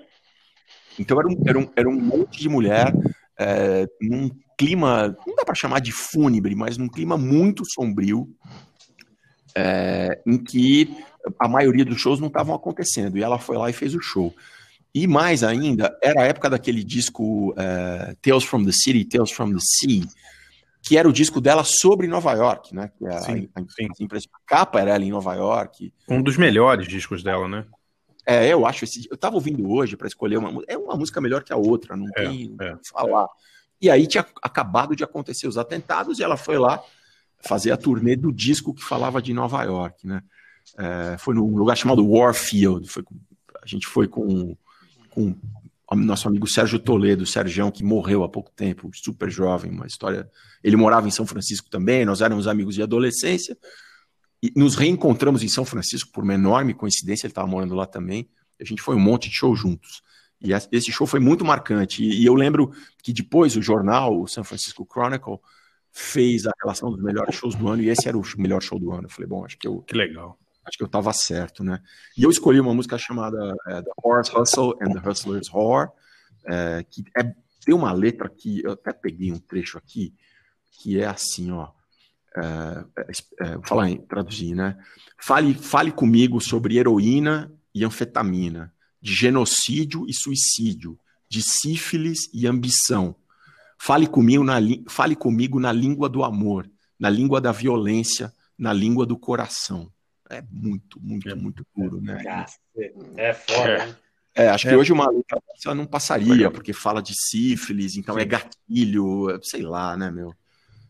Então 1.00 1.20
era 1.20 1.28
um, 1.28 1.42
era 1.48 1.60
um, 1.60 1.70
era 1.76 1.90
um 1.90 2.00
monte 2.00 2.40
de 2.40 2.48
mulher 2.48 2.94
é, 3.40 3.88
num 4.02 4.30
clima, 4.58 5.16
não 5.26 5.36
dá 5.36 5.46
para 5.46 5.56
chamar 5.56 5.80
de 5.80 5.92
fúnebre, 5.92 6.54
mas 6.54 6.78
num 6.78 6.90
clima 6.90 7.18
muito 7.18 7.64
sombrio, 7.66 8.30
é, 9.56 10.22
em 10.28 10.38
que 10.38 10.94
a 11.40 11.48
maioria 11.48 11.86
dos 11.86 12.00
shows 12.00 12.20
não 12.20 12.28
estavam 12.28 12.54
acontecendo. 12.54 13.18
E 13.18 13.24
ela 13.24 13.40
foi 13.40 13.58
lá 13.58 13.70
e 13.70 13.74
fez 13.74 13.96
o 13.96 14.02
show. 14.02 14.36
E 14.94 15.08
mais 15.08 15.44
ainda, 15.44 15.98
era 16.04 16.24
a 16.24 16.26
época 16.26 16.50
daquele 16.50 16.84
disco 16.84 17.54
é, 17.58 18.16
Tales 18.22 18.44
from 18.44 18.66
the 18.66 18.72
City, 18.72 19.06
Tales 19.06 19.32
from 19.32 19.52
the 19.52 19.60
Sea, 19.62 20.04
que 20.82 20.98
era 20.98 21.08
o 21.08 21.14
disco 21.14 21.40
dela 21.40 21.64
sobre 21.64 22.08
Nova 22.08 22.34
York, 22.34 22.76
né? 22.76 22.92
Que 22.98 23.06
a, 23.06 23.20
Sim, 23.22 23.50
a, 23.56 23.60
a, 23.60 23.64
a 23.64 24.20
capa 24.46 24.82
era 24.82 24.96
ela 24.96 25.04
em 25.04 25.12
Nova 25.12 25.36
York. 25.36 25.94
Um 26.08 26.22
dos 26.22 26.38
melhores 26.38 26.88
discos 26.88 27.24
dela, 27.24 27.48
né? 27.48 27.66
É, 28.30 28.54
eu 28.54 28.66
acho 28.66 28.84
esse. 28.84 29.08
Eu 29.10 29.18
tava 29.18 29.36
ouvindo 29.36 29.68
hoje 29.70 29.98
para 29.98 30.08
escolher 30.08 30.38
uma 30.38 30.52
música. 30.52 30.72
É 30.72 30.78
uma 30.78 30.96
música 30.96 31.20
melhor 31.20 31.44
que 31.44 31.52
a 31.52 31.58
outra, 31.58 31.96
não 31.98 32.08
É, 32.16 32.24
tem 32.24 32.56
o 32.58 32.64
é. 32.64 32.76
que 32.76 32.90
falar. 32.90 33.28
E 33.82 33.90
aí 33.90 34.06
tinha 34.06 34.26
acabado 34.42 34.96
de 34.96 35.04
acontecer 35.04 35.48
os 35.48 35.58
atentados 35.58 36.20
e 36.20 36.24
ela 36.24 36.38
foi 36.38 36.58
lá 36.58 36.82
fazer 37.40 37.72
a 37.72 37.78
turnê 37.78 38.16
do 38.16 38.32
disco 38.32 38.74
que 38.74 38.84
falava 38.84 39.22
de 39.22 39.34
Nova 39.34 39.64
York, 39.64 40.06
né? 40.06 40.22
É, 40.78 41.18
foi 41.18 41.34
num 41.34 41.56
lugar 41.56 41.76
chamado 41.76 42.08
Warfield. 42.08 42.88
Foi 42.88 43.04
a 43.62 43.66
gente 43.66 43.88
foi 43.88 44.08
com, 44.08 44.56
com 45.10 45.36
o 45.92 45.96
nosso 45.96 46.28
amigo 46.28 46.48
Sérgio 46.48 46.80
Toledo, 46.80 47.24
o 47.24 47.28
Sérgio, 47.28 47.72
que 47.72 47.84
morreu 47.84 48.24
há 48.24 48.30
pouco 48.30 48.52
tempo, 48.56 48.90
super 48.94 49.30
jovem, 49.30 49.72
uma 49.72 49.88
história. 49.88 50.30
Ele 50.64 50.76
morava 50.76 51.08
em 51.08 51.12
São 51.12 51.26
Francisco 51.26 51.70
também, 51.70 52.06
nós 52.06 52.22
éramos 52.22 52.48
amigos 52.48 52.76
de 52.76 52.84
adolescência. 52.84 53.58
E 54.42 54.52
nos 54.56 54.76
reencontramos 54.76 55.44
em 55.44 55.48
São 55.50 55.66
Francisco 55.66 56.12
por 56.12 56.24
uma 56.24 56.34
enorme 56.34 56.74
coincidência, 56.74 57.26
ele 57.28 57.32
estava 57.32 57.48
morando 57.48 57.76
lá 57.76 57.86
também. 57.86 58.30
A 58.60 58.64
gente 58.64 58.82
foi 58.82 58.96
um 58.96 59.00
monte 59.00 59.30
de 59.30 59.36
show 59.36 59.56
juntos. 59.56 60.02
E 60.42 60.54
es- 60.54 60.70
esse 60.72 60.92
show 60.92 61.06
foi 61.06 61.20
muito 61.20 61.44
marcante. 61.44 62.04
E, 62.04 62.26
eu 62.26 62.34
lembro 62.34 62.72
que 63.04 63.12
depois 63.12 63.56
o 63.58 63.62
jornal, 63.62 64.22
o 64.22 64.28
San 64.28 64.44
Francisco 64.44 64.88
Chronicle, 64.90 65.38
fez 65.92 66.46
a 66.46 66.52
relação 66.62 66.92
dos 66.92 67.02
melhores 67.02 67.36
shows 67.36 67.56
do 67.56 67.68
ano, 67.68 67.82
e 67.82 67.90
esse 67.90 68.08
era 68.08 68.18
o 68.18 68.24
melhor 68.38 68.62
show 68.62 68.80
do 68.80 68.92
ano. 68.94 69.04
Eu 69.06 69.10
falei, 69.10 69.28
bom, 69.28 69.44
acho 69.44 69.58
que 69.58 69.68
eu, 69.68 69.82
Que 69.82 69.96
legal. 69.98 70.38
acho 70.66 70.78
que 70.78 70.84
eu 70.84 70.88
tava 70.88 71.12
certo, 71.12 71.64
né? 71.64 71.82
E 72.18 72.24
eu 72.24 72.30
escolhi 72.30 72.60
uma 72.62 72.74
música 72.74 72.98
chamada 72.98 73.38
é, 73.68 73.82
The 73.82 73.92
Horse 74.02 74.32
Hustle 74.38 74.76
and 74.82 74.94
the 74.94 75.10
Hustler's 75.10 75.50
Whore, 75.52 75.90
é, 76.46 76.86
que 76.90 77.04
é, 77.18 77.24
tem 77.66 77.76
uma 77.76 77.92
letra 77.92 78.30
que 78.30 78.64
eu 78.64 78.72
até 78.72 78.94
peguei 78.94 79.32
um 79.34 79.40
trecho 79.40 79.78
aqui, 79.78 80.14
que 80.72 80.98
é 81.00 81.06
assim, 81.06 81.52
ó. 81.52 81.72
É, 82.38 82.86
é, 83.42 83.54
vou 83.56 83.64
falar 83.66 83.90
em 83.90 83.98
traduzir, 83.98 84.56
né? 84.56 84.78
Fale, 85.22 85.54
fale 85.54 85.92
comigo 85.92 86.40
sobre 86.40 86.78
heroína 86.78 87.52
e 87.74 87.84
anfetamina, 87.84 88.74
de 89.02 89.14
genocídio 89.14 90.06
e 90.08 90.14
suicídio, 90.14 90.98
de 91.28 91.42
sífilis 91.42 92.30
e 92.34 92.48
ambição. 92.48 93.16
Fale 93.78 94.08
comigo, 94.08 94.44
na, 94.44 94.56
fale 94.88 95.16
comigo 95.16 95.60
na 95.60 95.72
língua 95.72 96.10
do 96.10 96.24
amor, 96.24 96.70
na 97.00 97.10
língua 97.10 97.40
da 97.40 97.52
violência, 97.52 98.34
na 98.58 98.74
língua 98.74 99.06
do 99.06 99.18
coração. 99.18 99.92
É 100.30 100.44
muito, 100.52 101.00
muito, 101.02 101.36
muito 101.38 101.66
duro, 101.76 102.00
né? 102.02 102.46
É 103.18 103.34
foda. 103.34 103.86
hein? 103.88 103.96
É, 104.36 104.48
acho 104.50 104.68
que 104.68 104.74
É. 104.74 104.78
hoje 104.78 104.94
uma 104.94 105.10
letra 105.10 105.42
dessa 105.48 105.74
não 105.74 105.86
passaria, 105.86 106.52
porque 106.52 106.72
fala 106.72 107.02
de 107.02 107.14
sífilis, 107.16 107.98
então 107.98 108.18
é 108.18 108.24
gatilho, 108.26 109.30
é, 109.32 109.40
sei 109.42 109.64
lá, 109.64 109.98
né, 109.98 110.12
meu? 110.12 110.34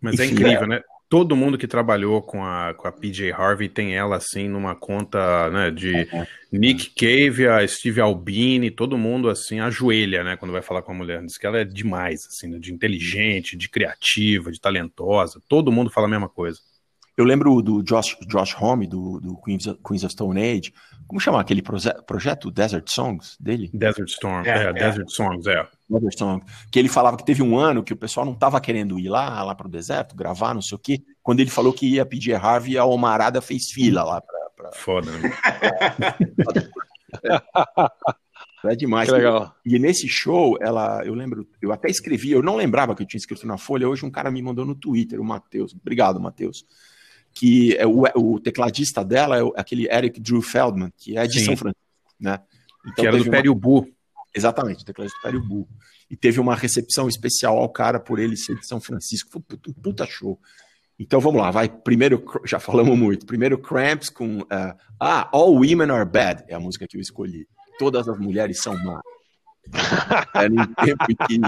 Mas 0.01 0.19
é 0.19 0.25
Enfim, 0.25 0.35
incrível, 0.35 0.67
né? 0.67 0.81
Todo 1.09 1.35
mundo 1.35 1.57
que 1.57 1.67
trabalhou 1.67 2.21
com 2.21 2.45
a, 2.45 2.73
com 2.75 2.87
a 2.87 2.91
PJ 2.91 3.31
Harvey 3.31 3.67
tem 3.67 3.95
ela 3.95 4.17
assim 4.17 4.47
numa 4.47 4.75
conta 4.75 5.49
né, 5.49 5.71
de 5.71 6.07
Nick 6.51 6.91
Cave, 6.91 7.47
a 7.47 7.67
Steve 7.67 7.99
Albini, 7.99 8.69
todo 8.69 8.95
mundo 8.95 9.27
assim 9.27 9.59
ajoelha, 9.59 10.23
né, 10.23 10.37
quando 10.37 10.51
vai 10.51 10.61
falar 10.61 10.83
com 10.83 10.91
a 10.91 10.95
mulher. 10.95 11.25
Diz 11.25 11.35
que 11.35 11.47
ela 11.47 11.59
é 11.59 11.65
demais, 11.65 12.19
assim, 12.27 12.47
né, 12.47 12.59
de 12.59 12.71
inteligente, 12.71 13.57
de 13.57 13.67
criativa, 13.67 14.51
de 14.51 14.61
talentosa. 14.61 15.41
Todo 15.49 15.71
mundo 15.71 15.89
fala 15.89 16.05
a 16.05 16.09
mesma 16.11 16.29
coisa. 16.29 16.59
Eu 17.19 17.25
lembro 17.25 17.61
do 17.61 17.83
Josh, 17.83 18.15
Josh 18.27 18.55
Homme, 18.61 18.87
do, 18.87 19.19
do 19.19 19.35
Queens, 19.41 19.67
of- 19.67 19.77
Queens 19.85 20.05
of 20.05 20.13
Stone 20.13 20.39
Age. 20.41 20.73
Como 21.05 21.19
chama 21.19 21.41
aquele 21.41 21.61
proje- 21.61 21.93
projeto 22.07 22.49
Desert 22.49 22.87
Songs 22.89 23.35
dele? 23.37 23.69
Desert 23.73 24.07
Storm, 24.07 24.45
É, 24.45 24.49
é, 24.49 24.63
é. 24.69 24.73
Desert 24.73 25.09
Songs, 25.09 25.45
é. 25.45 25.67
Desert 25.89 26.17
Songs. 26.17 26.45
Que 26.71 26.79
ele 26.79 26.87
falava 26.87 27.17
que 27.17 27.25
teve 27.25 27.43
um 27.43 27.57
ano 27.57 27.83
que 27.83 27.91
o 27.91 27.97
pessoal 27.97 28.25
não 28.25 28.31
estava 28.31 28.61
querendo 28.61 28.97
ir 28.97 29.09
lá, 29.09 29.43
lá 29.43 29.53
pro 29.53 29.67
deserto, 29.67 30.15
gravar, 30.15 30.53
não 30.53 30.61
sei 30.61 30.77
o 30.77 30.79
quê. 30.79 31.01
Quando 31.21 31.41
ele 31.41 31.49
falou 31.49 31.73
que 31.73 31.95
ia 31.95 32.05
pedir 32.05 32.33
Harvey, 32.35 32.77
a 32.77 32.85
Omarada 32.85 33.41
fez 33.41 33.69
fila 33.69 34.01
lá 34.03 34.21
pra. 34.21 34.39
pra... 34.55 34.71
Foda, 34.71 35.11
né? 35.11 35.29
É 38.65 38.75
demais. 38.75 39.07
Que 39.09 39.15
legal. 39.15 39.55
E 39.65 39.79
nesse 39.79 40.07
show, 40.07 40.57
ela, 40.61 41.01
eu 41.05 41.13
lembro, 41.13 41.47
eu 41.61 41.71
até 41.71 41.89
escrevi, 41.89 42.31
eu 42.31 42.43
não 42.43 42.57
lembrava 42.57 42.93
que 42.93 43.01
eu 43.03 43.07
tinha 43.07 43.17
escrito 43.17 43.47
na 43.47 43.57
Folha, 43.57 43.87
hoje 43.87 44.05
um 44.05 44.11
cara 44.11 44.29
me 44.29 44.41
mandou 44.41 44.65
no 44.65 44.75
Twitter, 44.75 45.19
o 45.19 45.23
Matheus, 45.23 45.73
obrigado, 45.73 46.19
Matheus, 46.19 46.65
que 47.33 47.75
é 47.77 47.85
o, 47.87 48.03
o 48.15 48.39
tecladista 48.39 49.03
dela 49.03 49.37
é 49.39 49.41
aquele 49.55 49.87
Eric 49.91 50.19
Drew 50.19 50.41
Feldman, 50.41 50.91
que 50.97 51.17
é 51.17 51.25
de 51.27 51.39
Sim. 51.39 51.45
São 51.45 51.57
Francisco, 51.57 51.83
né? 52.19 52.39
Então 52.85 52.95
que 52.95 53.07
era 53.07 53.17
do 53.17 53.23
uma- 53.23 53.31
Pério 53.31 53.55
Bu. 53.55 53.87
Exatamente, 54.35 54.83
o 54.83 54.85
tecladista 54.85 55.17
do 55.19 55.23
Pério 55.23 55.41
Bu. 55.43 55.67
E 56.09 56.15
teve 56.15 56.39
uma 56.39 56.55
recepção 56.55 57.07
especial 57.07 57.57
ao 57.57 57.69
cara 57.69 57.99
por 57.99 58.19
ele 58.19 58.35
ser 58.35 58.55
de 58.59 58.65
São 58.67 58.79
Francisco. 58.79 59.29
Foi 59.31 59.41
um 59.41 59.73
puta- 59.73 60.05
show. 60.07 60.39
Então 60.99 61.19
vamos 61.19 61.41
lá, 61.41 61.49
vai. 61.49 61.69
Primeiro, 61.69 62.23
já 62.45 62.59
falamos 62.59 62.97
muito. 62.97 63.25
Primeiro, 63.25 63.57
Cramps 63.57 64.09
com. 64.09 64.39
eh, 64.51 64.75
ah, 64.99 65.29
All 65.31 65.53
Women 65.53 65.91
Are 65.91 66.09
Bad 66.09 66.43
é 66.47 66.55
a 66.55 66.59
música 66.59 66.85
que 66.87 66.97
eu 66.97 67.01
escolhi. 67.01 67.47
Todas 67.77 68.07
as 68.09 68.19
mulheres 68.19 68.61
são 68.61 68.73
más. 68.83 69.01
Era 70.33 70.51
um 70.51 70.73
tempo 70.73 71.05
que 71.27 71.39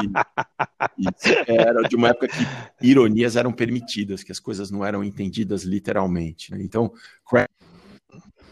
era 1.47 1.82
de 1.84 1.95
uma 1.95 2.09
época 2.09 2.28
que 2.28 2.45
ironias 2.82 3.36
eram 3.36 3.51
permitidas, 3.51 4.24
que 4.24 4.32
as 4.32 4.39
coisas 4.39 4.70
não 4.70 4.86
eram 4.86 5.03
entendidas 5.03 5.64
literalmente. 5.64 6.51
Né? 6.51 6.62
Então, 6.62 6.91
crack 7.26 7.49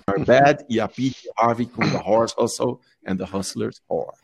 are 0.08 0.26
bad 0.26 0.66
e 0.68 0.80
a 0.80 0.88
Pete 0.88 1.30
Harvey 1.38 1.68
com 1.68 1.82
The 1.82 2.02
Horse 2.04 2.34
Hustle 2.38 2.80
and 3.06 3.18
The 3.18 3.26
Hustler's 3.26 3.82
Whore. 3.88 4.16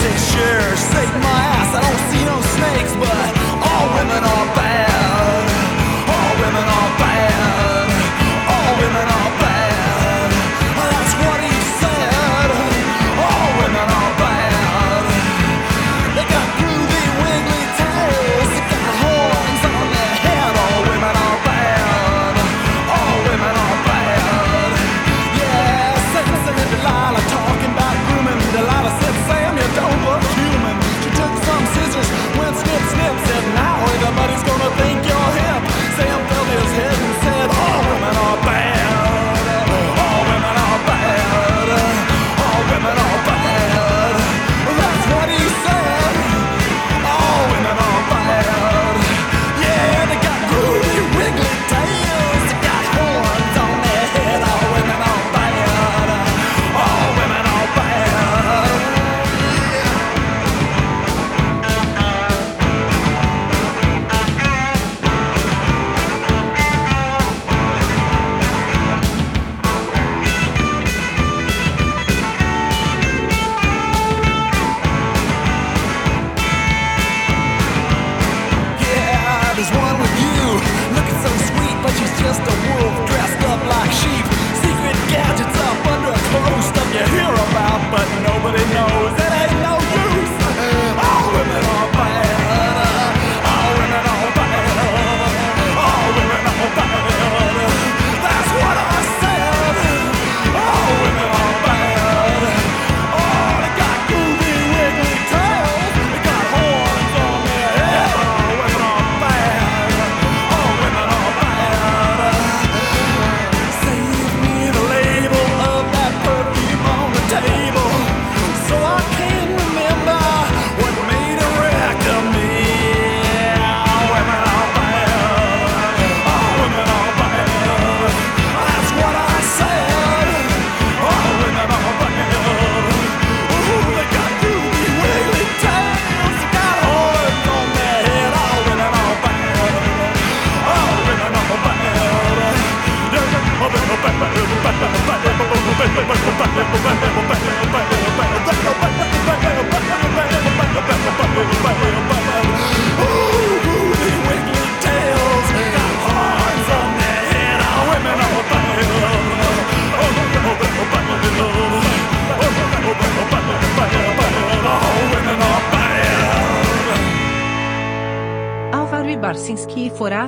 Six 0.00 0.32
sure, 0.32 0.76
shake 0.76 1.14
my 1.20 1.40
ass. 1.56 1.74
I 1.76 1.80
don't 1.84 2.02
see 2.10 2.24
no 2.24 2.40
snakes, 2.40 2.96
but. 2.96 3.29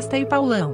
Costa 0.02 0.18
e 0.18 0.26
Paulão. 0.26 0.71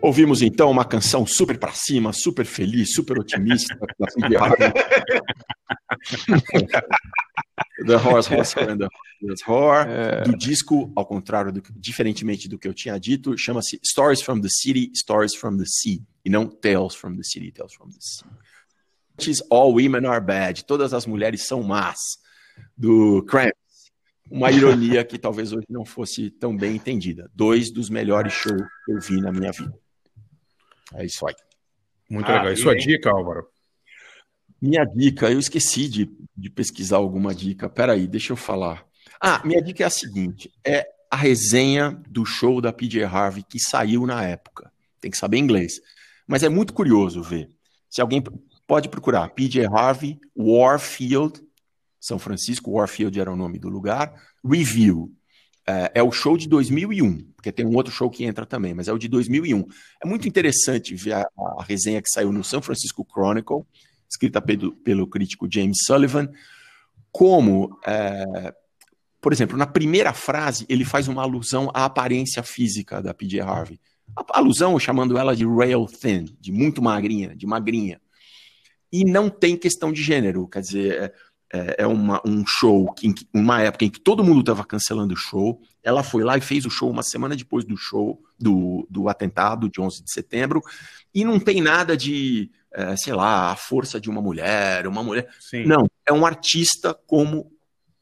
Ouvimos 0.00 0.42
então 0.42 0.70
uma 0.70 0.84
canção 0.84 1.26
super 1.26 1.58
pra 1.58 1.72
cima, 1.72 2.12
super 2.12 2.44
feliz, 2.44 2.94
super 2.94 3.18
otimista. 3.18 3.76
da. 4.30 4.72
The 7.86 7.96
Horse 7.96 8.28
Hustler 8.28 8.70
and 8.70 8.78
the 8.78 8.88
Horse 9.22 9.44
Whore, 9.46 9.86
do 10.24 10.36
disco, 10.36 10.92
ao 10.94 11.06
contrário, 11.06 11.52
do, 11.52 11.62
diferentemente 11.76 12.48
do 12.48 12.58
que 12.58 12.66
eu 12.66 12.74
tinha 12.74 12.98
dito, 12.98 13.36
chama-se 13.36 13.80
Stories 13.84 14.22
from 14.22 14.40
the 14.40 14.48
City, 14.48 14.90
Stories 14.94 15.34
from 15.34 15.56
the 15.56 15.64
Sea, 15.66 16.02
e 16.24 16.30
não 16.30 16.46
Tales 16.46 16.94
from 16.94 17.16
the 17.16 17.22
City, 17.22 17.50
Tales 17.52 17.74
from 17.74 17.90
the 17.90 17.98
Sea. 18.00 18.24
All 19.50 19.72
Women 19.74 20.06
Are 20.06 20.24
Bad, 20.24 20.64
todas 20.64 20.92
as 20.92 21.06
mulheres 21.06 21.46
são 21.46 21.62
más, 21.62 21.98
do 22.76 23.24
Cramps. 23.24 23.63
Uma 24.36 24.50
ironia 24.50 25.04
que 25.04 25.16
talvez 25.16 25.52
hoje 25.52 25.66
não 25.70 25.84
fosse 25.84 26.28
tão 26.28 26.56
bem 26.56 26.74
entendida. 26.74 27.30
Dois 27.32 27.70
dos 27.70 27.88
melhores 27.88 28.32
shows 28.32 28.62
que 28.84 28.92
eu 28.92 29.00
vi 29.00 29.20
na 29.20 29.30
minha 29.30 29.52
vida. 29.52 29.72
É 30.94 31.04
isso 31.06 31.24
aí. 31.26 31.34
Muito 32.10 32.28
Ah, 32.30 32.38
legal. 32.38 32.52
E 32.52 32.56
sua 32.56 32.74
e- 32.74 32.78
dica, 32.78 33.10
Álvaro? 33.10 33.46
Minha 34.60 34.84
dica, 34.84 35.30
eu 35.30 35.38
esqueci 35.38 35.88
de, 35.88 36.10
de 36.36 36.50
pesquisar 36.50 36.96
alguma 36.96 37.32
dica. 37.34 37.68
Peraí, 37.68 38.08
deixa 38.08 38.32
eu 38.32 38.36
falar. 38.36 38.84
Ah, 39.20 39.40
minha 39.44 39.62
dica 39.62 39.84
é 39.84 39.86
a 39.86 39.90
seguinte: 39.90 40.50
é 40.66 40.84
a 41.10 41.16
resenha 41.16 41.92
do 42.08 42.24
show 42.24 42.60
da 42.60 42.72
PJ 42.72 43.04
Harvey 43.04 43.44
que 43.48 43.60
saiu 43.60 44.04
na 44.04 44.24
época. 44.24 44.72
Tem 45.00 45.10
que 45.12 45.16
saber 45.16 45.38
inglês. 45.38 45.80
Mas 46.26 46.42
é 46.42 46.48
muito 46.48 46.72
curioso 46.72 47.22
ver. 47.22 47.48
Se 47.88 48.00
alguém 48.00 48.20
pode 48.66 48.88
procurar 48.88 49.28
PJ 49.28 49.64
Harvey, 49.66 50.18
Warfield, 50.36 51.40
São 52.04 52.18
Francisco, 52.18 52.70
Warfield 52.70 53.18
era 53.18 53.32
o 53.32 53.36
nome 53.36 53.58
do 53.58 53.70
lugar, 53.70 54.12
Review. 54.44 55.10
É, 55.66 55.92
é 55.94 56.02
o 56.02 56.12
show 56.12 56.36
de 56.36 56.46
2001, 56.46 57.32
porque 57.34 57.50
tem 57.50 57.64
um 57.64 57.74
outro 57.74 57.90
show 57.90 58.10
que 58.10 58.24
entra 58.24 58.44
também, 58.44 58.74
mas 58.74 58.88
é 58.88 58.92
o 58.92 58.98
de 58.98 59.08
2001. 59.08 59.64
É 60.04 60.06
muito 60.06 60.28
interessante 60.28 60.94
ver 60.94 61.14
a, 61.14 61.26
a 61.58 61.64
resenha 61.66 62.02
que 62.02 62.10
saiu 62.10 62.30
no 62.30 62.44
São 62.44 62.60
Francisco 62.60 63.06
Chronicle, 63.10 63.62
escrita 64.06 64.42
pelo, 64.42 64.72
pelo 64.72 65.06
crítico 65.06 65.48
James 65.50 65.78
Sullivan, 65.86 66.28
como, 67.10 67.74
é, 67.86 68.54
por 69.18 69.32
exemplo, 69.32 69.56
na 69.56 69.66
primeira 69.66 70.12
frase 70.12 70.66
ele 70.68 70.84
faz 70.84 71.08
uma 71.08 71.22
alusão 71.22 71.70
à 71.72 71.86
aparência 71.86 72.42
física 72.42 73.00
da 73.00 73.14
PJ 73.14 73.40
Harvey. 73.40 73.80
A 74.14 74.38
alusão 74.38 74.78
chamando 74.78 75.16
ela 75.16 75.34
de 75.34 75.46
rail 75.46 75.86
thin, 75.86 76.26
de 76.38 76.52
muito 76.52 76.82
magrinha, 76.82 77.34
de 77.34 77.46
magrinha. 77.46 77.98
E 78.92 79.06
não 79.06 79.30
tem 79.30 79.56
questão 79.56 79.90
de 79.90 80.02
gênero, 80.02 80.46
quer 80.46 80.60
dizer, 80.60 81.14
é, 81.54 81.76
é 81.78 81.86
uma, 81.86 82.20
um 82.26 82.44
show, 82.44 82.92
que, 82.92 83.14
uma 83.32 83.62
época 83.62 83.84
em 83.84 83.90
que 83.90 84.00
todo 84.00 84.24
mundo 84.24 84.40
estava 84.40 84.64
cancelando 84.64 85.14
o 85.14 85.16
show, 85.16 85.60
ela 85.84 86.02
foi 86.02 86.24
lá 86.24 86.36
e 86.36 86.40
fez 86.40 86.66
o 86.66 86.70
show 86.70 86.90
uma 86.90 87.04
semana 87.04 87.36
depois 87.36 87.64
do 87.64 87.76
show, 87.76 88.20
do, 88.36 88.84
do 88.90 89.08
atentado 89.08 89.70
de 89.70 89.80
11 89.80 90.02
de 90.02 90.12
setembro, 90.12 90.60
e 91.14 91.24
não 91.24 91.38
tem 91.38 91.60
nada 91.60 91.96
de, 91.96 92.50
é, 92.72 92.96
sei 92.96 93.12
lá, 93.12 93.52
a 93.52 93.56
força 93.56 94.00
de 94.00 94.10
uma 94.10 94.20
mulher, 94.20 94.88
uma 94.88 95.04
mulher. 95.04 95.28
Sim. 95.38 95.64
Não, 95.64 95.86
é 96.04 96.12
um 96.12 96.26
artista 96.26 96.92
como 97.06 97.52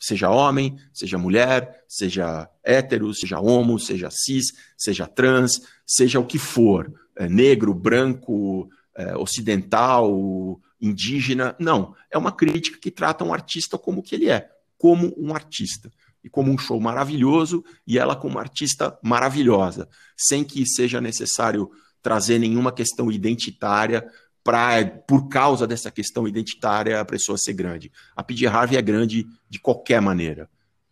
seja 0.01 0.31
homem, 0.31 0.79
seja 0.91 1.19
mulher, 1.19 1.85
seja 1.87 2.49
hétero, 2.65 3.13
seja 3.13 3.39
homo, 3.39 3.79
seja 3.79 4.09
cis, 4.11 4.47
seja 4.79 5.07
trans, 5.07 5.61
seja 5.87 6.19
o 6.19 6.27
que 6.27 6.39
for, 6.39 6.91
é, 7.17 7.29
negro, 7.29 7.75
branco, 7.75 8.71
é, 8.97 9.15
ocidental, 9.15 10.59
indígena. 10.83 11.55
Não, 11.59 11.95
é 12.11 12.19
uma 12.19 12.33
crítica 12.33 12.79
que 12.79 12.91
trata 12.91 13.25
um 13.25 13.33
artista 13.33 13.79
como 13.79 14.03
que 14.03 14.15
ele 14.17 14.29
é, 14.29 14.51
como 14.77 15.15
um 15.17 15.33
artista. 15.33 15.91
E 16.25 16.29
como 16.29 16.53
um 16.53 16.59
show 16.59 16.81
maravilhoso, 16.81 17.65
e 17.87 17.99
ela 17.99 18.15
como 18.15 18.35
uma 18.35 18.41
artista 18.41 18.97
maravilhosa, 19.03 19.89
sem 20.17 20.45
que 20.45 20.65
seja 20.67 21.01
necessário 21.01 21.71
trazer 22.01 22.39
nenhuma 22.39 22.71
questão 22.71 23.11
identitária 23.11 24.07
para, 24.45 24.85
por 25.07 25.29
causa 25.29 25.67
dessa 25.67 25.91
questão 25.91 26.27
identitária, 26.27 27.01
a 27.01 27.05
pessoa 27.05 27.39
ser 27.39 27.53
grande. 27.53 27.91
A 28.15 28.23
PJ 28.23 28.47
Harvey 28.47 28.77
é 28.77 28.83
grande 28.83 29.27
de 29.49 29.59
qualquer 29.61 30.01
maneira. 30.01 30.49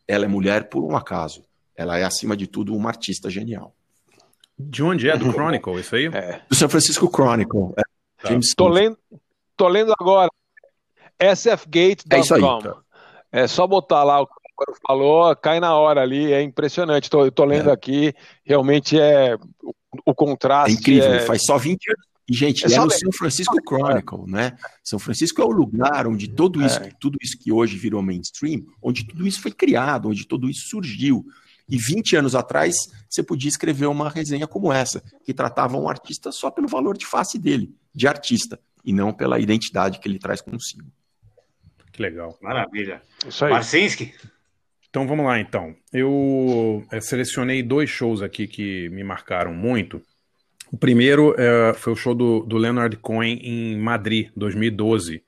Ela 0.06 0.24
é 0.24 0.28
mulher 0.28 0.68
por 0.68 0.84
um 0.84 0.96
acaso. 0.96 1.44
Ela 1.76 1.98
é, 1.98 2.04
acima 2.04 2.36
de 2.36 2.46
tudo, 2.46 2.74
uma 2.74 2.90
artista 2.90 3.30
genial. 3.30 3.74
De 4.58 4.82
onde 4.82 5.08
é? 5.08 5.16
Do 5.16 5.32
Chronicle, 5.32 5.80
isso 5.80 5.96
aí? 5.96 6.06
É. 6.06 6.42
Do 6.48 6.54
San 6.54 6.68
Francisco 6.68 7.08
Chronicle. 7.08 7.72
É, 7.76 8.28
James 8.28 8.54
Tô 8.54 8.68
lendo, 8.68 8.98
tô 9.60 9.68
lendo 9.68 9.92
agora 9.98 10.30
É 11.18 11.34
sfgate.com. 11.34 12.58
tá. 12.60 12.76
É 13.30 13.46
só 13.46 13.66
botar 13.66 14.02
lá 14.04 14.20
o 14.22 14.26
que 14.26 14.32
o 14.68 14.74
falou, 14.86 15.34
cai 15.36 15.60
na 15.60 15.74
hora 15.74 16.00
ali, 16.02 16.32
é 16.32 16.42
impressionante. 16.42 17.08
Tô, 17.10 17.24
eu 17.24 17.32
tô 17.32 17.44
lendo 17.44 17.70
aqui, 17.70 18.14
realmente 18.44 18.98
é 18.98 19.36
o, 19.62 19.70
o 20.06 20.10
É 20.10 20.14
contraste. 20.14 20.76
incrível, 20.76 21.12
é- 21.14 21.20
faz 21.20 21.44
só 21.44 21.56
20 21.58 21.88
anos. 21.90 22.06
E, 22.28 22.32
gente, 22.34 22.64
É 22.64 22.72
é, 22.72 22.80
ler. 22.80 22.90
São 22.92 23.12
Francisco 23.12 23.56
Chronicle, 23.66 24.24
né? 24.30 24.56
São 24.84 24.98
Francisco 24.98 25.42
é 25.42 25.44
o 25.44 25.50
lugar 25.50 26.06
onde 26.06 26.28
tudo 26.28 26.64
isso, 26.64 26.80
tudo 27.00 27.18
isso 27.20 27.36
que 27.38 27.50
hoje 27.52 27.76
virou 27.76 28.00
mainstream, 28.02 28.62
onde 28.82 29.04
tudo 29.06 29.26
isso 29.26 29.42
foi 29.42 29.50
criado, 29.50 30.08
onde 30.08 30.26
tudo 30.26 30.48
isso 30.48 30.68
surgiu. 30.68 31.24
E 31.68 31.76
20 31.76 32.16
anos 32.16 32.34
atrás, 32.34 32.74
você 33.08 33.22
podia 33.22 33.48
escrever 33.48 33.86
uma 33.86 34.08
resenha 34.08 34.46
como 34.46 34.72
essa, 34.72 35.02
que 35.24 35.34
tratava 35.34 35.76
um 35.76 35.88
artista 35.88 36.30
só 36.32 36.50
pelo 36.50 36.68
valor 36.68 36.96
de 36.96 37.04
face 37.06 37.38
dele, 37.38 37.74
de 37.94 38.06
artista, 38.08 38.60
e 38.84 38.92
não 38.92 39.12
pela 39.12 39.38
identidade 39.38 39.98
que 39.98 40.08
ele 40.08 40.18
traz 40.18 40.40
consigo. 40.40 40.90
Que 41.92 42.02
legal. 42.02 42.38
Maravilha. 42.40 43.02
Isso 43.26 43.44
aí. 43.44 43.50
Marcinski? 43.50 44.14
Então 44.88 45.06
vamos 45.06 45.24
lá, 45.26 45.38
então. 45.38 45.74
Eu 45.92 46.84
eh, 46.90 47.00
selecionei 47.00 47.62
dois 47.62 47.88
shows 47.90 48.22
aqui 48.22 48.46
que 48.46 48.88
me 48.90 49.04
marcaram 49.04 49.52
muito. 49.54 50.02
O 50.72 50.76
primeiro 50.76 51.34
eh, 51.38 51.72
foi 51.74 51.92
o 51.92 51.96
show 51.96 52.14
do, 52.14 52.40
do 52.40 52.56
Leonard 52.56 52.96
Cohen 52.96 53.38
em 53.42 53.76
Madrid, 53.78 54.30
2012, 54.36 55.22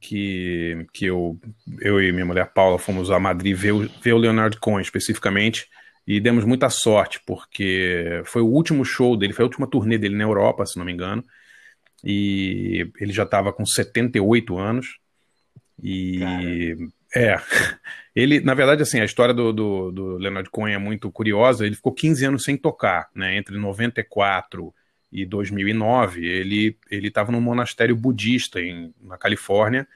que, 0.00 0.86
que 0.92 1.06
eu, 1.06 1.38
eu 1.80 2.00
e 2.02 2.10
minha 2.12 2.24
mulher 2.24 2.52
Paula 2.52 2.78
fomos 2.78 3.10
a 3.10 3.18
Madrid 3.18 3.54
ver, 3.56 3.72
o- 3.72 3.88
ver 4.02 4.12
o 4.14 4.18
Leonard 4.18 4.58
Cohen 4.58 4.80
especificamente 4.82 5.66
e 6.06 6.18
demos 6.20 6.44
muita 6.44 6.68
sorte, 6.70 7.20
porque 7.26 8.22
foi 8.24 8.40
o 8.42 8.46
último 8.46 8.84
show 8.84 9.16
dele, 9.16 9.32
foi 9.34 9.44
a 9.44 9.46
última 9.48 9.66
turnê 9.66 9.98
dele 9.98 10.16
na 10.16 10.24
Europa, 10.24 10.64
se 10.66 10.78
não 10.78 10.84
me 10.84 10.92
engano, 10.92 11.22
e 12.04 12.90
ele 13.00 13.12
já 13.12 13.24
estava 13.24 13.52
com 13.52 13.64
78 13.64 14.56
anos. 14.58 14.98
E 15.82 16.76
é, 17.14 17.36
ele, 18.14 18.40
na 18.40 18.54
verdade, 18.54 18.82
assim, 18.82 19.00
a 19.00 19.04
história 19.04 19.34
do, 19.34 19.52
do, 19.52 19.90
do 19.90 20.16
Leonard 20.16 20.48
Cohen 20.50 20.74
é 20.74 20.78
muito 20.78 21.10
curiosa. 21.10 21.66
Ele 21.66 21.74
ficou 21.74 21.92
15 21.92 22.24
anos 22.24 22.44
sem 22.44 22.56
tocar, 22.56 23.08
né? 23.14 23.36
Entre 23.36 23.56
94 23.56 24.72
e 25.12 25.26
2009, 25.26 26.24
ele 26.24 26.76
ele 26.88 27.08
estava 27.08 27.32
num 27.32 27.40
monastério 27.40 27.96
budista 27.96 28.60
em, 28.60 28.94
na 29.02 29.18
Califórnia, 29.18 29.86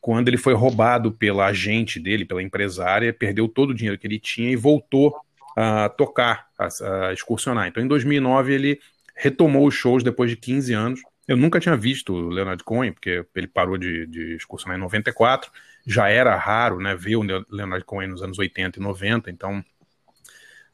quando 0.00 0.28
ele 0.28 0.36
foi 0.36 0.54
roubado 0.54 1.12
pela 1.12 1.46
agente 1.46 1.98
dele, 1.98 2.24
pela 2.24 2.42
empresária, 2.42 3.12
perdeu 3.12 3.48
todo 3.48 3.70
o 3.70 3.74
dinheiro 3.74 3.98
que 3.98 4.06
ele 4.06 4.18
tinha 4.18 4.50
e 4.50 4.56
voltou 4.56 5.16
a 5.56 5.88
tocar, 5.88 6.48
a, 6.58 7.08
a 7.08 7.12
excursionar. 7.12 7.68
Então, 7.68 7.82
em 7.82 7.86
2009, 7.86 8.52
ele 8.52 8.80
retomou 9.14 9.66
os 9.66 9.74
shows 9.74 10.02
depois 10.02 10.30
de 10.30 10.36
15 10.36 10.72
anos. 10.72 11.00
Eu 11.26 11.36
nunca 11.36 11.60
tinha 11.60 11.76
visto 11.76 12.12
o 12.12 12.28
Leonard 12.28 12.62
Cohen, 12.64 12.92
porque 12.92 13.24
ele 13.34 13.46
parou 13.46 13.78
de, 13.78 14.06
de 14.06 14.34
excursionar 14.34 14.76
em 14.76 14.80
94. 14.80 15.50
Já 15.86 16.08
era 16.08 16.34
raro 16.36 16.80
né, 16.80 16.94
ver 16.94 17.16
o 17.16 17.22
Leonard 17.22 17.84
Cohen 17.84 18.08
nos 18.08 18.22
anos 18.22 18.38
80 18.38 18.78
e 18.78 18.82
90, 18.82 19.30
então 19.30 19.64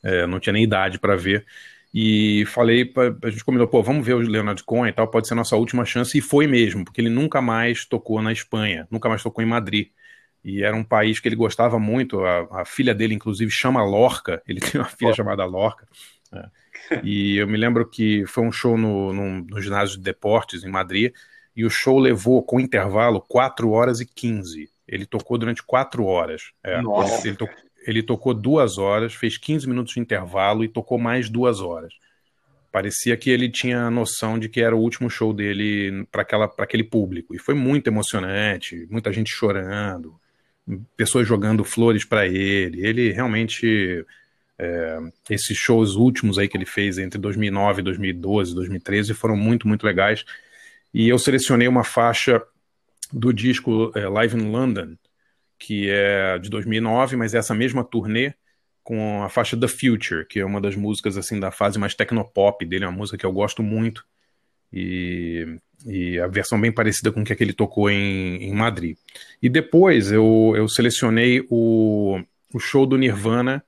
é, 0.02 0.26
não 0.26 0.40
tinha 0.40 0.52
nem 0.52 0.64
idade 0.64 0.98
para 0.98 1.16
ver. 1.16 1.44
E 1.92 2.44
falei, 2.46 2.84
pra, 2.84 3.14
a 3.24 3.30
gente 3.30 3.44
combinou, 3.44 3.66
pô, 3.66 3.82
vamos 3.82 4.04
ver 4.06 4.14
o 4.14 4.18
Leonard 4.18 4.62
Cohen 4.64 4.90
e 4.90 4.92
tal, 4.92 5.08
pode 5.08 5.26
ser 5.26 5.34
a 5.34 5.36
nossa 5.36 5.56
última 5.56 5.84
chance, 5.84 6.16
e 6.16 6.20
foi 6.20 6.46
mesmo, 6.46 6.84
porque 6.84 7.00
ele 7.00 7.08
nunca 7.08 7.40
mais 7.40 7.84
tocou 7.86 8.20
na 8.20 8.32
Espanha, 8.32 8.86
nunca 8.90 9.08
mais 9.08 9.22
tocou 9.22 9.42
em 9.42 9.46
Madrid. 9.46 9.88
E 10.44 10.62
era 10.62 10.76
um 10.76 10.84
país 10.84 11.18
que 11.18 11.28
ele 11.28 11.36
gostava 11.36 11.78
muito, 11.78 12.24
a, 12.24 12.60
a 12.60 12.64
filha 12.64 12.94
dele, 12.94 13.14
inclusive, 13.14 13.50
chama 13.50 13.82
Lorca, 13.82 14.42
ele 14.46 14.60
tem 14.60 14.80
uma 14.80 14.86
filha 14.88 15.14
chamada 15.14 15.44
Lorca. 15.44 15.86
É. 16.32 16.48
E 17.02 17.36
eu 17.36 17.46
me 17.46 17.56
lembro 17.56 17.88
que 17.88 18.24
foi 18.26 18.44
um 18.44 18.52
show 18.52 18.76
no, 18.76 19.12
no, 19.12 19.40
no 19.42 19.60
ginásio 19.60 19.96
de 19.96 20.02
deportes 20.02 20.64
em 20.64 20.70
Madrid, 20.70 21.12
e 21.56 21.64
o 21.64 21.70
show 21.70 21.98
levou, 21.98 22.42
com 22.42 22.60
intervalo, 22.60 23.20
4 23.20 23.70
horas 23.70 24.00
e 24.00 24.06
15. 24.06 24.70
Ele 24.86 25.04
tocou 25.04 25.36
durante 25.36 25.62
4 25.62 26.04
horas. 26.04 26.52
É, 26.62 26.80
Nossa. 26.80 27.26
Ele, 27.26 27.36
to, 27.36 27.48
ele 27.86 28.02
tocou 28.02 28.32
duas 28.32 28.78
horas, 28.78 29.12
fez 29.14 29.36
15 29.36 29.68
minutos 29.68 29.94
de 29.94 30.00
intervalo 30.00 30.62
e 30.62 30.68
tocou 30.68 30.98
mais 30.98 31.28
duas 31.28 31.60
horas. 31.60 31.92
Parecia 32.70 33.16
que 33.16 33.30
ele 33.30 33.48
tinha 33.48 33.90
noção 33.90 34.38
de 34.38 34.48
que 34.48 34.60
era 34.60 34.76
o 34.76 34.78
último 34.78 35.10
show 35.10 35.32
dele 35.32 36.06
para 36.12 36.52
aquele 36.58 36.84
público. 36.84 37.34
E 37.34 37.38
foi 37.38 37.54
muito 37.54 37.88
emocionante, 37.88 38.86
muita 38.90 39.12
gente 39.12 39.30
chorando, 39.30 40.14
pessoas 40.96 41.26
jogando 41.26 41.64
flores 41.64 42.04
para 42.04 42.26
ele. 42.26 42.86
Ele 42.86 43.10
realmente 43.10 44.04
é, 44.58 44.98
esses 45.30 45.56
shows 45.56 45.94
últimos 45.94 46.38
aí 46.38 46.48
que 46.48 46.56
ele 46.56 46.66
fez 46.66 46.98
entre 46.98 47.18
2009, 47.18 47.82
2012, 47.82 48.54
2013 48.54 49.14
foram 49.14 49.36
muito, 49.36 49.68
muito 49.68 49.84
legais. 49.84 50.24
E 50.92 51.08
eu 51.08 51.18
selecionei 51.18 51.68
uma 51.68 51.84
faixa 51.84 52.42
do 53.12 53.32
disco 53.32 53.92
é, 53.94 54.08
Live 54.08 54.36
in 54.36 54.50
London, 54.50 54.96
que 55.58 55.88
é 55.90 56.38
de 56.38 56.50
2009, 56.50 57.16
mas 57.16 57.34
é 57.34 57.38
essa 57.38 57.54
mesma 57.54 57.84
turnê 57.84 58.34
com 58.82 59.22
a 59.22 59.28
faixa 59.28 59.56
The 59.56 59.68
Future, 59.68 60.26
que 60.26 60.40
é 60.40 60.44
uma 60.44 60.60
das 60.60 60.74
músicas 60.74 61.16
assim 61.16 61.38
da 61.38 61.50
fase 61.50 61.78
mais 61.78 61.94
tecnopop 61.94 62.64
dele, 62.64 62.84
é 62.84 62.88
uma 62.88 62.96
música 62.96 63.18
que 63.18 63.26
eu 63.26 63.32
gosto 63.32 63.62
muito. 63.62 64.04
E, 64.72 65.58
e 65.86 66.18
a 66.18 66.26
versão 66.26 66.60
bem 66.60 66.72
parecida 66.72 67.12
com 67.12 67.20
o 67.20 67.24
que 67.24 67.34
ele 67.38 67.52
tocou 67.52 67.90
em, 67.90 68.42
em 68.42 68.54
Madrid. 68.54 68.96
E 69.42 69.48
depois 69.48 70.10
eu, 70.10 70.54
eu 70.56 70.68
selecionei 70.68 71.46
o, 71.50 72.20
o 72.52 72.58
show 72.58 72.86
do 72.86 72.96
Nirvana, 72.96 73.62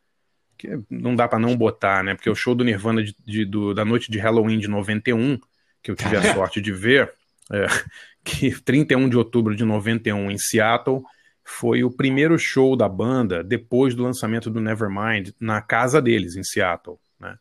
que 0.61 0.69
não 0.91 1.17
dá 1.17 1.27
para 1.27 1.39
não 1.39 1.57
botar, 1.57 2.05
né? 2.05 2.15
Porque 2.15 2.29
o 2.29 2.35
show 2.35 2.55
do 2.55 2.63
Nirvana 2.63 3.03
de, 3.03 3.17
de, 3.25 3.47
do, 3.47 3.73
da 3.73 3.83
noite 3.83 4.11
de 4.11 4.19
Halloween 4.19 4.59
de 4.59 4.69
91, 4.69 5.39
que 5.83 5.91
eu 5.91 5.97
tive 5.97 6.17
a 6.17 6.35
sorte 6.35 6.61
de 6.61 6.71
ver, 6.71 7.11
é, 7.51 7.65
que 8.23 8.51
31 8.61 9.09
de 9.09 9.17
outubro 9.17 9.57
de 9.57 9.65
91 9.65 10.31
em 10.31 10.37
Seattle, 10.37 11.03
foi 11.43 11.83
o 11.83 11.91
primeiro 11.91 12.39
show 12.39 12.77
da 12.77 12.87
banda 12.87 13.43
depois 13.43 13.95
do 13.95 14.03
lançamento 14.03 14.51
do 14.51 14.61
Nevermind 14.61 15.31
na 15.41 15.63
casa 15.63 16.01
deles, 16.03 16.37
em 16.37 16.45
Seattle. 16.45 16.99
Né? 17.19 17.35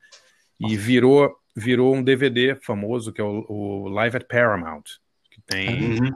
E 0.57 0.77
virou, 0.77 1.35
virou 1.53 1.93
um 1.93 2.01
DVD 2.01 2.55
famoso, 2.55 3.11
que 3.11 3.19
é 3.19 3.23
o, 3.23 3.45
o 3.49 3.89
Live 3.89 4.15
at 4.15 4.27
Paramount, 4.27 4.83
que 5.29 5.41
tem... 5.41 5.99
Uhum. 5.99 6.13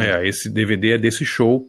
É, 0.00 0.28
esse 0.28 0.48
DVD 0.48 0.92
é 0.92 0.98
desse 0.98 1.24
show. 1.24 1.68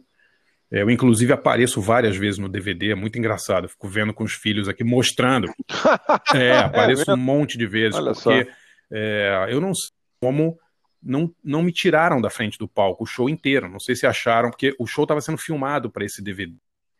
Eu, 0.72 0.90
inclusive, 0.90 1.32
apareço 1.34 1.82
várias 1.82 2.16
vezes 2.16 2.38
no 2.38 2.48
DVD, 2.48 2.92
é 2.92 2.94
muito 2.94 3.18
engraçado. 3.18 3.66
Eu 3.66 3.68
fico 3.68 3.86
vendo 3.88 4.14
com 4.14 4.24
os 4.24 4.32
filhos 4.32 4.68
aqui, 4.68 4.82
mostrando. 4.82 5.52
É, 6.34 6.58
apareço 6.58 7.10
É 7.10 7.14
um 7.14 7.18
monte 7.18 7.58
de 7.58 7.66
vezes, 7.66 7.94
Olha 7.96 8.12
porque 8.14 8.48
é, 8.90 9.46
eu 9.50 9.60
não 9.60 9.74
sei 9.74 9.90
como 10.20 10.58
não, 11.02 11.34
não 11.44 11.62
me 11.62 11.72
tiraram 11.72 12.20
da 12.20 12.30
frente 12.30 12.56
do 12.58 12.66
palco 12.66 13.04
o 13.04 13.06
show 13.06 13.28
inteiro. 13.28 13.68
Não 13.68 13.78
sei 13.80 13.94
se 13.94 14.06
acharam, 14.06 14.50
porque 14.50 14.74
o 14.78 14.86
show 14.86 15.04
estava 15.04 15.20
sendo 15.20 15.36
filmado 15.36 15.90
para 15.90 16.04
esse 16.04 16.22
DVD. 16.22 16.54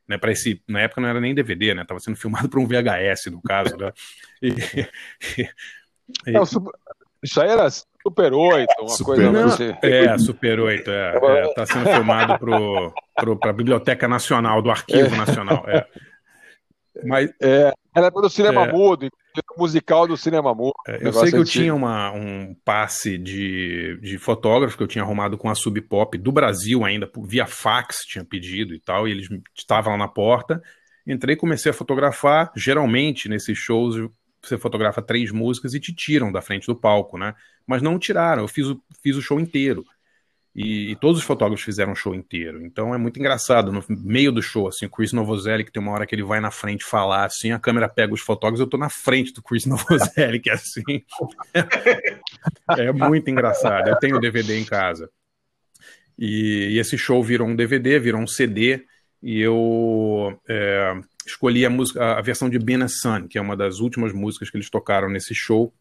Né, 0.06 0.18
para 0.18 0.32
esse, 0.32 0.60
na 0.68 0.80
época 0.80 1.00
não 1.00 1.08
era 1.08 1.20
nem 1.20 1.34
DVD, 1.34 1.74
né? 1.74 1.84
Tava 1.84 2.00
sendo 2.00 2.16
filmado 2.16 2.48
para 2.48 2.60
um 2.60 2.66
VHS, 2.66 3.30
no 3.30 3.40
caso, 3.40 3.76
né? 3.76 3.92
E, 4.42 4.48
e- 6.26 6.32
Não, 6.32 6.44
super- 6.44 6.72
Isso 7.22 7.40
aí 7.40 7.48
era 7.48 7.68
Super 8.02 8.32
8, 8.32 8.68
uma 8.80 8.98
coisa 8.98 9.30
Não, 9.30 9.44
assim. 9.44 9.72
É, 9.82 10.18
Super 10.18 10.60
8, 10.60 10.90
é, 10.90 11.16
é, 11.16 11.54
tá 11.54 11.66
sendo 11.66 11.88
filmado 11.88 12.38
pro, 12.38 12.92
pro, 13.14 13.36
pra 13.38 13.52
Biblioteca 13.52 14.08
Nacional, 14.08 14.60
do 14.60 14.70
Arquivo 14.70 15.14
Nacional. 15.16 15.64
É. 15.68 15.86
Mas, 17.04 17.30
É, 17.40 17.72
era 17.96 18.10
pelo 18.10 18.28
cinema 18.28 18.64
É. 18.64 18.72
mudo, 18.72 19.08
musical 19.56 20.06
do 20.06 20.16
cinema 20.16 20.54
mudo. 20.54 20.74
É, 20.86 21.06
eu 21.06 21.12
sei 21.12 21.30
que 21.30 21.36
eu 21.36 21.44
tinha 21.44 21.74
uma, 21.74 22.10
um 22.12 22.54
passe 22.64 23.16
de, 23.16 23.98
de 24.00 24.18
fotógrafo 24.18 24.76
que 24.76 24.82
eu 24.82 24.88
tinha 24.88 25.04
arrumado 25.04 25.38
com 25.38 25.48
a 25.48 25.54
Sub 25.54 25.80
Pop 25.82 26.16
do 26.18 26.32
Brasil 26.32 26.84
ainda, 26.84 27.10
via 27.24 27.46
fax, 27.46 27.98
tinha 28.06 28.24
pedido 28.24 28.74
e 28.74 28.80
tal, 28.80 29.06
e 29.06 29.12
eles 29.12 29.28
estavam 29.56 29.92
lá 29.92 29.98
na 29.98 30.08
porta. 30.08 30.62
Entrei, 31.06 31.34
comecei 31.34 31.70
a 31.70 31.74
fotografar. 31.74 32.52
Geralmente, 32.56 33.28
nesses 33.28 33.58
shows, 33.58 33.96
você 34.42 34.58
fotografa 34.58 35.00
três 35.00 35.30
músicas 35.30 35.74
e 35.74 35.80
te 35.80 35.94
tiram 35.94 36.32
da 36.32 36.42
frente 36.42 36.66
do 36.66 36.76
palco, 36.76 37.16
né? 37.16 37.34
Mas 37.66 37.82
não 37.82 37.98
tiraram, 37.98 38.42
eu 38.42 38.48
fiz 38.48 38.66
o, 38.66 38.82
fiz 39.02 39.16
o 39.16 39.22
show 39.22 39.38
inteiro. 39.38 39.84
E, 40.54 40.90
e 40.90 40.96
todos 40.96 41.18
os 41.18 41.26
fotógrafos 41.26 41.64
fizeram 41.64 41.92
o 41.92 41.96
show 41.96 42.14
inteiro. 42.14 42.64
Então 42.64 42.94
é 42.94 42.98
muito 42.98 43.18
engraçado. 43.18 43.72
No 43.72 43.82
meio 43.88 44.30
do 44.30 44.42
show, 44.42 44.68
assim, 44.68 44.84
o 44.84 44.90
Chris 44.90 45.12
Novoselli, 45.12 45.64
que 45.64 45.72
tem 45.72 45.82
uma 45.82 45.92
hora 45.92 46.06
que 46.06 46.14
ele 46.14 46.22
vai 46.22 46.40
na 46.40 46.50
frente 46.50 46.84
falar, 46.84 47.24
assim, 47.24 47.52
a 47.52 47.58
câmera 47.58 47.88
pega 47.88 48.12
os 48.12 48.20
fotógrafos, 48.20 48.60
eu 48.60 48.66
tô 48.66 48.76
na 48.76 48.90
frente 48.90 49.32
do 49.32 49.42
Chris 49.42 49.64
é 50.16 50.52
assim. 50.52 50.82
é 52.76 52.92
muito 52.92 53.30
engraçado. 53.30 53.88
Eu 53.88 53.96
tenho 53.96 54.16
o 54.16 54.20
DVD 54.20 54.58
em 54.58 54.64
casa. 54.64 55.08
E, 56.18 56.72
e 56.72 56.78
esse 56.78 56.98
show 56.98 57.22
virou 57.22 57.48
um 57.48 57.56
DVD, 57.56 57.98
virou 57.98 58.20
um 58.20 58.26
CD, 58.26 58.84
e 59.22 59.40
eu 59.40 60.38
é, 60.46 61.00
escolhi 61.26 61.64
a, 61.64 61.70
música, 61.70 62.16
a 62.18 62.20
versão 62.20 62.48
de 62.48 62.58
Been 62.58 62.82
a 62.82 62.88
Sun, 62.88 63.28
que 63.28 63.38
é 63.38 63.40
uma 63.40 63.56
das 63.56 63.78
últimas 63.80 64.12
músicas 64.12 64.50
que 64.50 64.56
eles 64.56 64.70
tocaram 64.70 65.08
nesse 65.08 65.34
show. 65.34 65.72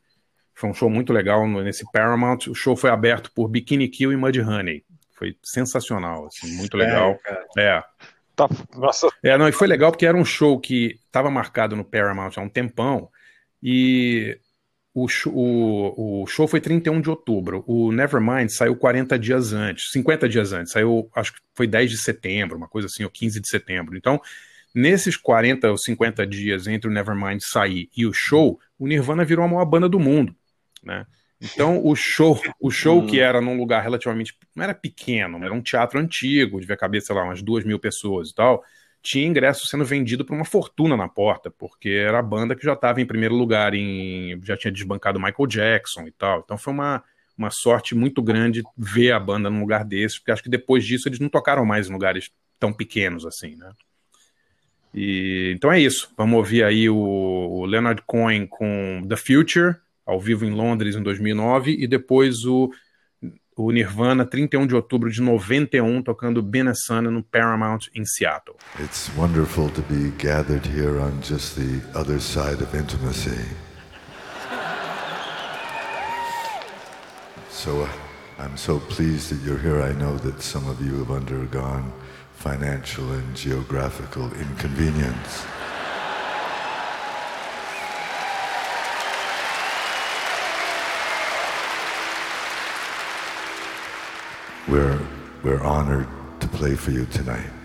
Foi 0.54 0.70
um 0.70 0.74
show 0.74 0.90
muito 0.90 1.12
legal 1.14 1.48
nesse 1.48 1.90
Paramount. 1.92 2.48
O 2.48 2.56
show 2.56 2.76
foi 2.76 2.90
aberto 2.90 3.32
por 3.34 3.48
Bikini 3.48 3.88
Kill 3.88 4.12
e 4.12 4.18
Mudhoney. 4.18 4.84
Foi 5.16 5.36
sensacional, 5.44 6.28
assim, 6.28 6.56
muito 6.56 6.76
legal. 6.76 7.18
É. 7.58 7.84
Tá, 8.36 8.50
nossa. 8.76 9.08
É, 9.24 9.38
não, 9.38 9.48
e 9.48 9.52
foi 9.52 9.68
legal 9.68 9.92
porque 9.92 10.06
era 10.06 10.18
um 10.18 10.26
show 10.26 10.60
que 10.60 11.00
estava 11.06 11.30
marcado 11.30 11.76
no 11.76 11.84
Paramount 11.84 12.32
há 12.38 12.42
um 12.42 12.50
tempão 12.50 13.10
e 13.62 14.38
o, 14.94 15.08
sho- 15.08 15.32
o, 15.32 16.24
o 16.24 16.28
show 16.28 16.48
foi 16.48 16.60
31 16.60 17.02
de 17.02 17.10
outubro. 17.10 17.64
O 17.68 17.92
Nevermind 17.92 18.50
saiu 18.50 18.76
40 18.76 19.18
dias 19.20 19.54
antes, 19.54 19.92
50 19.92 20.28
dias 20.28 20.54
antes. 20.54 20.72
Saiu, 20.72 21.10
acho 21.16 21.34
que 21.34 21.40
foi 21.54 21.68
10 21.68 21.92
de 21.92 21.98
setembro, 21.98 22.58
uma 22.58 22.68
coisa 22.68 22.88
assim, 22.88 23.04
ou 23.04 23.10
15 23.10 23.40
de 23.40 23.50
setembro. 23.50 23.96
Então, 23.98 24.20
nesses 24.74 25.18
40 25.18 25.70
ou 25.70 25.78
50 25.78 26.26
dias 26.26 26.68
entre 26.68 26.90
o 26.90 26.94
Nevermind 26.94 27.40
sair 27.42 27.90
e 27.96 28.06
o 28.06 28.14
show, 28.14 28.60
o 28.78 28.88
Nirvana 28.88 29.26
virou 29.26 29.46
a 29.46 29.48
maior 29.48 29.66
banda 29.66 29.90
do 29.90 30.00
mundo, 30.00 30.36
né? 30.84 31.06
Então, 31.42 31.84
o 31.84 31.96
show, 31.96 32.40
o 32.60 32.70
show 32.70 33.04
que 33.06 33.20
era 33.20 33.42
num 33.42 33.58
lugar 33.58 33.82
relativamente. 33.82 34.38
não 34.56 34.64
era 34.64 34.76
pequeno, 34.76 35.44
era 35.44 35.54
um 35.54 35.62
teatro 35.62 36.00
antigo, 36.00 36.60
devia 36.60 36.78
caber, 36.78 37.02
sei 37.02 37.16
lá, 37.16 37.24
umas 37.24 37.42
duas 37.42 37.64
mil 37.64 37.80
pessoas 37.80 38.30
e 38.30 38.36
tal. 38.36 38.64
Tinha 39.02 39.26
ingresso 39.26 39.66
sendo 39.66 39.84
vendido 39.84 40.24
por 40.24 40.36
uma 40.36 40.46
fortuna 40.46 40.96
na 40.96 41.10
porta, 41.10 41.50
porque 41.50 41.90
era 41.90 42.20
a 42.20 42.22
banda 42.22 42.56
que 42.56 42.64
já 42.64 42.74
estava 42.74 43.02
em 43.02 43.08
primeiro 43.08 43.34
lugar, 43.34 43.74
em, 43.74 44.40
já 44.44 44.56
tinha 44.56 44.72
desbancado 44.72 45.20
Michael 45.20 45.48
Jackson 45.48 46.04
e 46.04 46.12
tal. 46.12 46.42
Então 46.46 46.60
foi 46.60 46.72
uma, 46.72 47.04
uma 47.36 47.50
sorte 47.50 47.96
muito 47.96 48.22
grande 48.22 48.62
ver 48.78 49.12
a 49.12 49.20
banda 49.20 49.50
num 49.50 49.62
lugar 49.62 49.84
desse, 49.84 50.20
porque 50.20 50.32
acho 50.32 50.44
que 50.44 50.50
depois 50.50 50.86
disso 50.86 51.10
eles 51.10 51.20
não 51.20 51.30
tocaram 51.30 51.66
mais 51.66 51.90
em 51.90 51.94
lugares 51.94 52.30
tão 52.60 52.72
pequenos 52.72 53.26
assim, 53.26 53.56
né? 53.56 53.72
E, 54.94 55.54
então 55.56 55.72
é 55.72 55.80
isso. 55.80 56.12
Vamos 56.18 56.38
ouvir 56.38 56.64
aí 56.64 56.90
o, 56.90 56.96
o 56.96 57.66
Leonard 57.66 58.02
Cohen 58.06 58.46
com 58.48 59.02
The 59.08 59.16
Future, 59.16 59.76
ao 60.06 60.20
vivo 60.20 60.46
em 60.46 60.52
Londres 60.52 60.96
em 60.96 61.02
2009, 61.02 61.76
e 61.80 61.88
depois 61.88 62.46
o, 62.46 62.70
o 63.56 63.72
Nirvana, 63.72 64.26
31 64.26 64.68
de 64.68 64.76
outubro 64.76 65.10
de 65.10 65.22
91, 65.22 66.02
tocando 66.02 66.42
Benessana 66.42 67.10
no 67.10 67.24
Paramount 67.24 67.88
em 67.96 68.06
Seattle. 68.06 68.56
It's 68.80 69.10
wonderful 69.16 69.70
to 69.70 69.82
be 69.84 70.12
gathered 70.18 70.68
here 70.68 71.00
on 71.00 71.22
just 71.22 71.56
the 71.56 71.82
other 71.98 72.20
side 72.20 72.62
of 72.62 72.76
intimacy. 72.76 73.48
So 77.50 77.84
uh, 77.84 77.90
I'm 78.40 78.58
so 78.58 78.80
pleased 78.80 79.30
that 79.30 79.46
you're 79.46 79.60
here. 79.60 79.84
I 79.84 79.94
know 79.94 80.18
that 80.18 80.42
some 80.42 80.68
of 80.68 80.82
you 80.82 80.98
have 80.98 81.12
undergone 81.12 81.94
financial 82.42 83.12
and 83.12 83.36
geographical 83.36 84.26
inconvenience. 84.34 85.46
we're, 94.68 95.00
we're 95.44 95.62
honored 95.62 96.08
to 96.40 96.48
play 96.48 96.74
for 96.74 96.90
you 96.90 97.06
tonight. 97.06 97.61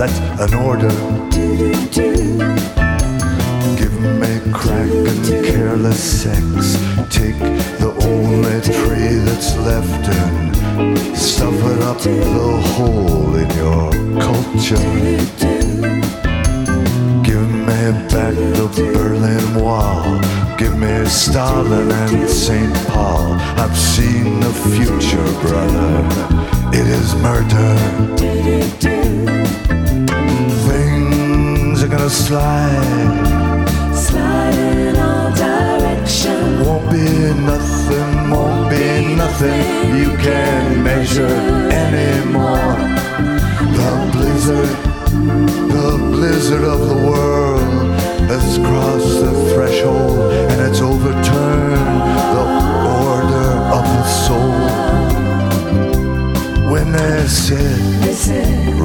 that's 0.00 0.18
an 0.40 0.54
order. 0.54 0.88
Give 3.76 3.94
me 4.00 4.40
crack 4.50 4.90
and 4.90 5.44
careless 5.44 6.22
sex. 6.22 6.40
Take 7.10 7.38
the 7.82 7.92
only 8.08 8.60
tree 8.62 9.16
that's 9.26 9.54
left 9.58 10.08
and 10.08 10.56
stuff 11.14 11.52
it 11.52 11.82
up 11.82 11.98
the 11.98 12.62
hole 12.72 13.34
in 13.36 13.50
your 13.60 13.92
culture. 14.22 14.76
Give 17.22 17.50
me 17.68 17.82
back 18.08 18.34
the 18.56 18.68
Berlin 18.94 19.62
Wall. 19.62 20.18
Give 20.56 20.78
me 20.78 21.04
Stalin 21.04 21.92
and 21.92 22.26
St. 22.26 22.74
Paul. 22.88 23.34
I've 23.62 23.76
seen 23.76 24.40
the 24.40 24.52
future, 24.74 25.30
brother. 25.42 26.40
It 26.72 26.86
is 26.86 27.14
murder. 27.16 28.89
slide. 32.10 33.94
Slide 33.94 34.54
in 34.54 34.96
all 34.96 35.30
directions. 35.32 36.66
Won't 36.66 36.90
be 36.90 36.98
nothing, 37.50 38.30
won't, 38.30 38.32
won't 38.32 38.70
be 38.70 39.14
nothing 39.14 39.96
you 39.96 40.16
can 40.18 40.82
measure 40.82 41.36
anymore. 41.86 42.76
The 43.78 43.92
blizzard, 44.12 44.76
the 45.76 45.98
blizzard 46.10 46.64
of 46.64 46.80
the 46.88 46.96
world 47.08 48.00
has 48.28 48.58
crossed 48.58 49.20
the 49.20 49.32
threshold 49.52 50.32
and 50.32 50.60
it's 50.68 50.80
overturned 50.80 52.00
the 52.34 52.44
order 53.06 53.50
of 53.76 53.84
the 53.96 54.04
soul. 54.26 54.58
When 56.72 56.92
they 56.92 57.26
said, 57.26 58.79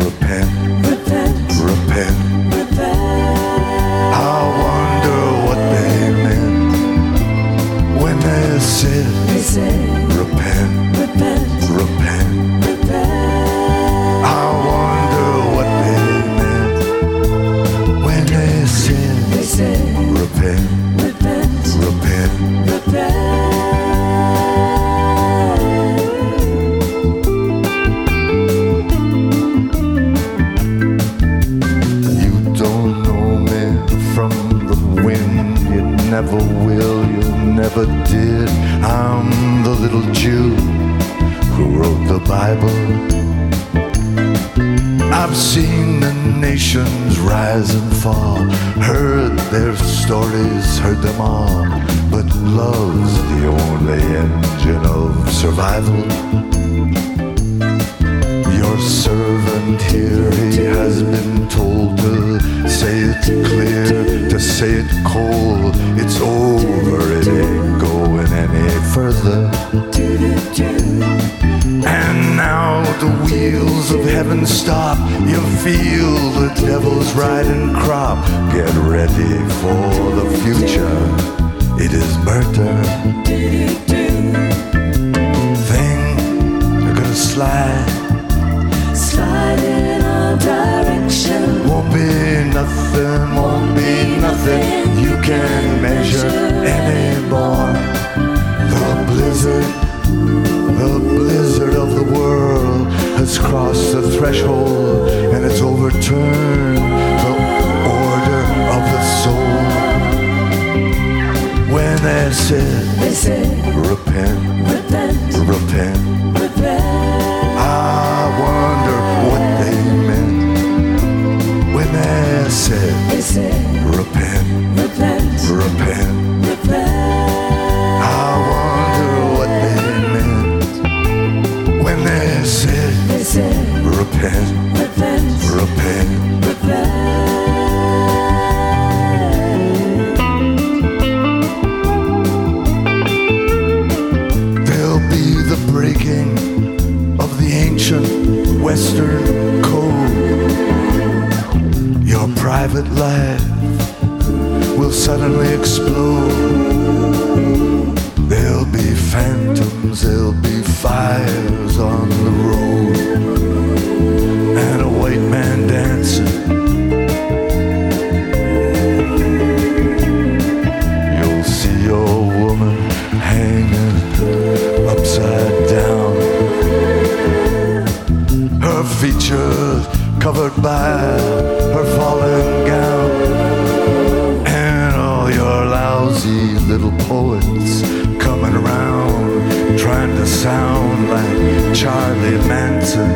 sound 190.46 191.10
like 191.10 191.76
Charlie 191.76 192.38
Manson. 192.48 193.10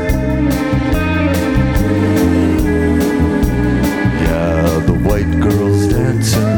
Yeah, 4.24 4.84
the 4.88 4.96
white 5.08 5.34
girl's 5.40 5.86
dancing. 5.94 6.54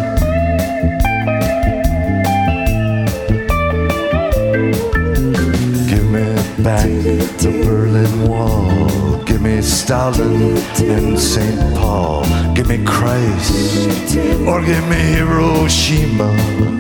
Give 5.90 6.08
me 6.10 6.24
back 6.64 6.88
the 7.44 7.52
Berlin 7.66 8.30
Wall. 8.30 9.22
Give 9.26 9.42
me 9.42 9.62
Stalin 9.62 10.56
and 10.80 11.20
St. 11.20 11.60
Paul. 11.76 12.24
Give 12.56 12.70
me 12.70 12.82
Christ. 12.86 14.16
Or 14.48 14.64
give 14.64 14.88
me 14.88 15.02
Hiroshima. 15.18 16.71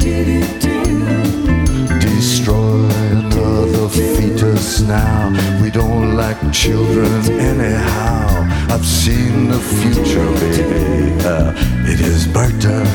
Fetus 4.72 4.88
now. 4.88 5.62
We 5.62 5.70
don't 5.70 6.16
like 6.16 6.38
children 6.52 7.12
anyhow. 7.30 8.48
I've 8.70 8.86
seen 8.86 9.50
the 9.50 9.60
future, 9.60 10.26
baby. 10.40 11.16
Uh, 11.24 11.54
it 11.88 12.00
is 12.00 12.28
Berta. 12.28 12.86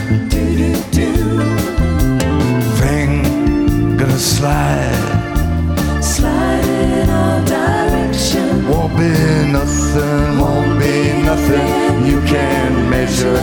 Thing 2.80 3.96
gonna 3.96 4.18
slide. 4.18 6.02
Slide 6.02 6.64
in 6.64 7.10
all 7.10 7.44
directions. 7.44 8.64
Won't 8.66 8.96
be 8.96 9.52
nothing, 9.52 10.38
won't 10.38 10.78
be 10.78 11.22
nothing 11.22 12.06
you 12.06 12.20
can 12.22 12.90
measure 12.90 13.36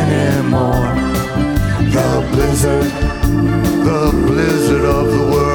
anymore. 0.00 0.94
The 1.94 2.28
blizzard, 2.32 2.90
the 3.84 4.10
blizzard 4.26 4.84
of 4.84 5.06
the 5.10 5.32
world 5.32 5.47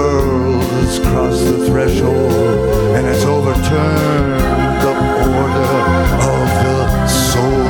has 1.13 1.41
crossed 1.41 1.45
the 1.45 1.65
threshold 1.67 2.31
and 2.95 3.07
it's 3.07 3.23
overturned 3.23 4.41
the 4.81 4.93
order 5.39 5.73
of 6.31 6.47
the 6.63 7.07
soul. 7.07 7.65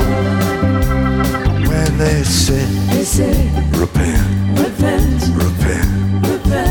When 1.68 1.98
they 1.98 2.24
say, 2.24 2.66
They 2.94 3.04
say, 3.04 3.34
repent, 3.78 4.60
repent, 4.60 5.22
repent, 5.36 6.28
repent. 6.28 6.70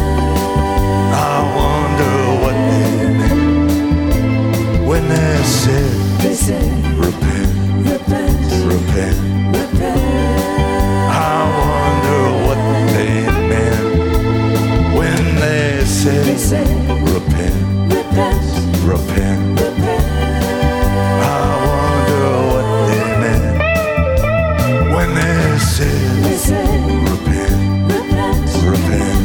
I 1.15 1.39
wonder 1.61 2.15
what 2.43 2.55
they 2.55 3.09
meant 3.19 4.87
when 4.87 5.09
they 5.09 5.43
said, 5.45 6.21
They 6.21 6.35
say, 6.35 6.65
repent, 6.97 7.87
repent. 7.87 8.65
repent. 8.67 9.32
Say, 16.53 16.69
repent, 17.17 17.57
repent, 17.97 18.45
repent. 18.85 19.41
repent. 19.59 20.05
I 21.25 21.41
wonder 21.65 22.29
what 22.53 22.67
they 22.89 23.05
meant 23.23 23.47
when 24.95 25.09
they 25.15 25.59
said, 25.59 26.25
They 26.27 26.37
say, 26.49 26.69
repent, 27.09 27.59
repent, 27.93 28.45
repent. 28.69 29.23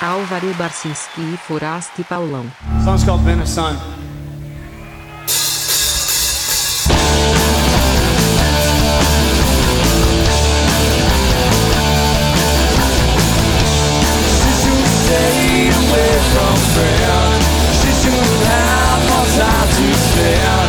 Álvaro 0.00 0.54
Barcinski 0.54 1.20
e 1.20 1.36
Foraste 1.36 2.02
Paulão. 2.04 2.46
Song's 2.84 3.04
called 3.04 3.22
Been 3.24 3.40
a 3.40 3.46
from 16.32 16.56
friends. 16.74 17.44
She 17.80 17.90
should 18.00 18.40
have 18.52 19.00
more 19.08 19.28
time 19.36 19.68
to 19.76 19.86
spend. 19.94 20.67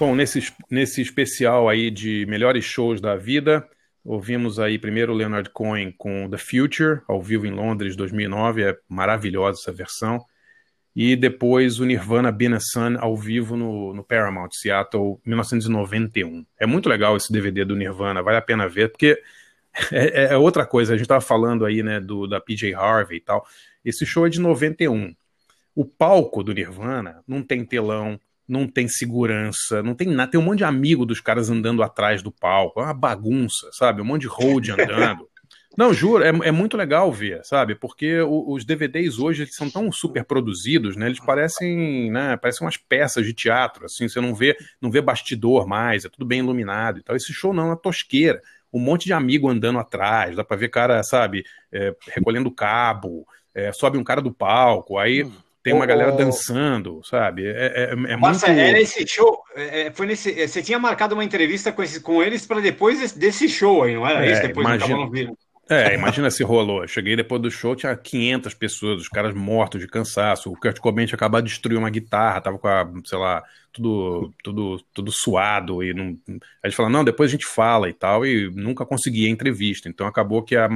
Bom, 0.00 0.16
nesse, 0.16 0.52
nesse 0.68 1.00
especial 1.00 1.68
aí 1.68 1.92
de 1.92 2.26
melhores 2.26 2.64
shows 2.64 3.00
da 3.00 3.14
vida, 3.14 3.64
ouvimos 4.04 4.58
aí 4.58 4.80
primeiro 4.80 5.14
Leonard 5.14 5.48
Cohen 5.50 5.92
com 5.96 6.28
The 6.28 6.38
Future, 6.38 7.00
ao 7.06 7.22
vivo 7.22 7.46
em 7.46 7.52
Londres, 7.52 7.94
2009, 7.94 8.64
é 8.64 8.76
maravilhosa 8.88 9.60
essa 9.60 9.72
versão. 9.72 10.24
E 10.96 11.14
depois 11.14 11.78
o 11.78 11.84
Nirvana 11.84 12.32
Been 12.32 12.54
a 12.54 12.60
Sun 12.60 12.96
ao 12.98 13.16
vivo 13.16 13.56
no, 13.56 13.94
no 13.94 14.02
Paramount, 14.02 14.50
Seattle, 14.52 15.20
1991. 15.24 16.44
É 16.58 16.66
muito 16.66 16.88
legal 16.88 17.16
esse 17.16 17.32
DVD 17.32 17.64
do 17.64 17.76
Nirvana, 17.76 18.22
vale 18.22 18.38
a 18.38 18.42
pena 18.42 18.68
ver, 18.68 18.90
porque 18.90 19.20
é, 19.92 20.32
é 20.32 20.36
outra 20.36 20.66
coisa, 20.66 20.94
a 20.94 20.96
gente 20.96 21.04
estava 21.04 21.20
falando 21.20 21.64
aí, 21.64 21.80
né, 21.80 22.00
do, 22.00 22.26
da 22.26 22.40
PJ 22.40 22.74
Harvey 22.74 23.18
e 23.18 23.20
tal. 23.20 23.46
Esse 23.84 24.04
show 24.04 24.26
é 24.26 24.30
de 24.30 24.40
91. 24.40 25.14
O 25.76 25.84
palco 25.84 26.42
do 26.42 26.52
Nirvana 26.52 27.22
não 27.26 27.40
tem 27.40 27.64
telão, 27.64 28.18
não 28.48 28.66
tem 28.68 28.88
segurança, 28.88 29.82
não 29.82 29.94
tem 29.94 30.08
nada. 30.08 30.30
Tem 30.32 30.40
um 30.40 30.44
monte 30.44 30.58
de 30.58 30.64
amigo 30.64 31.06
dos 31.06 31.20
caras 31.20 31.50
andando 31.50 31.82
atrás 31.82 32.22
do 32.22 32.30
palco. 32.32 32.80
É 32.80 32.84
uma 32.84 32.94
bagunça, 32.94 33.68
sabe? 33.72 34.02
Um 34.02 34.04
monte 34.04 34.22
de 34.22 34.28
road 34.28 34.70
andando. 34.72 35.28
Não, 35.76 35.92
juro, 35.92 36.22
é, 36.22 36.28
é 36.28 36.52
muito 36.52 36.76
legal 36.76 37.10
ver, 37.12 37.44
sabe? 37.44 37.74
Porque 37.74 38.20
o- 38.20 38.52
os 38.52 38.64
DVDs 38.64 39.18
hoje 39.18 39.42
eles 39.42 39.56
são 39.56 39.68
tão 39.68 39.90
super 39.90 40.24
produzidos, 40.24 40.96
né? 40.96 41.06
Eles 41.06 41.18
parecem, 41.20 42.10
né? 42.12 42.36
Parecem 42.36 42.64
umas 42.64 42.76
peças 42.76 43.26
de 43.26 43.32
teatro, 43.34 43.84
assim. 43.86 44.08
Você 44.08 44.20
não 44.20 44.34
vê, 44.34 44.56
não 44.80 44.90
vê 44.90 45.00
bastidor 45.00 45.66
mais, 45.66 46.04
é 46.04 46.08
tudo 46.08 46.24
bem 46.24 46.38
iluminado 46.38 46.98
e 47.00 47.02
tal. 47.02 47.16
Esse 47.16 47.32
show 47.32 47.52
não 47.52 47.64
é 47.64 47.66
uma 47.66 47.76
tosqueira. 47.76 48.40
Um 48.72 48.78
monte 48.80 49.04
de 49.06 49.12
amigo 49.12 49.48
andando 49.48 49.78
atrás, 49.78 50.36
dá 50.36 50.44
pra 50.44 50.56
ver 50.56 50.68
cara, 50.68 51.02
sabe? 51.02 51.44
é, 51.72 51.94
recolhendo 52.08 52.50
cabo, 52.52 53.26
é, 53.54 53.72
sobe 53.72 53.98
um 53.98 54.04
cara 54.04 54.20
do 54.22 54.32
palco, 54.32 54.98
aí 54.98 55.28
tem 55.64 55.72
uma 55.72 55.86
galera 55.86 56.12
dançando, 56.12 57.00
sabe? 57.02 57.46
É, 57.46 57.50
é, 57.50 57.90
é 57.92 57.96
muito. 57.96 58.20
Márcia, 58.20 58.52
era 58.52 58.78
esse 58.78 59.06
show. 59.08 59.42
é, 59.56 59.86
é, 59.86 59.90
foi 59.90 60.06
nesse, 60.06 60.38
é, 60.38 60.46
você 60.46 60.62
tinha 60.62 60.78
marcado 60.78 61.14
uma 61.14 61.24
entrevista 61.24 61.72
com, 61.72 61.82
esse, 61.82 62.00
com 62.02 62.22
eles 62.22 62.44
para 62.44 62.60
depois 62.60 63.12
desse, 63.14 63.48
show 63.48 63.82
aí, 63.82 63.94
não 63.94 64.06
era 64.06 64.26
É, 64.26 64.32
isso? 64.32 64.42
Depois 64.42 64.66
vindo. 65.10 65.38
É, 65.70 65.94
imagina 65.94 66.30
se 66.30 66.44
rolou. 66.44 66.82
Eu 66.82 66.88
cheguei 66.88 67.16
depois 67.16 67.40
do 67.40 67.50
show, 67.50 67.74
tinha 67.74 67.96
500 67.96 68.52
pessoas, 68.52 69.00
os 69.00 69.08
caras 69.08 69.32
mortos 69.34 69.80
de 69.80 69.88
cansaço. 69.88 70.52
O 70.52 70.56
Kurt 70.60 70.78
Cobain 70.78 71.06
tinha 71.06 71.16
acabado 71.16 71.44
de 71.44 71.50
destruir 71.50 71.78
uma 71.78 71.88
guitarra, 71.88 72.42
tava 72.42 72.58
com 72.58 72.68
a, 72.68 72.86
sei 73.06 73.16
lá, 73.16 73.42
tudo, 73.72 74.34
tudo, 74.42 74.84
tudo 74.92 75.10
suado. 75.10 75.82
E 75.82 75.94
não... 75.94 76.18
A 76.62 76.68
gente 76.68 76.76
falou, 76.76 76.92
não, 76.92 77.02
depois 77.02 77.30
a 77.30 77.32
gente 77.32 77.46
fala 77.46 77.88
e 77.88 77.94
tal, 77.94 78.26
e 78.26 78.50
nunca 78.50 78.84
consegui 78.84 79.26
a 79.26 79.30
entrevista. 79.30 79.88
Então 79.88 80.06
acabou 80.06 80.42
que 80.42 80.54
a, 80.54 80.68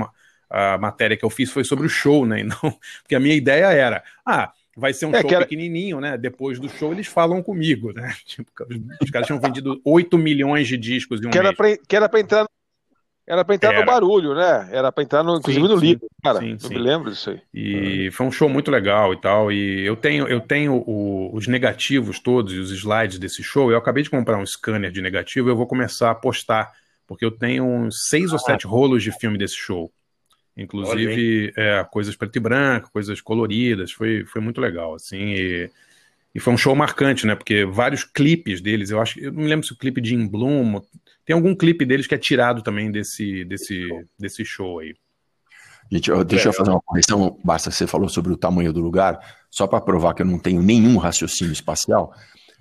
a 0.49 0.79
matéria 0.79 1.19
que 1.19 1.25
eu 1.27 1.31
fiz 1.31 1.53
foi 1.53 1.65
sobre 1.65 1.85
o 1.85 1.91
show, 1.91 2.25
né? 2.25 2.41
E 2.41 2.45
não, 2.45 2.59
porque 3.03 3.15
a 3.15 3.21
minha 3.21 3.35
ideia 3.35 3.67
era, 3.67 4.03
ah, 4.25 4.51
vai 4.79 4.93
ser 4.93 5.07
um 5.07 5.15
É, 5.15 5.21
show 5.21 5.31
era- 5.31 5.41
pequenininho, 5.41 6.01
né? 6.01 6.17
Depois 6.17 6.59
do 6.59 6.69
show 6.69 6.93
eles 6.93 7.07
falam 7.07 7.43
comigo, 7.43 7.93
né? 7.93 8.15
Tipo, 8.25 8.51
os 9.03 9.11
caras 9.11 9.27
tinham 9.27 9.41
vendido 9.41 9.81
8 9.85 10.17
milhões 10.17 10.69
de 10.69 10.77
discos 10.77 11.21
em 11.23 11.27
um 11.27 11.31
Que 11.31 11.39
era 11.39 11.49
mês. 11.49 11.57
pra, 11.57 11.77
que 11.77 11.97
era 11.97 12.09
pra 12.09 12.21
entrar, 12.21 12.47
era 13.27 13.45
pra 13.45 13.55
entrar 13.55 13.71
Era. 13.75 13.81
no 13.81 13.87
barulho, 13.87 14.35
né? 14.35 14.69
Era 14.73 14.91
pra 14.91 15.05
entrar, 15.05 15.23
no, 15.23 15.37
inclusive, 15.37 15.67
Sim, 15.67 15.75
no 15.75 15.79
livro. 15.81 16.07
Cara, 16.25 16.39
Sim, 16.41 16.53
eu 16.53 16.61
sim. 16.61 16.69
me 16.71 16.79
lembro 16.79 17.11
disso 17.11 17.31
aí. 17.31 17.41
E 17.53 18.11
foi 18.13 18.27
um 18.27 18.31
show 18.33 18.49
muito 18.49 18.71
legal 18.71 19.13
e 19.13 19.21
tal. 19.21 19.53
E 19.53 19.85
eu 19.85 19.97
tenho, 19.97 20.27
eu 20.27 20.41
tenho 20.41 20.83
o- 20.87 21.31
os 21.35 21.47
negativos 21.47 22.19
todos 22.21 22.55
e 22.55 22.59
os 22.59 22.71
slides 22.71 23.19
desse 23.19 23.43
show. 23.43 23.71
Eu 23.71 23.77
acabei 23.77 24.03
de 24.03 24.09
comprar 24.11 24.39
um 24.39 24.47
scanner 24.47 24.91
de 24.91 25.03
negativo 25.03 25.49
e 25.49 25.53
eu 25.53 25.57
vou 25.57 25.67
começar 25.67 26.11
a 26.11 26.15
postar, 26.15 26.71
porque 27.07 27.25
eu 27.25 27.31
tenho 27.31 27.65
uns 27.67 28.09
seis 28.09 28.33
ou 28.33 28.39
sete 28.39 28.67
rolos 28.67 29.03
de 29.03 29.13
filme 29.13 29.37
desse 29.37 29.57
show. 29.57 29.93
Inclusive, 30.59 31.53
é, 31.57 31.85
coisas 31.91 32.17
preto 32.17 32.37
e 32.37 32.41
branco, 32.41 32.91
coisas 32.93 33.21
coloridas. 33.21 33.93
Foi, 33.93 34.25
foi 34.25 34.41
muito 34.41 34.61
legal, 34.61 34.95
assim. 34.95 35.17
E, 35.17 35.71
e 36.35 36.41
foi 36.41 36.53
um 36.53 36.59
show 36.59 36.75
marcante, 36.75 37.27
né? 37.27 37.37
Porque 37.37 37.65
vários 37.65 38.03
clipes 38.03 38.61
deles, 38.61 38.91
eu 38.91 39.01
acho, 39.01 39.21
eu 39.21 39.33
não 39.33 39.43
me 39.43 39.49
lembro 39.49 39.65
se 39.65 39.73
o 39.73 39.79
clipe 39.79 40.01
de 40.01 40.15
In 40.15 40.27
Bloom, 40.27 40.81
tem 41.25 41.35
algum 41.35 41.55
clipe 41.55 41.85
deles 41.85 42.09
que 42.09 42.15
é 42.15 42.19
tirado 42.19 42.61
também 42.61 42.91
desse, 42.91 43.45
desse, 43.45 43.89
desse 44.19 44.45
show 44.45 44.81
aí. 44.81 44.95
Gente, 45.91 46.11
eu- 46.11 46.25
deixa 46.25 46.49
eu 46.49 46.53
fazer 46.53 46.71
uma 46.71 46.83
correção, 46.83 47.39
Basta, 47.43 47.71
você 47.71 47.87
falou 47.87 48.09
sobre 48.09 48.33
o 48.33 48.37
tamanho 48.37 48.73
do 48.73 48.81
lugar, 48.81 49.19
só 49.51 49.67
para 49.67 49.81
provar 49.81 50.13
que 50.13 50.23
eu 50.23 50.27
não 50.27 50.39
tenho 50.39 50.61
nenhum 50.63 50.97
raciocínio 50.99 51.53
espacial. 51.53 52.13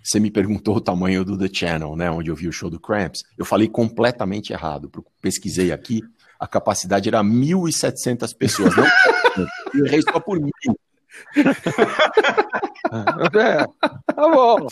Você 0.02 0.20
me 0.20 0.32
perguntou 0.32 0.78
o 0.78 0.82
tamanho 0.82 1.26
do 1.26 1.38
The 1.38 1.50
Channel, 1.52 1.96
né, 1.98 2.10
onde 2.10 2.30
eu 2.30 2.36
vi 2.36 2.48
o 2.48 2.52
show 2.54 2.70
do 2.70 2.80
Cramps. 2.80 3.24
Eu 3.38 3.44
falei 3.44 3.68
completamente 3.68 4.54
errado. 4.54 4.90
Pesquisei 5.22 5.74
aqui, 5.74 6.02
a 6.40 6.48
capacidade 6.48 7.10
era 7.10 7.24
1.700 7.24 8.36
pessoas. 8.36 8.76
Não, 8.76 8.86
eu 9.74 9.86
errei 9.86 10.02
só 10.02 10.20
por 10.20 10.40
mil. 10.40 10.52
É, 12.90 13.66
tá 14.14 14.30
bom. 14.30 14.68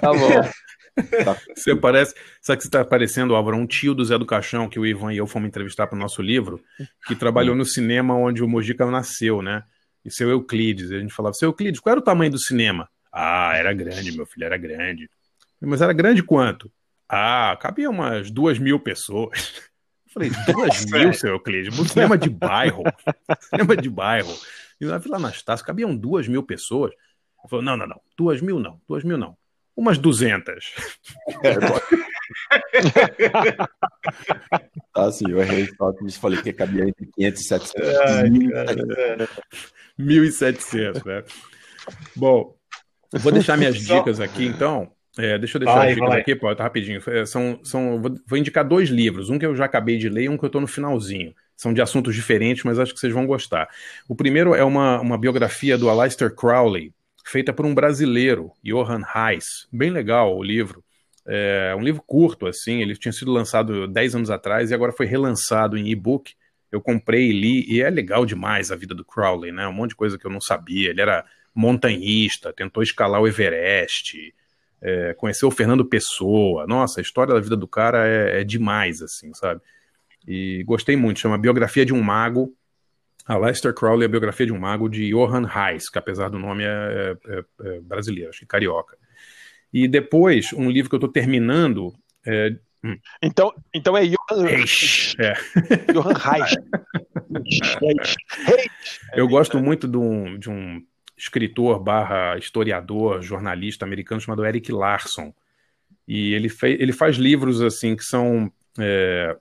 Tá 0.00 0.12
bom. 0.12 1.36
Você 1.54 1.74
parece. 1.74 2.14
Sabe 2.40 2.58
que 2.58 2.62
você 2.62 2.68
está 2.68 2.84
parecendo, 2.84 3.34
Álvaro, 3.34 3.56
um 3.56 3.66
tio 3.66 3.94
do 3.94 4.04
Zé 4.04 4.18
do 4.18 4.26
Caixão, 4.26 4.68
que 4.68 4.78
o 4.78 4.86
Ivan 4.86 5.12
e 5.12 5.18
eu 5.18 5.26
fomos 5.26 5.48
entrevistar 5.48 5.86
para 5.86 5.96
o 5.96 5.98
nosso 5.98 6.22
livro, 6.22 6.60
que 7.06 7.16
trabalhou 7.16 7.54
no 7.54 7.64
cinema 7.64 8.14
onde 8.14 8.42
o 8.42 8.48
Mojica 8.48 8.86
nasceu, 8.86 9.42
né? 9.42 9.62
E 10.04 10.10
seu 10.10 10.30
Euclides. 10.30 10.90
E 10.90 10.96
a 10.96 11.00
gente 11.00 11.12
falava, 11.12 11.34
seu 11.34 11.48
Euclides, 11.48 11.80
qual 11.80 11.92
era 11.92 12.00
o 12.00 12.04
tamanho 12.04 12.30
do 12.30 12.38
cinema? 12.38 12.88
Ah, 13.12 13.52
era 13.56 13.72
grande, 13.72 14.16
meu 14.16 14.26
filho, 14.26 14.44
era 14.44 14.56
grande. 14.56 15.08
Mas 15.60 15.82
era 15.82 15.92
grande 15.92 16.22
quanto? 16.22 16.70
Ah, 17.08 17.56
cabia 17.60 17.88
umas 17.88 18.30
duas 18.30 18.58
mil 18.58 18.78
pessoas. 18.78 19.70
Eu 20.06 20.12
falei, 20.12 20.30
duas 20.52 20.84
mil, 20.86 21.12
seu 21.14 21.30
Euclides? 21.30 21.78
Um 21.78 21.86
cinema 21.86 22.18
de 22.18 22.28
bairro. 22.28 22.82
cinema 23.48 23.76
de 23.76 23.88
bairro. 23.88 24.34
E 24.80 24.84
na 24.84 24.98
Vila 24.98 25.16
Anastácio 25.16 25.64
cabiam 25.64 25.96
duas 25.96 26.28
mil 26.28 26.42
pessoas. 26.42 26.92
Ele 26.92 27.48
falou, 27.48 27.64
não, 27.64 27.76
não, 27.76 27.86
não. 27.86 28.00
Duas 28.16 28.40
mil 28.40 28.58
não, 28.60 28.80
duas 28.86 29.02
mil 29.04 29.16
não. 29.16 29.36
Umas 29.74 29.96
duzentas. 29.96 30.74
Ah, 34.92 35.10
sim, 35.12 35.30
eu 35.30 35.38
errei 35.40 35.68
só 35.76 35.92
por 35.92 36.06
isso. 36.06 36.18
Falei 36.18 36.42
que 36.42 36.52
cabia 36.52 36.88
entre 36.88 37.06
500 37.14 37.40
e 37.40 37.44
700. 37.44 37.88
Ai, 38.00 38.30
1.700. 38.30 39.28
1.700, 40.00 41.06
né? 41.06 41.24
Bom, 42.16 42.56
eu 43.12 43.20
vou 43.20 43.32
deixar 43.32 43.56
minhas 43.56 43.78
dicas 43.78 44.20
aqui, 44.20 44.46
então. 44.46 44.92
É, 45.18 45.36
deixa 45.36 45.56
eu 45.56 45.60
deixar 45.60 45.74
Vai, 45.74 45.94
dicas 45.94 46.08
vai. 46.08 46.20
aqui, 46.20 46.36
pô, 46.36 46.54
tá 46.54 46.62
rapidinho. 46.62 47.02
É, 47.08 47.26
São, 47.26 47.58
são, 47.64 48.00
vou, 48.00 48.14
vou 48.24 48.38
indicar 48.38 48.66
dois 48.66 48.88
livros, 48.88 49.30
um 49.30 49.38
que 49.38 49.44
eu 49.44 49.56
já 49.56 49.64
acabei 49.64 49.98
de 49.98 50.08
ler 50.08 50.24
e 50.24 50.28
um 50.28 50.38
que 50.38 50.44
eu 50.44 50.50
tô 50.50 50.60
no 50.60 50.66
finalzinho. 50.68 51.34
São 51.56 51.74
de 51.74 51.82
assuntos 51.82 52.14
diferentes, 52.14 52.62
mas 52.62 52.78
acho 52.78 52.94
que 52.94 53.00
vocês 53.00 53.12
vão 53.12 53.26
gostar. 53.26 53.68
O 54.08 54.14
primeiro 54.14 54.54
é 54.54 54.62
uma, 54.62 55.00
uma 55.00 55.18
biografia 55.18 55.76
do 55.76 55.90
Aleister 55.90 56.32
Crowley, 56.32 56.92
feita 57.26 57.52
por 57.52 57.66
um 57.66 57.74
brasileiro, 57.74 58.52
Johann 58.64 59.02
Heiss. 59.12 59.66
Bem 59.72 59.90
legal 59.90 60.36
o 60.36 60.42
livro. 60.42 60.84
É 61.26 61.74
um 61.76 61.82
livro 61.82 62.02
curto, 62.06 62.46
assim, 62.46 62.80
ele 62.80 62.94
tinha 62.96 63.12
sido 63.12 63.32
lançado 63.32 63.88
10 63.88 64.14
anos 64.14 64.30
atrás 64.30 64.70
e 64.70 64.74
agora 64.74 64.92
foi 64.92 65.04
relançado 65.04 65.76
em 65.76 65.88
e-book. 65.88 66.32
Eu 66.70 66.80
comprei 66.80 67.28
e 67.28 67.32
li, 67.32 67.66
e 67.68 67.82
é 67.82 67.90
legal 67.90 68.24
demais 68.24 68.70
a 68.70 68.76
vida 68.76 68.94
do 68.94 69.04
Crowley, 69.04 69.50
né? 69.50 69.66
Um 69.66 69.72
monte 69.72 69.90
de 69.90 69.96
coisa 69.96 70.16
que 70.16 70.24
eu 70.26 70.30
não 70.30 70.40
sabia. 70.40 70.90
Ele 70.90 71.00
era 71.00 71.24
montanhista, 71.54 72.52
tentou 72.52 72.82
escalar 72.82 73.20
o 73.20 73.26
Everest, 73.26 74.32
é, 74.80 75.14
conheceu 75.14 75.48
o 75.48 75.52
Fernando 75.52 75.84
Pessoa. 75.84 76.66
Nossa, 76.66 77.00
a 77.00 77.02
história 77.02 77.34
da 77.34 77.40
vida 77.40 77.56
do 77.56 77.66
cara 77.66 78.06
é, 78.06 78.40
é 78.40 78.44
demais, 78.44 79.02
assim, 79.02 79.32
sabe? 79.34 79.60
E 80.26 80.62
gostei 80.64 80.96
muito, 80.96 81.20
chama 81.20 81.38
Biografia 81.38 81.84
de 81.84 81.92
um 81.92 82.02
Mago. 82.02 82.54
A 83.28 83.36
Lester 83.36 83.74
Crowley, 83.74 84.06
a 84.06 84.08
biografia 84.08 84.46
de 84.46 84.52
um 84.54 84.58
mago 84.58 84.88
de 84.88 85.10
Johann 85.10 85.44
Heiss, 85.44 85.90
que 85.90 85.98
apesar 85.98 86.30
do 86.30 86.38
nome 86.38 86.64
é, 86.64 87.14
é- 87.28 87.44
é 87.62 87.80
brasileiro, 87.80 88.30
acho 88.30 88.38
que 88.38 88.46
carioca. 88.46 88.96
E 89.70 89.86
depois, 89.86 90.50
um 90.54 90.70
livro 90.70 90.88
que 90.88 90.94
eu 90.94 90.98
estou 90.98 91.12
terminando. 91.12 91.92
É... 92.26 92.56
hum. 92.82 92.96
Então, 93.22 93.52
então 93.74 93.94
é 93.94 94.06
Johan, 94.06 94.48
Eish, 94.48 95.14
é. 95.18 95.34
Johan 95.92 96.14
Reich. 96.14 96.56
Eu 99.14 99.28
gosto 99.28 99.58
muito 99.58 99.86
de 99.86 99.98
um, 99.98 100.38
de 100.38 100.48
um 100.48 100.82
escritor 101.18 101.80
barra 101.80 102.38
historiador, 102.38 103.20
jornalista 103.20 103.84
americano 103.84 104.20
chamado 104.20 104.46
Eric 104.46 104.70
Larson. 104.70 105.34
E 106.06 106.32
ele, 106.32 106.48
fe 106.48 106.76
ele 106.80 106.92
faz 106.92 107.16
livros 107.16 107.60
assim 107.60 107.94
que 107.96 108.04
são 108.04 108.50
é, 108.78 109.36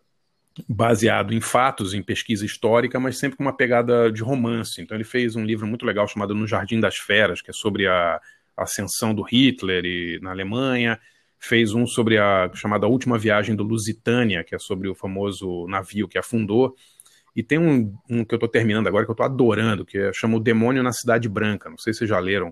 baseados 0.67 1.35
em 1.35 1.39
fatos, 1.39 1.93
em 1.93 2.01
pesquisa 2.01 2.45
histórica, 2.45 2.99
mas 2.99 3.17
sempre 3.17 3.37
com 3.37 3.43
uma 3.43 3.55
pegada 3.55 4.11
de 4.11 4.23
romance. 4.23 4.81
Então 4.81 4.97
ele 4.97 5.03
fez 5.03 5.35
um 5.35 5.45
livro 5.45 5.67
muito 5.67 5.85
legal 5.85 6.07
chamado 6.07 6.33
No 6.33 6.47
Jardim 6.47 6.79
das 6.79 6.97
Feras, 6.97 7.41
que 7.41 7.51
é 7.51 7.53
sobre 7.53 7.87
a 7.87 8.19
ascensão 8.55 9.13
do 9.13 9.21
Hitler 9.21 9.85
e, 9.85 10.19
na 10.21 10.31
Alemanha. 10.31 10.99
Fez 11.39 11.73
um 11.73 11.85
sobre 11.85 12.17
a 12.17 12.49
chamada 12.55 12.87
Última 12.87 13.17
Viagem 13.17 13.55
do 13.55 13.63
Lusitânia, 13.63 14.43
que 14.43 14.55
é 14.55 14.59
sobre 14.59 14.89
o 14.89 14.95
famoso 14.95 15.67
navio 15.67 16.07
que 16.07 16.17
afundou. 16.17 16.75
E 17.37 17.43
tem 17.43 17.59
um, 17.59 17.95
um 18.09 18.25
que 18.25 18.33
eu 18.33 18.37
estou 18.37 18.49
terminando 18.49 18.87
agora, 18.87 19.05
que 19.05 19.11
eu 19.11 19.13
estou 19.13 19.25
adorando, 19.27 19.85
que 19.85 19.95
é, 19.95 20.11
chama 20.11 20.37
O 20.37 20.39
Demônio 20.39 20.81
na 20.81 20.91
Cidade 20.91 21.29
Branca. 21.29 21.69
Não 21.69 21.77
sei 21.77 21.93
se 21.93 21.99
vocês 21.99 22.09
já 22.09 22.17
leram. 22.17 22.51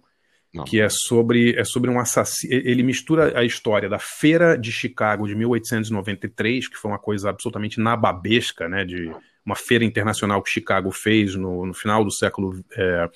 Que 0.63 0.79
é 0.79 0.87
sobre, 0.89 1.53
é 1.57 1.65
sobre 1.65 1.89
um 1.89 1.99
assassino. 1.99 2.53
Ele 2.53 2.81
mistura 2.81 3.37
a 3.37 3.43
história 3.43 3.89
da 3.89 3.99
Feira 3.99 4.55
de 4.55 4.71
Chicago 4.71 5.27
de 5.27 5.35
1893, 5.35 6.69
que 6.69 6.77
foi 6.77 6.91
uma 6.91 6.99
coisa 6.99 7.29
absolutamente 7.29 7.77
nababesca, 7.77 8.69
né? 8.69 8.85
De 8.85 9.11
uma 9.45 9.55
feira 9.55 9.83
internacional 9.83 10.41
que 10.41 10.49
Chicago 10.49 10.91
fez 10.91 11.35
no, 11.35 11.65
no 11.65 11.73
final 11.73 12.05
do 12.05 12.11
século. 12.11 12.63
é, 12.77 13.09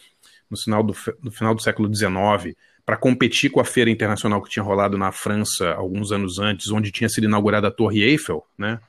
no, 0.50 0.58
final 0.58 0.84
do, 0.84 0.94
no 1.24 1.32
final 1.32 1.56
do 1.56 1.62
século 1.62 1.88
XIX, 1.96 2.58
para 2.86 2.98
competir 2.98 3.52
com 3.52 3.62
a 3.62 3.66
feira 3.66 3.90
internacional 3.90 4.42
que 4.42 4.50
tinha 4.50 4.64
rolado 4.64 4.98
na 4.98 5.12
França 5.12 5.72
alguns 5.76 6.12
anos 6.12 6.40
antes, 6.40 6.72
onde 6.72 6.92
tinha 6.92 7.08
sido 7.08 7.26
inaugurada 7.26 7.68
a 7.70 7.72
Torre 7.72 8.02
Eiffel, 8.02 8.44
né? 8.58 8.82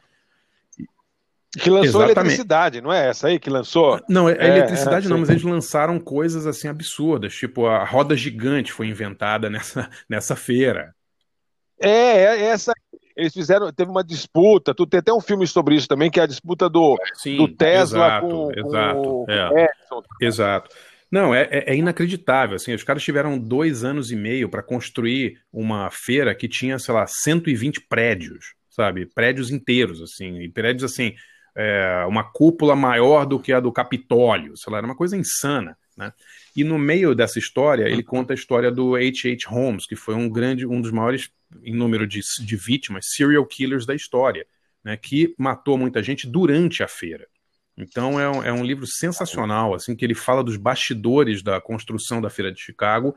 Que 1.58 1.68
lançou 1.68 2.02
Exatamente. 2.02 2.12
eletricidade, 2.20 2.80
não 2.80 2.92
é 2.92 3.08
essa 3.08 3.28
aí 3.28 3.38
que 3.40 3.50
lançou? 3.50 4.00
Não, 4.08 4.26
a 4.28 4.32
É, 4.32 4.46
eletricidade 4.48 5.06
é, 5.06 5.08
não, 5.08 5.18
mas 5.18 5.30
eles 5.30 5.42
lançaram 5.42 5.98
coisas 5.98 6.46
assim 6.46 6.68
absurdas, 6.68 7.34
tipo 7.34 7.66
a 7.66 7.84
roda 7.84 8.16
gigante 8.16 8.72
foi 8.72 8.86
inventada 8.88 9.50
nessa, 9.50 9.90
nessa 10.08 10.36
feira. 10.36 10.94
É, 11.78 11.88
é 11.88 12.40
essa. 12.46 12.72
Eles 13.16 13.32
fizeram, 13.32 13.72
teve 13.72 13.90
uma 13.90 14.04
disputa. 14.04 14.74
Tu 14.74 14.86
tem 14.86 15.00
até 15.00 15.12
um 15.12 15.20
filme 15.20 15.46
sobre 15.46 15.74
isso 15.74 15.88
também, 15.88 16.10
que 16.10 16.20
é 16.20 16.22
a 16.22 16.26
disputa 16.26 16.68
do, 16.68 16.96
Sim, 17.14 17.36
do 17.36 17.48
Tesla 17.48 17.80
exato, 17.80 18.26
com, 18.26 18.50
exato, 18.54 19.02
com, 19.02 19.26
é. 19.28 19.48
com 19.48 19.58
Edison. 19.58 20.02
Exato. 20.20 20.74
Não, 21.10 21.34
é, 21.34 21.42
é- 21.50 21.72
é 21.72 21.76
inacreditável. 21.76 22.56
Assim, 22.56 22.72
os 22.74 22.84
caras 22.84 23.02
tiveram 23.02 23.38
dois 23.38 23.84
anos 23.84 24.10
e 24.12 24.16
meio 24.16 24.48
para 24.48 24.62
construir 24.62 25.40
uma 25.52 25.90
feira 25.90 26.34
que 26.34 26.48
tinha, 26.48 26.78
sei 26.78 26.94
lá, 26.94 27.06
120 27.06 27.80
prédios, 27.88 28.54
sabe? 28.70 29.06
Prédios 29.06 29.50
inteiros, 29.50 30.00
assim, 30.00 30.40
e 30.40 30.48
prédios 30.48 30.84
assim, 30.92 31.14
é, 31.60 32.06
uma 32.06 32.24
cúpula 32.24 32.74
maior 32.74 33.26
do 33.26 33.38
que 33.38 33.52
a 33.52 33.60
do 33.60 33.70
Capitólio, 33.70 34.56
sei 34.56 34.72
lá, 34.72 34.78
era 34.78 34.86
uma 34.86 34.96
coisa 34.96 35.14
insana, 35.14 35.76
né? 35.94 36.10
E 36.56 36.64
no 36.64 36.78
meio 36.78 37.14
dessa 37.14 37.38
história, 37.38 37.84
ele 37.84 38.02
conta 38.02 38.32
a 38.32 38.34
história 38.34 38.72
do 38.72 38.96
H.H. 38.96 39.48
Holmes, 39.48 39.86
que 39.86 39.94
foi 39.94 40.14
um 40.14 40.28
grande, 40.28 40.66
um 40.66 40.80
dos 40.80 40.90
maiores 40.90 41.30
em 41.62 41.74
número 41.74 42.06
de, 42.06 42.20
de 42.40 42.56
vítimas, 42.56 43.06
serial 43.10 43.44
killers 43.44 43.84
da 43.84 43.94
história, 43.94 44.46
né? 44.82 44.96
Que 44.96 45.34
matou 45.38 45.76
muita 45.76 46.02
gente 46.02 46.26
durante 46.26 46.82
a 46.82 46.88
feira. 46.88 47.26
Então 47.76 48.18
é 48.18 48.28
um, 48.28 48.42
é 48.42 48.52
um 48.52 48.64
livro 48.64 48.86
sensacional, 48.86 49.74
assim, 49.74 49.94
que 49.94 50.04
ele 50.04 50.14
fala 50.14 50.42
dos 50.42 50.56
bastidores 50.56 51.42
da 51.42 51.60
construção 51.60 52.22
da 52.22 52.30
Feira 52.30 52.50
de 52.50 52.60
Chicago 52.60 53.14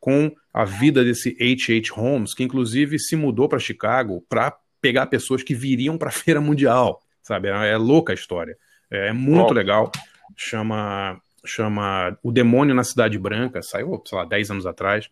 com 0.00 0.34
a 0.52 0.64
vida 0.64 1.04
desse 1.04 1.36
H.H. 1.38 1.94
Holmes, 1.94 2.34
que 2.34 2.42
inclusive 2.42 2.98
se 2.98 3.16
mudou 3.16 3.48
para 3.48 3.58
Chicago 3.58 4.24
para 4.28 4.56
pegar 4.80 5.06
pessoas 5.06 5.42
que 5.42 5.54
viriam 5.54 5.98
para 5.98 6.08
a 6.08 6.12
Feira 6.24 6.40
Mundial, 6.40 7.02
sabe? 7.22 7.48
É, 7.48 7.70
é 7.70 7.76
louca 7.76 8.12
a 8.12 8.14
história. 8.14 8.56
É, 8.90 9.08
é 9.08 9.12
muito 9.12 9.48
Bom. 9.48 9.54
legal. 9.54 9.92
Chama, 10.36 11.20
chama 11.44 12.16
O 12.22 12.32
Demônio 12.32 12.74
na 12.74 12.84
Cidade 12.84 13.18
Branca, 13.18 13.62
saiu, 13.62 14.02
sei 14.06 14.18
lá, 14.18 14.24
10 14.24 14.50
anos 14.50 14.66
atrás. 14.66 15.08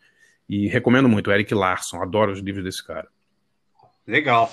E 0.49 0.67
recomendo 0.67 1.09
muito, 1.09 1.31
Eric 1.31 1.55
Larson, 1.55 2.03
adoro 2.03 2.33
os 2.33 2.41
livros 2.41 2.65
desse 2.65 2.85
cara. 2.85 3.09
Legal. 4.07 4.53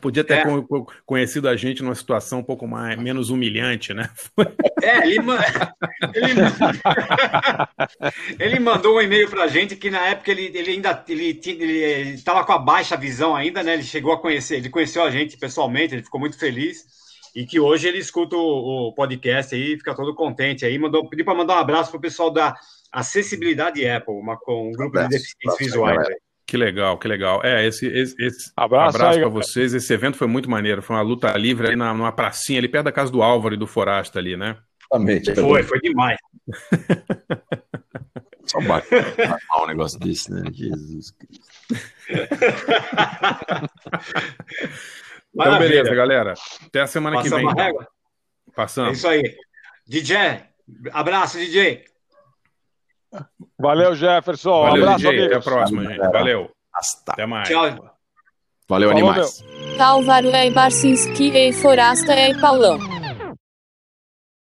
Podia 0.00 0.24
ter 0.24 0.34
É. 0.38 0.44
con- 0.44 0.62
con- 0.62 0.86
conhecido 1.06 1.48
a 1.48 1.56
gente 1.56 1.82
numa 1.82 1.94
situação 1.94 2.40
um 2.40 2.42
pouco 2.42 2.66
mais, 2.66 2.98
menos 2.98 3.30
humilhante, 3.30 3.94
né? 3.94 4.10
É, 4.82 5.06
ele, 5.06 5.20
ma- 5.20 5.38
ele, 6.14 6.40
ele 8.38 8.58
mandou 8.58 8.96
um 8.96 9.00
e-mail 9.02 9.28
pra 9.28 9.46
gente 9.46 9.76
que 9.76 9.90
na 9.90 10.06
época 10.08 10.30
ele, 10.30 10.50
ele 10.54 10.70
ainda 10.72 11.04
ele 11.08 11.34
tinha- 11.34 11.54
ele 11.62 12.10
estava 12.14 12.44
com 12.44 12.52
a 12.52 12.58
baixa 12.58 12.96
visão 12.96 13.36
ainda, 13.36 13.62
né? 13.62 13.74
Ele 13.74 13.82
chegou 13.82 14.12
a 14.12 14.20
conhecer, 14.20 14.56
ele 14.56 14.70
conheceu 14.70 15.02
a 15.02 15.10
gente 15.10 15.36
pessoalmente, 15.36 15.94
ele 15.94 16.02
ficou 16.02 16.18
muito 16.20 16.38
feliz 16.38 16.84
e 17.34 17.44
que 17.46 17.60
hoje 17.60 17.86
ele 17.88 17.98
escuta 17.98 18.36
o, 18.36 18.88
o 18.88 18.94
podcast 18.94 19.54
aí, 19.54 19.76
fica 19.76 19.94
todo 19.94 20.14
contente 20.14 20.64
aí, 20.64 20.78
mandou 20.78 21.08
pediu 21.08 21.24
para 21.24 21.34
mandar 21.34 21.56
um 21.56 21.60
abraço 21.60 21.90
pro 21.90 22.00
pessoal 22.00 22.30
da 22.30 22.54
Acessibilidade 22.90 23.86
Apple, 23.86 24.14
uma, 24.14 24.36
com 24.36 24.68
um 24.68 24.72
grupo 24.72 24.92
de 24.98 25.04
Abraço, 25.04 25.10
deficientes 25.10 25.60
aí, 25.60 25.66
visuais. 25.66 25.96
galera. 25.96 26.16
Que 26.50 26.56
legal, 26.56 26.98
que 26.98 27.06
legal. 27.06 27.40
É, 27.44 27.64
esse, 27.64 27.86
esse, 27.86 28.20
esse 28.20 28.50
Abraço 28.56 28.96
abraço 28.96 29.20
galera. 29.20 29.28
vocês. 29.28 29.72
Esse 29.72 29.92
evento 29.94 30.16
foi 30.16 30.26
muito 30.26 30.50
maneiro. 30.50 30.82
Foi 30.82 30.96
uma 30.96 31.02
luta 31.02 31.30
livre 31.38 31.68
ali 31.68 31.76
na, 31.76 31.94
numa 31.94 32.10
pracinha, 32.10 32.58
ali 32.58 32.66
perto 32.66 32.86
da 32.86 32.92
casa 32.92 33.12
do 33.12 33.22
Álvaro 33.22 33.54
e 33.54 33.56
do 33.56 33.68
Forasta 33.68 34.18
ali, 34.18 34.36
né? 34.36 34.56
Exatamente. 34.92 35.32
Foi, 35.36 35.62
foi 35.62 35.78
demais. 35.78 36.18
Só 38.46 38.60
bate 38.62 38.88
um 39.62 39.66
negócio 39.68 39.96
desse, 40.00 40.32
né? 40.32 40.42
Jesus 40.52 41.12
Cristo. 41.12 41.46
Então, 45.32 45.58
beleza, 45.60 45.94
galera. 45.94 46.34
Até 46.66 46.80
a 46.80 46.88
semana 46.88 47.22
que 47.22 47.30
Passamos 47.30 47.38
vem. 47.40 47.48
a 47.48 47.52
então. 47.52 47.64
régua? 47.64 47.84
É 47.84 48.52
Passamos. 48.52 48.98
isso 48.98 49.06
aí. 49.06 49.36
DJ, 49.86 50.16
abraço, 50.92 51.38
DJ. 51.38 51.84
Valeu, 53.58 53.94
Jefferson. 53.94 54.50
Um 54.50 54.68
Valeu, 54.68 54.82
abraço, 54.84 54.98
DJ. 54.98 55.10
Até 55.10 55.20
a 55.20 55.26
amigos. 55.26 55.44
próxima, 55.44 55.84
gente. 55.84 55.98
Valeu. 55.98 56.50
Hasta. 56.74 57.12
Até 57.12 57.26
mais. 57.26 57.48
Tchau. 57.48 57.60
Valeu, 58.68 58.88
Falou, 58.88 58.90
animais. 58.90 59.44
Álvaro 59.78 60.28
é 60.28 60.50
Barcinski 60.50 61.30
e 61.36 61.52
Forasta 61.52 62.12
é 62.12 62.38
Paulão. 62.38 62.78